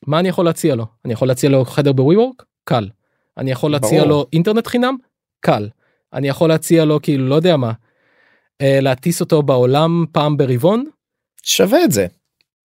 מה 0.06 0.18
אני 0.20 0.28
יכול 0.28 0.44
להציע 0.44 0.74
לו 0.74 0.86
אני 1.04 1.12
יכול 1.12 1.28
להציע 1.28 1.50
לו 1.50 1.64
חדר 1.64 1.92
בווי 1.92 2.16
וורק 2.16 2.44
קל. 2.64 2.88
אני 3.38 3.50
יכול 3.50 3.70
להציע 3.70 3.98
ברור. 4.04 4.08
לו 4.10 4.26
אינטרנט 4.32 4.66
חינם 4.66 4.96
קל. 5.40 5.68
אני 6.12 6.28
יכול 6.28 6.48
להציע 6.48 6.84
לו 6.84 6.98
כאילו 7.02 7.28
לא 7.28 7.34
יודע 7.34 7.56
מה. 7.56 7.72
אה, 8.60 8.78
להטיס 8.82 9.20
אותו 9.20 9.42
בעולם 9.42 10.04
פעם 10.12 10.36
ברבעון 10.36 10.84
שווה 11.42 11.84
את 11.84 11.92
זה. 11.92 12.06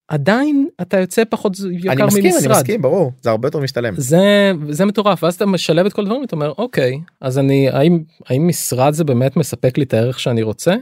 עדיין 0.08 0.68
אתה 0.82 1.00
יוצא 1.00 1.24
פחות 1.30 1.56
ז- 1.56 1.66
אני 1.66 1.76
יקר 1.94 2.06
מסכים, 2.06 2.26
אני 2.26 2.34
ממשרד. 2.34 2.52
מסכים, 2.52 2.82
ברור, 2.82 3.12
זה 3.22 3.30
הרבה 3.30 3.48
יותר 3.48 3.60
משתלם. 3.60 3.94
זה 3.98 4.52
זה 4.70 4.86
מטורף 4.86 5.24
ואז 5.24 5.36
אתה 5.36 5.46
משלב 5.46 5.86
את 5.86 5.94
כל 5.94 6.02
הדברים 6.02 6.24
אתה 6.24 6.36
אומר 6.36 6.54
אוקיי 6.58 7.00
אז 7.22 7.40
אני 7.40 7.70
האם 7.70 8.04
האם 8.28 8.48
משרד 8.48 8.94
זה 8.94 9.04
באמת 9.04 9.38
מספק 9.38 9.78
לי 9.78 9.84
את 9.84 9.94
הערך 9.94 10.20
שאני 10.20 10.42
רוצה. 10.44 10.76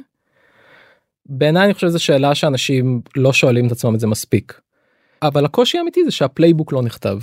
בעיניי 1.25 1.65
אני 1.65 1.73
חושב 1.73 1.87
שזו 1.87 1.99
שאלה 2.03 2.35
שאנשים 2.35 3.01
לא 3.15 3.33
שואלים 3.33 3.67
את 3.67 3.71
עצמם 3.71 3.95
את 3.95 3.99
זה 3.99 4.07
מספיק. 4.07 4.61
אבל 5.21 5.45
הקושי 5.45 5.77
האמיתי 5.77 6.05
זה 6.05 6.11
שה 6.11 6.28
playbook 6.28 6.73
לא 6.73 6.81
נכתב. 6.81 7.17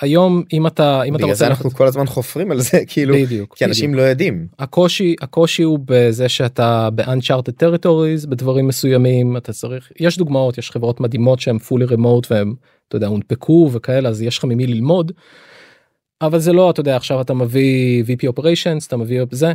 היום 0.00 0.42
אם 0.52 0.66
אתה 0.66 1.02
אם 1.02 1.16
אתה 1.16 1.26
רוצה 1.26 1.46
אנחנו 1.46 1.70
כל 1.70 1.86
הזמן 1.86 2.06
חופרים 2.06 2.50
על 2.50 2.60
זה, 2.60 2.80
כאילו, 2.92 3.14
בדיוק, 3.14 3.56
כי 3.56 3.64
אנשים 3.64 3.94
לא 3.94 4.02
יודעים. 4.02 4.46
הקושי 4.58 5.14
הקושי 5.20 5.62
הוא 5.62 5.78
בזה 5.84 6.28
שאתה 6.28 6.88
ב-uncharted 6.94 7.62
territories 7.62 8.28
בדברים 8.28 8.68
מסוימים 8.68 9.36
אתה 9.36 9.52
צריך 9.52 9.92
יש 10.00 10.18
דוגמאות 10.18 10.58
יש 10.58 10.70
חברות 10.70 11.00
מדהימות 11.00 11.40
שהם 11.40 11.56
fully 11.56 11.90
remote 11.90 12.26
והם 12.30 12.54
אתה 12.88 12.96
יודע 12.96 13.06
הונפקו 13.06 13.70
וכאלה 13.72 14.08
אז 14.08 14.22
יש 14.22 14.38
לך 14.38 14.44
ממי 14.44 14.66
ללמוד. 14.66 15.12
אבל 16.22 16.38
זה 16.38 16.52
לא 16.52 16.70
אתה 16.70 16.80
יודע 16.80 16.96
עכשיו 16.96 17.20
אתה 17.20 17.34
מביא 17.34 18.04
VP 18.04 18.38
operations 18.38 18.86
אתה 18.86 18.96
מביא 18.96 19.22
זה 19.30 19.52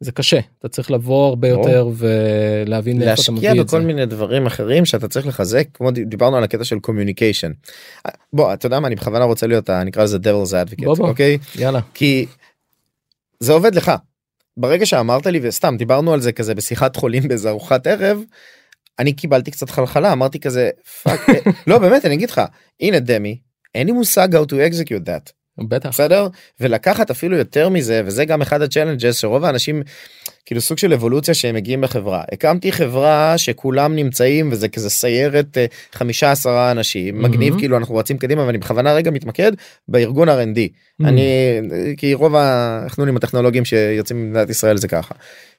זה 0.00 0.12
קשה 0.12 0.40
אתה 0.58 0.68
צריך 0.68 0.90
לבוא 0.90 1.28
הרבה. 1.28 1.48
יותר 1.48 1.88
ולהבין 1.96 2.96
לאיפה 2.98 3.12
אתה 3.12 3.32
להשקיע 3.32 3.50
מביא 3.50 3.62
את 3.62 3.68
זה. 3.68 3.76
בכל 3.76 3.86
מיני 3.86 4.06
דברים 4.06 4.46
אחרים 4.46 4.84
שאתה 4.84 5.08
צריך 5.08 5.26
לחזק 5.26 5.66
כמו 5.74 5.90
דיברנו 5.90 6.36
על 6.36 6.44
הקטע 6.44 6.64
של 6.64 6.78
communication. 6.78 7.52
בוא 8.32 8.52
אתה 8.52 8.66
יודע 8.66 8.80
מה 8.80 8.86
אני 8.86 8.94
בכוונה 8.96 9.24
רוצה 9.24 9.46
להיות 9.46 9.70
ה- 9.70 9.84
נקרא 9.84 10.02
לזה 10.04 10.18
devil's 10.18 10.50
advocate 10.68 10.84
בוא, 10.84 10.96
בוא. 10.96 11.08
אוקיי 11.08 11.38
יאללה 11.58 11.80
כי 11.94 12.26
זה 13.40 13.52
עובד 13.52 13.74
לך. 13.74 13.92
ברגע 14.56 14.86
שאמרת 14.86 15.26
לי 15.26 15.40
וסתם 15.42 15.74
דיברנו 15.78 16.12
על 16.12 16.20
זה 16.20 16.32
כזה 16.32 16.54
בשיחת 16.54 16.96
חולין 16.96 17.22
באיזה 17.28 17.48
ארוחת 17.50 17.86
ערב. 17.86 18.20
אני 18.98 19.12
קיבלתי 19.12 19.50
קצת 19.50 19.70
חלחלה 19.70 20.12
אמרתי 20.12 20.40
כזה 20.40 20.70
fuck 21.02 21.20
אה, 21.30 21.34
לא 21.66 21.78
באמת 21.78 22.04
אני 22.04 22.14
אגיד 22.14 22.30
לך 22.30 22.40
הנה 22.80 23.00
דמי 23.00 23.38
אין 23.74 23.86
לי 23.86 23.92
מושג 23.92 24.28
how 24.36 24.46
to 24.48 24.54
execute 24.72 25.06
that 25.06 25.32
בטח 25.58 25.88
בסדר 25.88 26.28
ולקחת 26.60 27.10
אפילו 27.10 27.36
יותר 27.36 27.68
מזה 27.68 28.02
וזה 28.04 28.24
גם 28.24 28.42
אחד 28.42 28.62
ה 28.62 28.67
challenges 28.67 29.16
שרוב 29.16 29.44
האנשים 29.44 29.82
כאילו 30.46 30.60
סוג 30.60 30.78
של 30.78 30.92
אבולוציה 30.92 31.34
שהם 31.34 31.54
מגיעים 31.54 31.80
בחברה 31.80 32.22
הקמתי 32.32 32.72
חברה 32.72 33.38
שכולם 33.38 33.96
נמצאים 33.96 34.52
וזה 34.52 34.68
כזה 34.68 34.90
סיירת 34.90 35.58
אה, 35.58 35.66
חמישה 35.92 36.32
עשרה 36.32 36.70
אנשים 36.70 37.14
מהמם. 37.14 37.30
מגניב 37.30 37.58
כאילו 37.58 37.76
אנחנו 37.76 37.96
רצים 37.96 38.18
קדימה 38.18 38.46
ואני 38.46 38.58
בכוונה 38.58 38.92
רגע 38.92 39.10
מתמקד 39.10 39.52
בארגון 39.88 40.28
R&D 40.28 40.58
Mm. 41.02 41.08
אני 41.08 41.60
כי 41.96 42.14
רוב 42.14 42.34
החנונים 42.36 43.16
הטכנולוגיים 43.16 43.64
שיוצאים 43.64 44.26
ממדינת 44.26 44.50
ישראל 44.50 44.76
זה 44.76 44.88
ככה. 44.88 45.14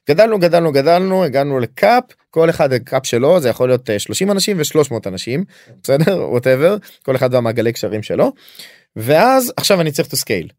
גדלנו 0.08 0.38
גדלנו 0.38 0.72
גדלנו 0.72 1.24
הגענו 1.24 1.58
לקאפ 1.58 2.04
כל 2.30 2.50
אחד 2.50 2.72
הקאפ 2.72 3.06
שלו 3.06 3.40
זה 3.40 3.48
יכול 3.48 3.68
להיות 3.68 3.90
אה, 3.90 3.98
30 3.98 4.30
אנשים 4.30 4.60
ו300 4.60 4.94
אנשים 5.06 5.44
בסדר 5.82 6.22
ווטאבר 6.32 6.76
כל 7.02 7.16
אחד 7.16 7.34
והמעגלי 7.34 7.72
קשרים 7.72 8.02
שלו. 8.02 8.32
ואז 8.96 9.52
עכשיו 9.56 9.80
אני 9.80 9.92
צריך 9.92 10.08
to 10.08 10.16
scale. 10.16 10.52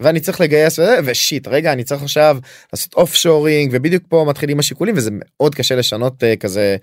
ואני 0.00 0.20
צריך 0.20 0.40
לגייס 0.40 0.78
וזה, 0.78 0.98
ושיט 1.04 1.48
רגע 1.48 1.72
אני 1.72 1.84
צריך 1.84 2.02
עכשיו 2.02 2.38
לעשות 2.72 2.94
אוף 2.94 3.14
שורינג 3.14 3.70
ובדיוק 3.72 4.04
פה 4.08 4.24
מתחילים 4.28 4.58
השיקולים 4.58 4.96
וזה 4.96 5.10
מאוד 5.12 5.54
קשה 5.54 5.76
לשנות 5.76 6.22
uh, 6.22 6.36
כזה 6.36 6.76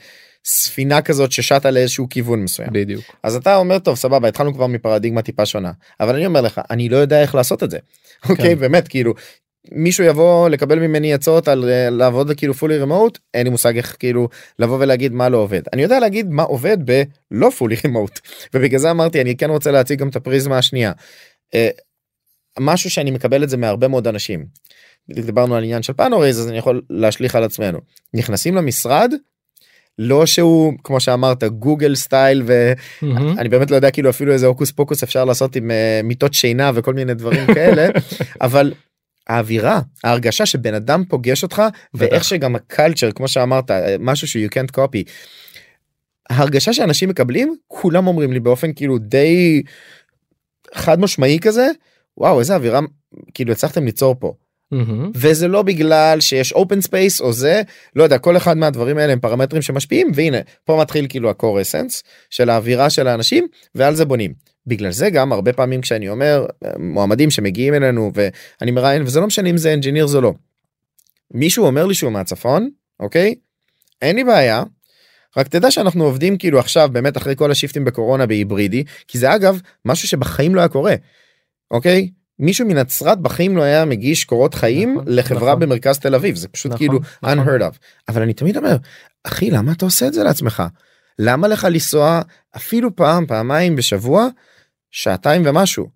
ספינה 0.45 1.02
כזאת 1.02 1.32
ששטה 1.32 1.72
לאיזשהו 1.72 2.10
כיוון 2.10 2.43
מסוים. 2.43 2.70
בדיוק 2.72 3.04
אז 3.24 3.36
אתה 3.36 3.56
אומר 3.56 3.80
טוב 3.80 3.95
סבבה 3.95 4.28
התחלנו 4.28 4.54
כבר 4.54 4.68
מפרדיגמה 4.68 5.22
טיפה 5.22 5.45
שונה 5.45 5.72
אבל 6.00 6.16
אני 6.16 6.26
אומר 6.26 6.41
לך 6.41 6.62
אני 6.70 6.89
לא 6.89 6.98
יודע 6.98 7.22
איך 7.22 7.36
לעשות 7.36 7.64
את 7.64 7.72
זה. 7.72 7.78
אוקיי 8.30 8.56
באמת 8.56 8.88
כאילו 8.88 9.14
מישהו 9.72 10.03
יבוא 10.03 10.49
לקבל 10.49 10.80
ממני 10.80 11.13
עצות 11.13 11.47
על 11.47 11.70
אה, 11.70 11.89
לעבוד 11.89 12.32
כאילו 12.38 12.53
fully 12.53 12.86
remote 12.86 13.20
אין 13.34 13.43
לי 13.43 13.49
מושג 13.49 13.78
איך 13.78 13.95
כאילו 13.99 14.30
לבוא 14.59 14.78
ולהגיד 14.80 15.13
מה 15.13 15.30
לא 15.30 15.38
עובד 15.38 15.61
אני 15.74 15.84
יודע 15.84 15.99
להגיד 15.99 16.30
מה 16.30 16.43
עובד 16.43 16.78
בלא 16.86 17.49
fully 17.59 17.88
remote 17.88 18.20
ובגלל 18.53 18.80
זה 18.80 18.91
אמרתי 18.91 19.22
אני 19.22 19.38
כן 19.38 19.49
רוצה 19.49 19.72
להציג 19.72 19.99
גם 19.99 20.09
את 20.09 20.15
הפריזמה 20.15 20.57
השנייה. 20.57 20.91
אה, 21.55 21.70
משהו 22.59 22.89
שאני 22.89 23.11
מקבל 23.11 23.43
את 23.43 23.49
זה 23.49 23.57
מהרבה 23.57 23.88
מאוד 23.88 24.07
אנשים. 24.07 24.45
דיברנו 25.09 25.55
על 25.55 25.63
עניין 25.63 25.84
של 25.84 25.93
פאנוריז 25.93 26.39
אז 26.39 26.47
אני 26.47 26.57
יכול 26.57 26.82
להשליך 26.89 27.36
על 27.36 27.43
עצמנו 27.43 27.80
נכנסים 28.13 28.55
למשרד. 28.55 29.13
לא 29.99 30.26
שהוא 30.26 30.74
כמו 30.84 30.99
שאמרת 30.99 31.43
גוגל 31.43 31.95
סטייל 31.95 32.43
ו... 32.45 32.74
מהמם. 33.01 33.39
אני 33.39 33.49
באמת 33.49 33.72
לא 33.72 33.76
יודע 33.76 33.91
כאילו 33.91 34.09
אפילו 34.09 34.34
איזה 34.34 34.45
הוקוס 34.45 34.72
פוקוס 34.72 35.03
אפשר 35.03 35.26
לעשות 35.26 35.55
עם 35.55 35.72
uh, 35.72 36.05
מיטות 36.05 36.34
שינה 36.34 36.72
וכל 36.74 36.93
מיני 36.93 37.13
דברים 37.13 37.45
כאלה 37.53 37.88
אבל 38.41 38.74
האווירה 39.30 39.80
ההרגשה 40.03 40.45
שבן 40.45 40.73
אדם 40.73 41.03
פוגש 41.09 41.43
אותך 41.43 41.61
ואיך. 41.93 42.23
שגם 42.23 42.55
הקלצ'ר 42.55 43.11
כמו 43.11 43.28
שאמרת 43.28 43.71
משהו 43.99 44.28
ש- 44.28 44.38
you 44.38 44.49
can't 44.49 44.78
copy. 44.78 45.03
ההרגשה 46.30 46.73
שאנשים 46.73 47.09
מקבלים 47.09 47.55
כולם 47.67 48.07
אומרים 48.07 48.34
לי 48.34 48.39
באופן 48.39 48.73
כאילו 48.73 48.97
די 48.97 49.63
חד 50.73 50.99
משמעי 50.99 51.39
כזה 51.39 51.67
וואו 52.17 52.39
איזה 52.39 52.55
אווירה 52.55 52.80
כאילו 53.34 53.51
הצלחתם 53.51 53.86
ליצור 53.86 54.15
פה 54.19 54.34
מהמם. 54.72 55.11
וזה 55.15 55.47
לא 55.47 55.61
בגלל 55.61 56.20
שיש 56.20 56.53
open 56.53 56.88
space 56.88 57.22
או 57.22 57.34
זה 57.34 57.61
לא 57.95 58.03
יודע 58.03 58.18
כל 58.18 58.38
אחד 58.38 58.57
מהדברים 58.57 58.97
האלה 58.97 59.13
הם 59.13 59.20
פרמטרים 59.20 59.61
שמשפיעים 59.61 60.11
והנה 60.13 60.38
פה 60.65 60.78
מתחיל 60.82 61.05
כאילו 61.09 61.30
ה-core 61.30 61.61
essence 61.61 62.01
של 62.30 62.49
האווירה 62.49 62.89
של 62.89 63.07
האנשים 63.07 63.47
ועל 63.76 63.95
זה 63.95 64.05
בונים. 64.05 64.34
בגלל 64.68 64.91
זה 64.91 65.09
גם 65.09 65.34
הרבה 65.34 65.53
פעמים 65.53 65.82
כשאני 65.82 66.09
אומר 66.09 66.45
אה, 66.65 66.72
מועמדים 66.80 67.32
שמגיעים 67.32 67.74
אלינו 67.74 68.11
ואני 68.13 68.72
מראיין 68.72 69.01
וזה 69.03 69.20
לא 69.20 69.28
משנה 69.28 69.49
אם 69.49 69.57
זה 69.57 69.76
engineers 69.82 70.15
או 70.15 70.22
לא. 70.22 70.34
מישהו 71.34 71.65
אומר 71.65 71.86
לי 71.86 71.93
שהוא 71.93 72.11
מהצפון 72.11 72.70
אוקיי 72.99 73.36
אין 74.01 74.15
לי 74.15 74.24
בעיה. 74.24 74.63
רק 75.38 75.47
תדע 75.47 75.72
שאנחנו 75.72 76.03
עובדים 76.03 76.38
כאילו 76.38 76.59
עכשיו 76.59 76.89
באמת 76.91 77.18
אחרי 77.18 77.36
כל 77.36 77.51
השיפטים 77.51 77.86
בקורונה 77.86 78.26
בהיברידי 78.26 78.84
כי 79.07 79.18
זה 79.18 79.36
אגב 79.36 79.61
משהו 79.86 80.07
שבחיים 80.07 80.55
לא 80.55 80.59
היה 80.59 80.68
קורה. 80.68 80.95
אוקיי 81.72 82.09
מישהו 82.40 82.68
מנצרת 82.68 83.20
בחיים 83.20 83.58
לא 83.58 83.62
היה 83.62 83.86
מגיש 83.86 84.24
קורות 84.26 84.54
חיים 84.54 84.92
נכון, 84.94 85.04
לחברה 85.08 85.40
נכון. 85.50 85.60
במרכז 85.60 86.00
תל 86.00 86.16
אביב 86.16 86.36
זה 86.36 86.48
פשוט 86.48 86.72
נכון, 86.72 86.78
כאילו 86.88 87.00
נכון. 87.24 87.40
unheard 87.40 87.62
of 87.62 87.78
אבל 88.10 88.22
אני 88.22 88.34
תמיד 88.34 88.58
אומר 88.58 88.76
אחי 89.24 89.52
למה 89.52 89.72
אתה 89.72 89.86
עושה 89.86 90.08
את 90.08 90.14
זה 90.14 90.24
לעצמך 90.24 90.64
למה 91.20 91.48
לך 91.48 91.68
לנסוע 91.72 92.22
אפילו 92.56 92.96
פעם 92.96 93.26
פעמיים 93.26 93.76
בשבוע 93.76 94.28
שעתיים 94.92 95.42
ומשהו. 95.46 95.88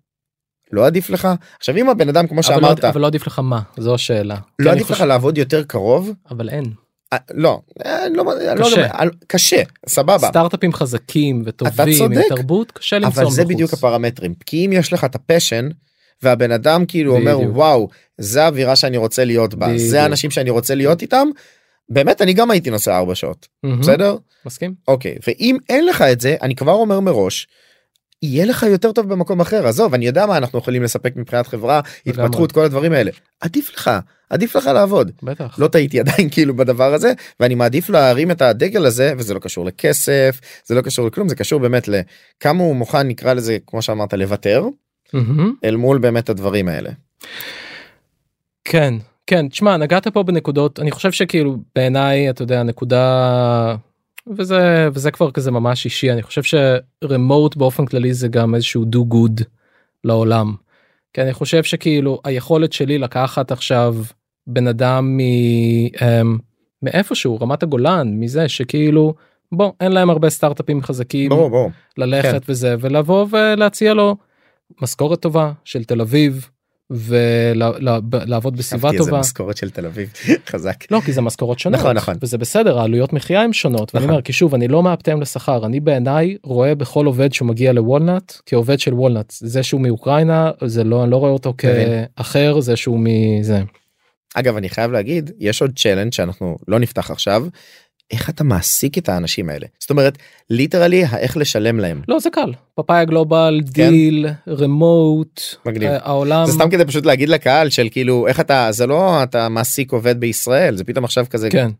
לא 0.72 0.86
עדיף 0.86 1.10
לך 1.10 1.28
עכשיו 1.58 1.76
אם 1.76 1.88
הבן 1.88 2.08
אדם 2.08 2.26
כמו 2.26 2.40
אבל 2.40 2.54
לא- 2.54 2.60
שאמרת 2.60 2.84
אבל 2.84 3.00
לא 3.00 3.06
עדיף 3.06 3.26
לך 3.26 3.38
מה 3.38 3.60
זו 3.76 3.94
השאלה. 3.94 4.36
לא 4.58 4.70
עדיף 4.70 4.82
לך 4.90 4.92
חושב- 4.92 5.04
לעבוד 5.04 5.38
יותר 5.38 5.62
קרוב 5.64 6.10
אבל 6.30 6.48
אין. 6.48 6.64
אה, 7.12 7.18
לא 7.34 7.60
אה, 7.86 8.08
לא 8.08 8.24
לא- 8.24 8.64
קשה. 8.64 9.04
לא- 9.04 9.10
קשה 9.26 9.62
סבבה 9.88 10.28
סטארט-אפים 10.28 10.72
חזקים 10.72 11.42
וטובים 11.46 11.86
עם 11.88 11.98
צודק. 11.98 12.22
תרבות 12.28 12.70
קשה 12.72 12.98
למצוא 12.98 13.22
אבל 13.22 13.30
זה 13.30 13.42
בחוץ. 13.42 13.54
בדיוק 13.54 13.72
הפרמטרים 13.72 14.34
כי 14.46 14.66
אם 14.66 14.72
יש 14.72 14.92
לך 14.92 15.04
את 15.04 15.14
הפשן 15.14 15.68
והבן 16.22 16.52
אדם 16.52 16.86
כאילו 16.86 17.16
אומר 17.16 17.36
בדיוק. 17.38 17.56
וואו 17.56 17.88
זה 18.18 18.44
האווירה 18.44 18.76
שאני 18.76 18.96
רוצה 18.96 19.24
להיות 19.24 19.54
בה 19.54 19.66
בדיוק. 19.66 19.80
זה 19.80 20.02
האנשים 20.02 20.30
שאני 20.30 20.50
רוצה 20.50 20.74
להיות 20.74 21.02
איתם. 21.02 21.28
באמת 21.88 22.22
אני 22.22 22.32
גם 22.32 22.50
הייתי 22.50 22.70
נוסע 22.70 22.98
ארבע 22.98 23.14
שעות 23.14 23.48
מהמם. 23.62 23.80
בסדר 23.80 24.16
מסכים? 24.46 24.74
אוקיי 24.88 25.16
ואם 25.26 25.56
אין 25.68 25.86
לך 25.86 26.02
את 26.02 26.20
זה 26.20 26.36
אני 26.42 26.54
כבר 26.54 26.72
אומר 26.72 27.00
מראש. 27.00 27.46
יהיה 28.22 28.44
לך 28.46 28.62
יותר 28.62 28.92
טוב 28.92 29.08
במקום 29.08 29.40
אחר 29.40 29.66
עזוב 29.66 29.94
אני 29.94 30.06
יודע 30.06 30.26
מה 30.26 30.36
אנחנו 30.36 30.58
יכולים 30.58 30.82
לספק 30.82 31.12
מבחינת 31.16 31.46
חברה. 31.46 31.80
התפתחות 32.06 32.52
כל 32.52 32.64
הדברים 32.64 32.92
האלה 32.92 33.10
עדיף 33.40 33.70
לך 33.74 33.90
עדיף 34.30 34.56
לך 34.56 34.66
לעבוד 34.66 35.10
בטח. 35.22 35.58
לא 35.58 35.68
טעיתי 35.68 36.00
עדיין 36.00 36.28
כאילו 36.32 36.56
בדבר 36.56 36.94
הזה 36.94 37.12
ואני 37.40 37.54
מעדיף 37.54 37.90
להרים 37.90 38.30
את 38.30 38.42
הדגל 38.42 38.86
הזה 38.86 39.12
וזה 39.18 39.34
לא 39.34 39.38
קשור 39.38 39.64
לכסף 39.64 40.40
זה 40.66 40.74
לא 40.74 40.80
קשור 40.80 41.06
לכלום 41.06 41.28
זה 41.28 41.34
קשור 41.34 41.60
באמת 41.60 41.88
לכמה 41.88 42.62
הוא 42.62 42.76
מוכן 42.76 43.08
נקרא 43.08 43.32
לזה 43.32 43.58
כמו 43.66 43.82
שאמרת 43.82 44.14
לוותר 44.14 44.68
מהמם. 45.12 45.54
אל 45.64 45.76
מול 45.76 45.98
באמת 45.98 46.28
הדברים 46.28 46.68
האלה. 46.68 46.90
כן 48.64 48.94
כן 49.26 49.48
תשמע 49.48 49.76
נגעת 49.76 50.08
פה 50.08 50.22
בנקודות 50.22 50.80
אני 50.80 50.90
חושב 50.90 51.12
שכאילו 51.12 51.56
בעיניי 51.74 52.30
אתה 52.30 52.42
יודע 52.42 52.62
נקודה 52.62 53.76
וזה 54.26 54.88
וזה 54.92 55.10
כבר 55.10 55.30
כזה 55.30 55.50
ממש 55.50 55.84
אישי 55.84 56.12
אני 56.12 56.22
חושב 56.22 56.42
שרמוט 56.42 57.56
באופן 57.56 57.86
כללי 57.86 58.14
זה 58.14 58.28
גם 58.28 58.54
איזשהו 58.54 58.84
do 58.94 59.14
good 59.14 59.44
לעולם. 60.04 60.54
כי 61.12 61.22
אני 61.22 61.32
חושב 61.32 61.62
שכאילו 61.62 62.20
היכולת 62.24 62.72
שלי 62.72 62.98
לקחת 62.98 63.52
עכשיו 63.52 63.96
בן 64.46 64.66
אדם 64.66 65.16
מ... 65.16 65.20
אמ, 65.20 66.38
מאיפשהו 66.82 67.40
רמת 67.40 67.62
הגולן 67.62 68.08
מזה 68.14 68.48
שכאילו 68.48 69.14
בוא 69.52 69.72
אין 69.80 69.92
להם 69.92 70.10
הרבה 70.10 70.30
סטארט-אפים 70.30 70.82
חזקים 70.82 71.28
ברור 71.28 71.50
ברור. 71.50 71.70
ללכת 71.98 72.42
וזה 72.48 72.74
ולבוא 72.80 73.26
ולהציע 73.30 73.94
לו 73.94 74.16
משכורת 74.82 75.20
טובה 75.20 75.52
של 75.64 75.84
תל 75.84 76.00
אביב 76.00 76.48
ולעבוד 76.90 78.56
בסביבה 78.56 78.88
אהבתי 78.88 78.98
איזה 78.98 79.10
טובה. 79.10 79.20
משכורת 79.20 79.56
של 79.56 79.70
תל 79.70 79.86
אביב 79.86 80.12
חזק. 80.50 80.90
לא 80.90 81.00
כי 81.00 81.12
זה 81.12 81.20
משכורות 81.20 81.58
שונות 81.58 81.80
נכון, 81.80 81.96
נכון. 81.96 82.14
וזה 82.22 82.38
בסדר 82.38 82.78
העלויות 82.78 83.12
מחיה 83.12 83.42
הן 83.42 83.52
שונות 83.52 83.94
ואני 83.94 84.04
נכון. 84.04 84.10
אומר 84.10 84.22
כי 84.22 84.32
שוב 84.32 84.54
אני 84.54 84.68
לא 84.68 84.82
מאפטם 84.82 85.20
לשכר 85.20 85.66
אני 85.66 85.80
בעיניי 85.80 86.36
רואה 86.42 86.74
בכל 86.74 87.06
עובד 87.06 87.32
שהוא 87.32 87.48
מגיע 87.48 87.72
לוולנאט 87.72 88.32
כעובד 88.46 88.80
של 88.80 88.94
וולנאט 88.94 89.32
זה 89.38 89.62
שהוא 89.62 89.80
מאוקראינה 89.80 90.50
זה 90.64 90.84
לא 90.84 91.02
אני 91.02 91.10
לא 91.10 91.16
רואה 91.16 91.30
אותו. 91.30 91.54
כאחר 91.58 92.60
זה 92.60 92.76
שהוא 92.76 93.00
מזה 93.02 93.62
אגב 94.34 94.56
אני 94.56 94.68
חייב 94.68 94.92
להגיד 94.92 95.30
יש 95.38 95.62
עוד 95.62 95.72
challenge 95.78 96.12
שאנחנו 96.12 96.56
לא 96.68 96.78
נפתח 96.78 97.10
עכשיו. 97.10 97.46
איך 98.12 98.30
אתה 98.30 98.44
מעסיק 98.44 98.98
את 98.98 99.08
האנשים 99.08 99.48
האלה 99.48 99.66
זאת 99.78 99.90
אומרת 99.90 100.18
literally 100.50 101.04
איך 101.18 101.36
לשלם 101.36 101.80
להם 101.80 102.02
לא 102.08 102.18
זה 102.18 102.30
קל 102.30 102.52
Papaya 102.74 103.04
Global 103.04 103.60
כן. 103.74 103.90
Deel, 103.90 104.26
Remote 104.48 105.40
מגניב. 105.66 105.90
העולם 105.92 106.46
זה 106.46 106.52
סתם 106.52 106.70
כדי 106.70 106.84
פשוט 106.84 107.06
להגיד 107.06 107.28
לקהל 107.28 107.70
של 107.70 107.88
כאילו 107.90 108.26
איך 108.26 108.40
אתה 108.40 108.68
זה 108.70 108.86
לא 108.86 109.22
אתה 109.22 109.48
מעסיק 109.48 109.92
עובד 109.92 110.20
בישראל 110.20 110.76
זה 110.76 110.84
פתאום 110.84 111.04
עכשיו 111.04 111.26
כזה 111.30 111.50
כן. 111.50 111.66
אז 111.66 111.72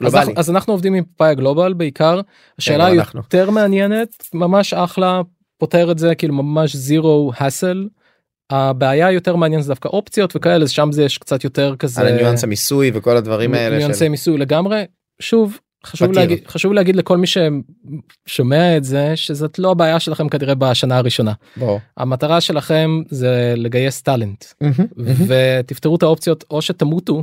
גלובלי. 0.00 0.20
אנחנו, 0.20 0.32
אז 0.36 0.50
אנחנו 0.50 0.72
עובדים 0.72 0.94
עם 0.94 1.04
Papaya 1.04 1.34
Global 1.34 1.72
בעיקר 1.72 2.20
השאלה 2.58 2.86
היא 2.86 2.98
אנחנו. 2.98 3.20
יותר 3.20 3.50
מעניינת 3.50 4.08
ממש 4.34 4.74
אחלה 4.74 5.20
פותר 5.58 5.90
את 5.90 5.98
זה 5.98 6.14
כאילו 6.14 6.34
ממש 6.34 6.76
zero 6.76 7.32
hassle. 7.40 7.88
הבעיה 8.50 9.12
יותר 9.12 9.36
מעניינת 9.36 9.64
זה 9.64 9.68
דווקא 9.68 9.88
אופציות 9.88 10.36
וכאלה 10.36 10.64
אז 10.64 10.70
שם 10.70 10.92
זה 10.92 11.04
יש 11.04 11.18
קצת 11.18 11.44
יותר 11.44 11.76
כזה 11.78 12.00
על 12.00 12.06
הניואנס 12.06 12.44
המיסוי 12.44 12.90
וכל 12.94 13.16
הדברים 13.16 13.54
האלה 13.54 13.78
ניואנסי 13.78 13.98
של... 13.98 14.08
מיסוי 14.08 14.38
לגמרי 14.38 14.84
שוב 15.20 15.58
חשוב. 15.86 16.12
להגיד 16.12 16.46
חשוב 16.46 16.72
להגיד 16.72 16.96
לכל 16.96 17.16
מי 17.16 17.26
ששומע 17.26 18.76
את 18.76 18.84
זה 18.84 19.16
שזאת 19.16 19.58
לא 19.58 19.70
הבעיה 19.70 20.00
שלכם 20.00 20.28
כנראה 20.28 20.54
בשנה 20.54 20.96
הראשונה 20.96 21.32
בוא. 21.56 21.78
המטרה 21.96 22.40
שלכם 22.40 23.02
זה 23.08 23.54
לגייס 23.56 24.02
טאלנט 24.02 24.44
ותפתרו 25.26 25.96
את 25.96 26.02
האופציות 26.02 26.44
או 26.50 26.62
שתמותו 26.62 27.22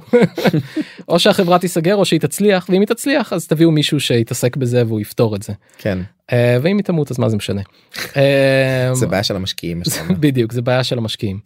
או 1.09 1.19
שהחברה 1.19 1.59
תיסגר 1.59 1.95
או 1.95 2.05
שהיא 2.05 2.19
תצליח 2.19 2.67
ואם 2.69 2.79
היא 2.79 2.87
תצליח 2.87 3.33
אז 3.33 3.47
תביאו 3.47 3.71
מישהו 3.71 3.99
שיתעסק 3.99 4.57
בזה 4.57 4.83
והוא 4.87 5.01
יפתור 5.01 5.35
את 5.35 5.43
זה 5.43 5.53
כן 5.77 5.99
אה, 6.31 6.57
ואם 6.61 6.77
היא 6.77 6.83
תמות 6.83 7.11
אז 7.11 7.19
מה 7.19 7.29
זה 7.29 7.37
משנה. 7.37 7.61
אה, 8.17 8.89
זה 8.93 9.07
בעיה 9.07 9.23
של 9.23 9.35
המשקיעים. 9.35 9.81
בדיוק 10.19 10.51
זה 10.51 10.61
בעיה 10.61 10.83
של 10.83 10.97
המשקיעים. 10.97 11.39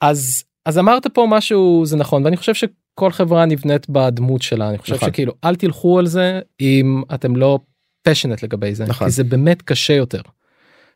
אז 0.00 0.44
אז 0.66 0.78
אמרת 0.78 1.06
פה 1.06 1.26
משהו 1.28 1.82
זה 1.86 1.96
נכון 1.96 2.24
ואני 2.24 2.36
חושב 2.36 2.54
שכל 2.54 3.10
חברה 3.10 3.44
נבנית 3.44 3.88
בדמות 3.88 4.42
שלה 4.42 4.68
אני 4.68 4.78
חושב 4.78 4.94
נכון. 4.94 5.08
שכאילו 5.08 5.32
אל 5.44 5.56
תלכו 5.56 5.98
על 5.98 6.06
זה 6.06 6.40
אם 6.60 7.02
אתם 7.14 7.36
לא 7.36 7.58
passionate 8.02 8.42
לגבי 8.42 8.74
זה 8.74 8.84
נכון. 8.84 9.06
כי 9.06 9.10
זה 9.10 9.24
באמת 9.24 9.62
קשה 9.62 9.94
יותר. 9.94 10.20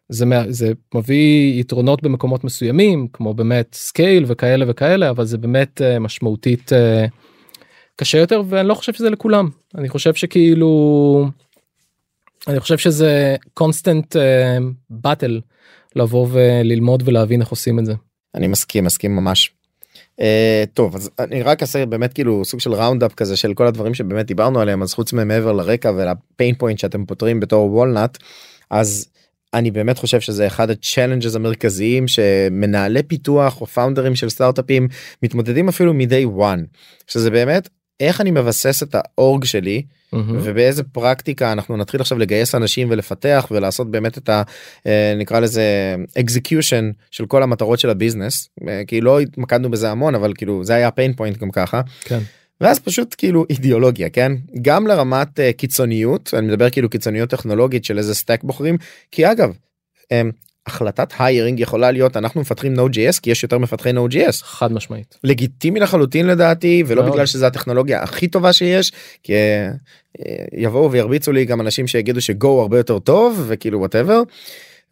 זה, 0.08 0.24
זה 0.48 0.72
מביא 0.94 1.60
יתרונות 1.60 2.02
במקומות 2.02 2.44
מסוימים 2.44 3.08
כמו 3.12 3.34
באמת 3.34 3.74
scale 3.74 4.24
וכאלה 4.26 4.64
וכאלה 4.68 5.10
אבל 5.10 5.24
זה 5.24 5.38
באמת 5.38 5.82
אה, 5.82 5.98
משמעותית 5.98 6.72
אה, 6.72 7.06
קשה 7.96 8.18
יותר 8.18 8.42
ואני 8.48 8.68
לא 8.68 8.74
חושב 8.74 8.92
שזה 8.92 9.10
לכולם 9.10 9.48
אני 9.74 9.88
חושב 9.88 10.14
שכאילו 10.14 11.28
אני 12.48 12.60
חושב 12.60 12.78
שזה 12.78 13.36
constant 13.54 14.16
battle 14.90 15.40
לבוא 15.96 16.26
וללמוד 16.30 17.02
ולהבין 17.06 17.40
איך 17.40 17.48
עושים 17.48 17.78
את 17.78 17.84
זה. 17.84 17.94
אני 18.36 18.46
מסכים 18.46 18.84
מסכים 18.84 19.16
ממש. 19.16 19.52
Uh, 20.20 20.24
טוב 20.74 20.96
אז 20.96 21.10
אני 21.18 21.42
רק 21.42 21.62
אעשה 21.62 21.86
באמת 21.86 22.12
כאילו 22.12 22.44
סוג 22.44 22.60
של 22.60 22.72
round 22.72 23.02
up 23.02 23.14
כזה 23.14 23.36
של 23.36 23.54
כל 23.54 23.66
הדברים 23.66 23.94
שבאמת 23.94 24.26
דיברנו 24.26 24.60
עליהם 24.60 24.82
אז 24.82 24.94
חוץ 24.94 25.12
ממעבר 25.12 25.52
לרקע 25.52 25.92
ול 25.96 26.16
pain 26.16 26.54
point 26.54 26.78
שאתם 26.78 27.04
פותרים 27.04 27.40
בתור 27.40 27.72
Walnut 27.72 28.18
אז 28.70 29.08
אני 29.54 29.70
באמת 29.70 29.98
חושב 29.98 30.20
שזה 30.20 30.46
אחד 30.46 30.70
ה 30.70 30.76
challenges 30.76 31.34
המרכזיים 31.34 32.08
שמנהלי 32.08 33.02
פיתוח 33.02 33.60
או 33.60 33.66
founder 33.66 34.04
ים 34.04 34.14
של 34.14 34.28
סטארט-אפים 34.28 34.88
מתמודדים 35.22 35.68
אפילו 35.68 35.94
מ-day 35.94 36.40
one 36.40 36.78
שזה 37.06 37.30
באמת 37.30 37.68
איך 38.00 38.20
אני 38.20 38.30
מבסס 38.30 38.82
את 38.82 38.94
ה 38.94 39.07
org 39.07 39.44
שלי 39.44 39.82
ובאיזה 40.12 40.82
פרקטיקה 40.82 41.52
אנחנו 41.52 41.76
נתחיל 41.76 42.00
עכשיו 42.00 42.18
לגייס 42.18 42.54
אנשים 42.54 42.88
ולפתח 42.90 43.46
ולעשות 43.50 43.90
באמת 43.90 44.18
את 44.18 44.28
ה... 44.28 44.42
אה, 44.86 45.14
נקרא 45.18 45.40
לזה 45.40 45.96
execution 46.18 46.84
של 47.10 47.26
כל 47.26 47.42
המטרות 47.42 47.78
של 47.78 47.90
ה 47.90 47.97
business 47.97 48.48
אה, 48.68 48.82
כי 48.86 49.00
לא 49.00 49.20
התמקדנו 49.20 49.70
בזה 49.70 49.90
המון 49.90 50.14
אבל 50.14 50.32
כאילו 50.34 50.64
זה 50.64 50.74
היה 50.74 50.88
pain 50.88 51.20
point 51.20 51.38
גם 51.38 51.50
ככה 51.50 51.80
כן. 52.04 52.18
ואז 52.60 52.78
פשוט 52.78 53.14
כאילו 53.18 53.44
אידיאולוגיה 53.50 54.08
כן 54.08 54.32
גם 54.62 54.86
לרמת 54.86 55.38
uh, 55.38 55.42
קיצוניות 55.56 56.34
אני 56.38 56.46
מדבר 56.46 56.70
כאילו 56.70 56.90
קיצוניות 56.90 57.30
טכנולוגית 57.30 57.84
של 57.84 57.98
איזה 57.98 58.14
stack 58.14 58.44
בוחרים 58.44 58.76
כי 59.10 59.30
אגב. 59.32 59.52
החלטת 60.66 61.12
hiring 61.18 61.60
יכולה 61.60 61.90
להיות 61.90 62.16
אנחנו 62.16 62.40
מפתחים 62.40 62.74
Node.js 62.74 63.20
כי 63.22 63.30
יש 63.30 63.42
יותר 63.42 63.58
מפתחי 63.58 63.90
Node.js 63.90 64.44
חד 64.44 64.72
משמעית. 64.72 65.18
לגיטימי 65.24 65.80
לחלוטין 65.80 66.26
לדעתי 66.26 66.84
ולא 66.86 67.02
מאוד. 67.02 67.12
בגלל 67.12 67.26
שזה 67.26 67.46
הטכנולוגיה 67.46 68.02
הכי 68.02 68.28
טובה 68.28 68.52
שיש 68.52 68.92
כי 69.22 69.32
אה, 69.32 69.70
יבואו 70.52 70.92
וירביצו 70.92 71.32
לי 71.32 71.44
גם 71.44 71.60
אנשים 71.60 71.86
שיגידו 71.86 72.20
ש 72.20 72.40
Go 72.40 72.60
הרבה 72.60 72.76
יותר 72.76 72.98
טוב 72.98 73.44
וכאילו 73.46 73.78
whatever. 73.78 74.22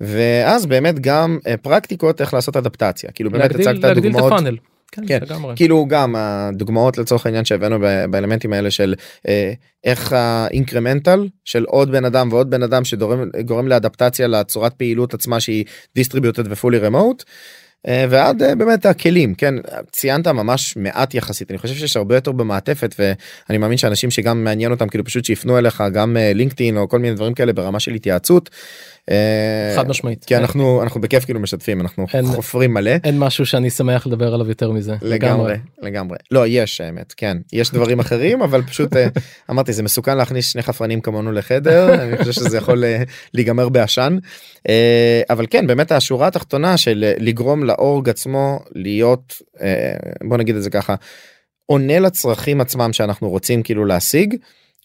ואז 0.00 0.66
באמת 0.66 1.00
גם 1.00 1.38
אה, 1.46 1.56
פרקטיקות 1.56 2.20
איך 2.20 2.34
לעשות 2.34 2.56
אדפטציה 2.56 3.10
כאילו 3.10 3.30
באמת 3.30 3.42
להגדיל, 3.42 3.68
הצגת 3.68 3.84
להגדיל 3.84 4.12
דוגמאות. 4.12 4.42
כן, 4.92 5.02
כן, 5.06 5.18
לגמרי. 5.22 5.56
כאילו 5.56 5.86
גם 5.88 6.14
הדוגמאות 6.18 6.98
לצורך 6.98 7.26
העניין 7.26 7.44
שהבאנו 7.44 7.78
באלמנטים 8.10 8.52
האלה 8.52 8.70
של 8.70 8.94
אה, 9.28 9.52
איך 9.84 10.12
ה 10.12 10.22
incremental 10.22 11.28
של 11.44 11.64
עוד 11.64 11.90
בן 11.90 12.04
אדם 12.04 12.28
ועוד 12.32 12.50
בן 12.50 12.62
אדם 12.62 12.84
שגורם 12.84 13.68
לאדפטציה 13.68 14.26
לצורת 14.26 14.74
פעילות 14.74 15.14
עצמה 15.14 15.40
שהיא 15.40 15.64
דיסטריביוטד 15.94 16.52
ופולי 16.52 16.78
רמוט. 16.78 17.24
אה, 17.88 18.06
ועד 18.10 18.42
אה, 18.42 18.54
באמת 18.54 18.86
הכלים 18.86 19.34
כן 19.34 19.54
ציינת 19.92 20.26
ממש 20.26 20.76
מעט 20.76 21.14
יחסית 21.14 21.50
אני 21.50 21.58
חושב 21.58 21.74
שיש 21.74 21.96
הרבה 21.96 22.14
יותר 22.14 22.32
במעטפת 22.32 22.94
ואני 22.98 23.58
מאמין 23.58 23.78
שאנשים 23.78 24.10
שגם 24.10 24.44
מעניין 24.44 24.70
אותם 24.70 24.88
כאילו 24.88 25.04
פשוט 25.04 25.24
שיפנו 25.24 25.58
אליך 25.58 25.82
גם 25.92 26.16
לינקדאין 26.34 26.76
או 26.76 26.88
כל 26.88 26.98
מיני 26.98 27.14
דברים 27.14 27.34
כאלה 27.34 27.52
ברמה 27.52 27.80
של 27.80 27.94
התייעצות. 27.94 28.50
אה, 29.10 29.72
חד 29.76 29.88
משמעית. 29.88 30.24
כי 30.24 30.36
אנחנו 30.36 30.82
אנחנו 30.82 31.00
בכיף 31.00 31.24
כאילו 31.24 31.40
משתפים 31.40 31.80
אנחנו 31.80 32.06
אין- 32.14 32.26
חופרים 32.26 32.74
מלא. 32.74 32.90
אין 33.04 33.18
משהו 33.18 33.46
שאני 33.46 33.70
שמח 33.70 34.06
לדבר 34.06 34.34
עליו 34.34 34.48
יותר 34.48 34.70
מזה. 34.70 34.94
לגמרי 35.02 35.54
לגמרי 35.82 36.18
לא 36.30 36.44
יש 36.46 36.80
האמת 36.80 37.14
כן 37.16 37.36
יש 37.52 37.70
דברים 37.70 38.00
אחרים 38.00 38.42
אבל 38.42 38.62
פשוט 38.62 38.96
אה, 38.96 39.06
אמרתי 39.50 39.72
זה 39.72 39.82
מסוכן 39.82 40.16
להכניס 40.16 40.52
שני 40.52 40.62
חפרנים 40.62 41.00
כמונו 41.00 41.32
לחדר 41.32 41.94
אני 42.02 42.16
חושב 42.18 42.32
שזה 42.32 42.56
יכול 42.56 42.84
אה, 42.84 43.02
להיגמר 43.34 43.68
בעשן 43.68 44.16
אבל 45.30 45.46
כן 45.50 45.66
באמת 45.66 45.92
השורה 45.92 46.26
התחתונה 46.26 46.76
של 46.76 47.12
לגרום 47.18 47.64
ל 47.64 47.75
org 47.75 48.08
עצמו 48.08 48.58
להיות 48.74 49.34
בוא 50.28 50.36
נגיד 50.36 50.56
את 50.56 50.62
זה 50.62 50.70
ככה 50.70 50.94
עונה 51.66 51.98
לצרכים 51.98 52.60
עצמם 52.60 52.92
שאנחנו 52.92 53.28
רוצים 53.28 53.62
כאילו 53.62 53.84
להשיג. 53.84 54.34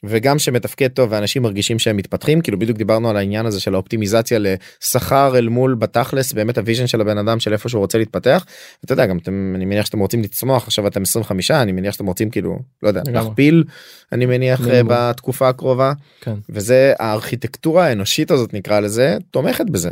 וגם 0.04 0.40
שמתפקד 0.40 0.88
טוב 0.88 1.12
ואנשים 1.12 1.42
מרגישים 1.42 1.80
שהם 1.80 1.98
מתפתחים 1.98 2.42
כאילו 2.42 2.60
בדיוק 2.60 2.78
דיברנו 2.78 3.10
על 3.10 3.18
העניין 3.18 3.46
הזה 3.46 3.60
של 3.60 3.74
האופטימיזציה 3.74 4.40
לשכר 4.40 5.38
אל 5.38 5.50
מול 5.50 5.76
בתכלס 5.76 6.34
באמת 6.34 6.58
ה 6.58 6.62
vision 6.62 6.88
של 6.88 7.02
הבן 7.02 7.18
אדם 7.18 7.40
של 7.40 7.54
איפה 7.54 7.70
שהוא 7.70 7.80
רוצה 7.80 7.98
להתפתח. 7.98 8.46
אתה 8.86 8.94
יודע 8.94 9.06
גם 9.06 9.18
אתם 9.18 9.54
אני 9.56 9.66
מניח 9.66 9.86
שאתם 9.86 10.00
רוצים 10.00 10.22
לצמוח 10.22 10.68
עכשיו 10.68 10.88
אתם 10.88 11.02
25 11.02 11.52
אני 11.52 11.72
מניח 11.72 11.94
שאתם 11.94 12.06
רוצים 12.06 12.30
כאילו 12.30 12.60
לא 12.84 12.88
יודע 12.88 13.02
לגמרי. 13.08 13.24
להכפיל 13.24 13.64
אני 14.12 14.26
מניח 14.26 14.62
אה, 14.62 14.66
מינימום. 14.66 14.94
בתקופה 14.96 15.50
הקרובה 15.50 15.94
כן. 16.22 16.34
וזה 16.50 16.94
הארכיטקטורה 17.00 17.86
האנושית 17.88 18.32
הזאת 18.32 18.54
נקרא 18.54 18.80
לזה 18.80 19.18
תומכת 19.32 19.66
בזה. 19.70 19.90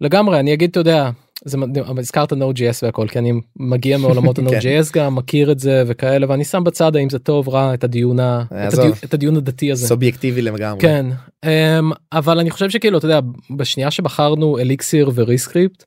לגמרי 0.00 0.40
אני 0.40 0.54
אגיד 0.54 0.70
אתה 0.70 0.80
יודע 0.80 1.10
זה 1.44 1.56
מדהים, 1.58 1.84
אבל 1.84 1.98
הזכרת 1.98 2.32
Node.js 2.32 2.78
והכל 2.82 3.08
כי 3.08 3.18
אני 3.18 3.32
מגיע 3.56 3.98
מעולמות 3.98 4.36
כן. 4.38 4.46
ה-Node.js 4.46 4.90
גם 4.92 5.14
מכיר 5.14 5.52
את 5.52 5.58
זה 5.58 5.82
וכאלה 5.86 6.26
ואני 6.28 6.44
שם 6.44 6.64
בצד 6.64 6.96
האם 6.96 7.10
זה 7.10 7.18
טוב 7.18 7.48
רע 7.48 7.74
את 7.74 7.84
הדיון 7.84 8.20
ה- 8.20 8.42
את. 8.68 8.72
הדיון- 8.74 8.92
את 9.04 9.14
הדיון 9.14 9.36
הדתי 9.36 9.72
הזה. 9.72 9.86
סובייקטיבי 9.86 10.42
לגמרי. 10.42 10.80
כן 10.80 11.06
אמ, 11.44 11.50
אבל 12.12 12.38
אני 12.38 12.50
חושב 12.50 12.70
שכאילו 12.70 12.98
אתה 12.98 13.06
יודע 13.06 13.20
בשנייה 13.56 13.90
שבחרנו 13.90 14.58
אליקסיר 14.58 15.10
וריסקריפט 15.14 15.84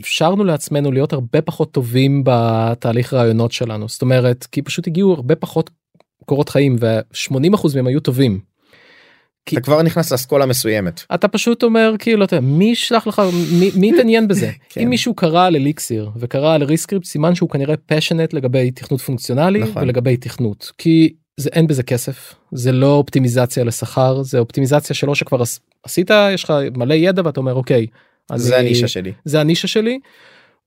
אפשרנו 0.00 0.44
לעצמנו 0.44 0.92
להיות 0.92 1.12
הרבה 1.12 1.42
פחות 1.42 1.72
טובים 1.72 2.22
בתהליך 2.24 3.14
רעיונות 3.14 3.52
שלנו 3.52 3.88
זאת 3.88 4.02
אומרת 4.02 4.46
כי 4.52 4.62
פשוט 4.62 4.86
הגיעו 4.86 5.12
הרבה 5.12 5.34
פחות 5.36 5.70
קורות 6.24 6.48
חיים 6.48 6.76
ו-80% 6.80 7.66
מהם 7.74 7.86
היו 7.86 8.00
טובים. 8.00 8.40
אתה 9.56 9.64
כבר 9.64 9.82
נכנס 9.82 10.12
לאסכולה 10.12 10.46
מסוימת. 10.46 11.02
אתה 11.14 11.28
פשוט 11.28 11.62
אומר 11.62 11.94
כאילו 11.98 12.24
אתה 12.24 12.40
מי 12.40 12.64
ישלח 12.64 13.06
לך 13.06 13.22
מי, 13.60 13.70
מי 13.74 13.90
יתעניין 13.90 14.28
בזה 14.28 14.50
כן. 14.70 14.80
אם 14.80 14.90
מישהו 14.90 15.14
קרא 15.14 15.46
על 15.46 15.56
אליקסיר 15.56 16.10
וקרא 16.16 16.54
על 16.54 16.62
ריסקריפט 16.62 17.04
סימן 17.06 17.34
שהוא 17.34 17.50
כנראה 17.50 17.74
פשנט 17.86 18.32
לגבי 18.32 18.70
תכנות 18.70 19.00
פונקציונלי 19.00 19.58
נכון. 19.60 19.82
ולגבי 19.82 20.16
תכנות 20.16 20.72
כי 20.78 21.14
זה 21.36 21.50
אין 21.52 21.66
בזה 21.66 21.82
כסף 21.82 22.34
זה 22.52 22.72
לא 22.72 22.94
אופטימיזציה 22.94 23.64
לשכר 23.64 24.22
זה 24.22 24.38
אופטימיזציה 24.38 24.96
שלא 24.96 25.14
שכבר 25.14 25.42
עש- 25.42 25.58
עשית 25.84 26.10
יש 26.34 26.44
לך 26.44 26.52
מלא 26.76 26.94
ידע 26.94 27.22
ואתה 27.24 27.40
אומר 27.40 27.54
אוקיי. 27.54 27.86
אני- 28.30 28.38
זה 28.38 28.58
הנישה 28.58 28.88
שלי. 28.88 29.12
זה 29.24 29.40
הנישה 29.40 29.68
שלי. 29.68 29.98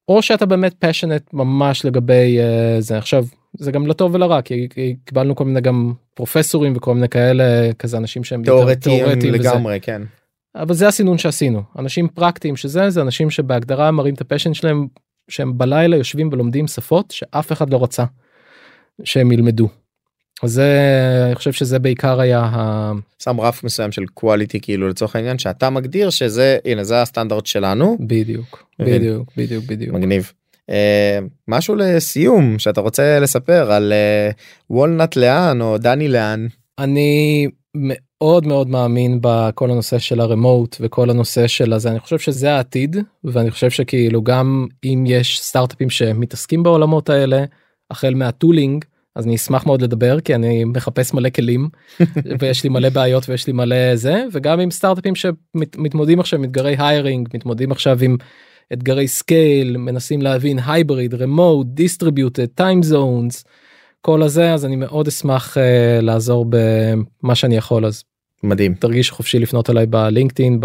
או 0.08 0.22
שאתה 0.22 0.46
באמת 0.46 0.74
פשנט 0.80 1.22
ממש 1.34 1.86
לגבי 1.86 2.38
uh, 2.40 2.82
זה 2.82 2.98
עכשיו 2.98 3.26
זה 3.58 3.72
גם 3.72 3.88
לטוב 3.88 4.16
ולרע 4.16 4.42
כי 4.42 4.68
קיבלנו 5.06 5.36
כל 5.36 5.46
מיני 5.46 5.62
גם 5.62 5.94
פרופסורים 6.14 6.74
וכל 6.76 6.96
מיני 6.96 7.10
כאלה 7.10 7.74
כזה 7.80 7.98
אנשים 7.98 8.24
שהם 8.24 8.44
תיאורטיים 8.44 9.06
וזה. 9.08 9.32
לגמרי 9.32 9.80
כן. 9.82 10.02
אבל 10.56 10.74
זה 10.74 10.88
הסינון 10.88 11.18
שעשינו 11.18 11.62
אנשים 11.80 12.08
פרקטיים 12.08 12.56
שזה 12.56 12.90
זה 12.90 13.02
אנשים 13.02 13.30
שבהגדרה 13.30 13.92
מראים 13.92 14.14
את 14.14 14.22
הפשן 14.22 14.54
שלהם 14.54 14.88
שהם 15.30 15.58
בלילה 15.58 15.98
יושבים 15.98 16.30
ולומדים 16.32 16.68
שפות 16.68 17.12
שאף 17.12 17.52
אחד 17.52 17.70
לא 17.70 17.84
רצה 17.84 18.04
שהם 19.04 19.32
ילמדו. 19.32 19.68
זה 20.44 20.80
אני 21.26 21.36
חושב 21.36 21.52
שזה 21.52 21.80
בעיקר 21.80 22.20
היה 22.20 22.40
ה... 22.40 22.92
שם 23.24 23.40
רף 23.42 23.64
מסוים 23.64 23.92
של 23.92 24.04
quality 24.20 24.60
כאילו 24.62 24.90
לצורך 24.90 25.16
העניין 25.16 25.38
שאתה 25.38 25.70
מגדיר 25.70 26.10
שזה 26.10 26.58
הנה 26.66 26.84
זה 26.84 27.02
הסטנדרט 27.02 27.46
שלנו 27.46 27.98
בדיוק. 28.00 28.64
בדיוק 28.80 29.32
בדיוק 29.38 29.66
בדיוק. 29.66 29.96
מגניב. 29.96 30.32
אה, 30.72 31.20
משהו 31.48 31.76
לסיום 31.76 32.60
שאתה 32.60 32.82
רוצה 32.82 33.20
לספר 33.20 33.72
על 33.72 33.94
אה, 33.94 34.32
וולנט 34.70 35.16
לאן 35.16 35.62
או 35.62 35.78
דני 35.78 36.08
לאן? 36.08 36.48
אני 36.80 37.48
מאוד 37.76 38.48
מאוד 38.48 38.70
מאמין 38.70 39.20
בכל 39.22 39.72
הנושא 39.72 40.00
של 40.00 40.20
הרמוט 40.20 40.78
וכל 40.80 41.10
הנושא 41.10 41.48
של 41.48 41.74
הזה. 41.74 41.92
אני 41.92 42.00
חושב 42.00 42.20
שזה 42.20 42.52
העתיד 42.52 42.98
ואני 43.24 43.52
חושב 43.52 43.70
שכאילו 43.70 44.22
גם 44.22 44.68
אם 44.84 45.04
יש 45.08 45.42
סטארטאפים 45.42 45.90
שמתעסקים 45.90 46.64
בעולמות 46.64 47.10
האלה 47.10 47.44
החל 47.92 48.14
מהטולינג 48.14 48.86
אז 49.16 49.26
אני 49.26 49.36
אשמח 49.36 49.66
מאוד 49.66 49.82
לדבר 49.82 50.20
כי 50.20 50.36
אני 50.36 50.64
מחפש 50.64 51.14
מלא 51.14 51.30
כלים 51.30 51.70
ויש 52.40 52.64
לי 52.64 52.70
מלא 52.70 52.90
בעיות 52.90 53.30
ויש 53.30 53.48
לי 53.48 53.54
מלא 53.54 53.96
זה 53.96 54.24
וגם 54.32 54.60
עם 54.60 54.72
סטארטאפים 54.72 55.14
שמתמודדים 55.16 56.20
עכשיו 56.20 56.40
עם 56.40 56.46
אתגרי 56.46 56.76
היירינג 56.80 57.30
מתמודדים 57.34 57.72
עכשיו 57.72 57.98
עם 58.02 58.18
אתגרי 58.74 59.08
scale 59.08 59.78
מנסים 59.78 60.22
להבין 60.22 60.60
hybrid 60.66 61.14
remote 61.14 61.68
distributed 61.70 62.46
time 62.46 62.84
zones 62.84 63.46
כל 64.02 64.24
הזה 64.24 64.54
אז 64.54 64.66
אני 64.66 64.76
מאוד 64.76 65.08
אשמח 65.08 65.58
uh, 65.58 65.62
לעזור 66.02 66.46
במה 66.50 67.36
שאני 67.36 67.56
יכול 67.56 67.86
אז 67.86 68.04
מדהים. 68.44 68.74
תרגיש 68.74 69.12
חופשי 69.12 69.40
לפנות 69.40 69.70
אליי 69.70 69.86
בלינקדאין 69.86 70.60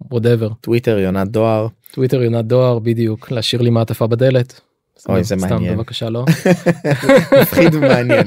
ב 0.00 0.05
whatever 0.05 0.48
טוויטר 0.60 0.98
יונת 0.98 1.28
דואר. 1.28 1.66
טוויטר 1.92 2.22
יונת 2.22 2.44
דואר 2.44 2.78
בדיוק 2.78 3.30
להשאיר 3.30 3.62
לי 3.62 3.70
מעטפה 3.70 4.06
בדלת. 4.06 4.60
אוי, 5.08 5.24
זה 5.24 5.34
סתם, 5.38 5.50
מעניין. 5.50 5.76
בבקשה 5.76 6.10
לא. 6.10 6.24
מפחיד 7.42 7.74
ומעניין. 7.74 8.26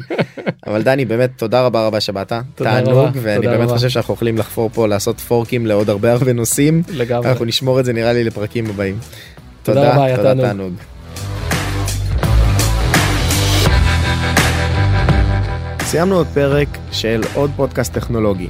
אבל 0.67 0.81
דני 0.83 1.05
באמת 1.05 1.29
תודה 1.37 1.65
רבה 1.65 1.87
רבה 1.87 1.99
שבאת 1.99 2.33
תענוג 2.55 3.09
ואני 3.21 3.47
באמת. 3.47 3.69
חושב 3.69 3.89
שאנחנו 3.89 4.13
יכולים 4.13 4.37
לחפור 4.37 4.69
פה 4.73 4.87
לעשות 4.87 5.19
פורקים 5.19 5.65
לעוד 5.65 5.89
הרבה 5.89 6.11
הרבה 6.11 6.33
נושאים 6.33 6.83
לגמרי. 6.93 7.29
אנחנו 7.29 7.45
נשמור 7.45 7.79
את 7.79 7.85
זה 7.85 7.93
נראה 7.93 8.13
לי 8.13 8.23
לפרקים 8.23 8.69
הבאים. 8.69 8.97
תודה 9.63 9.91
רבה, 9.93 10.05
היה 10.05 10.17
תודה. 10.17 10.35
תענוג. 10.35 10.73
סיימנו 15.81 16.15
עוד 16.15 16.27
פרק 16.33 16.67
של 16.91 17.21
עוד 17.33 17.51
פודקאסט 17.55 17.93
טכנולוגי. 17.93 18.49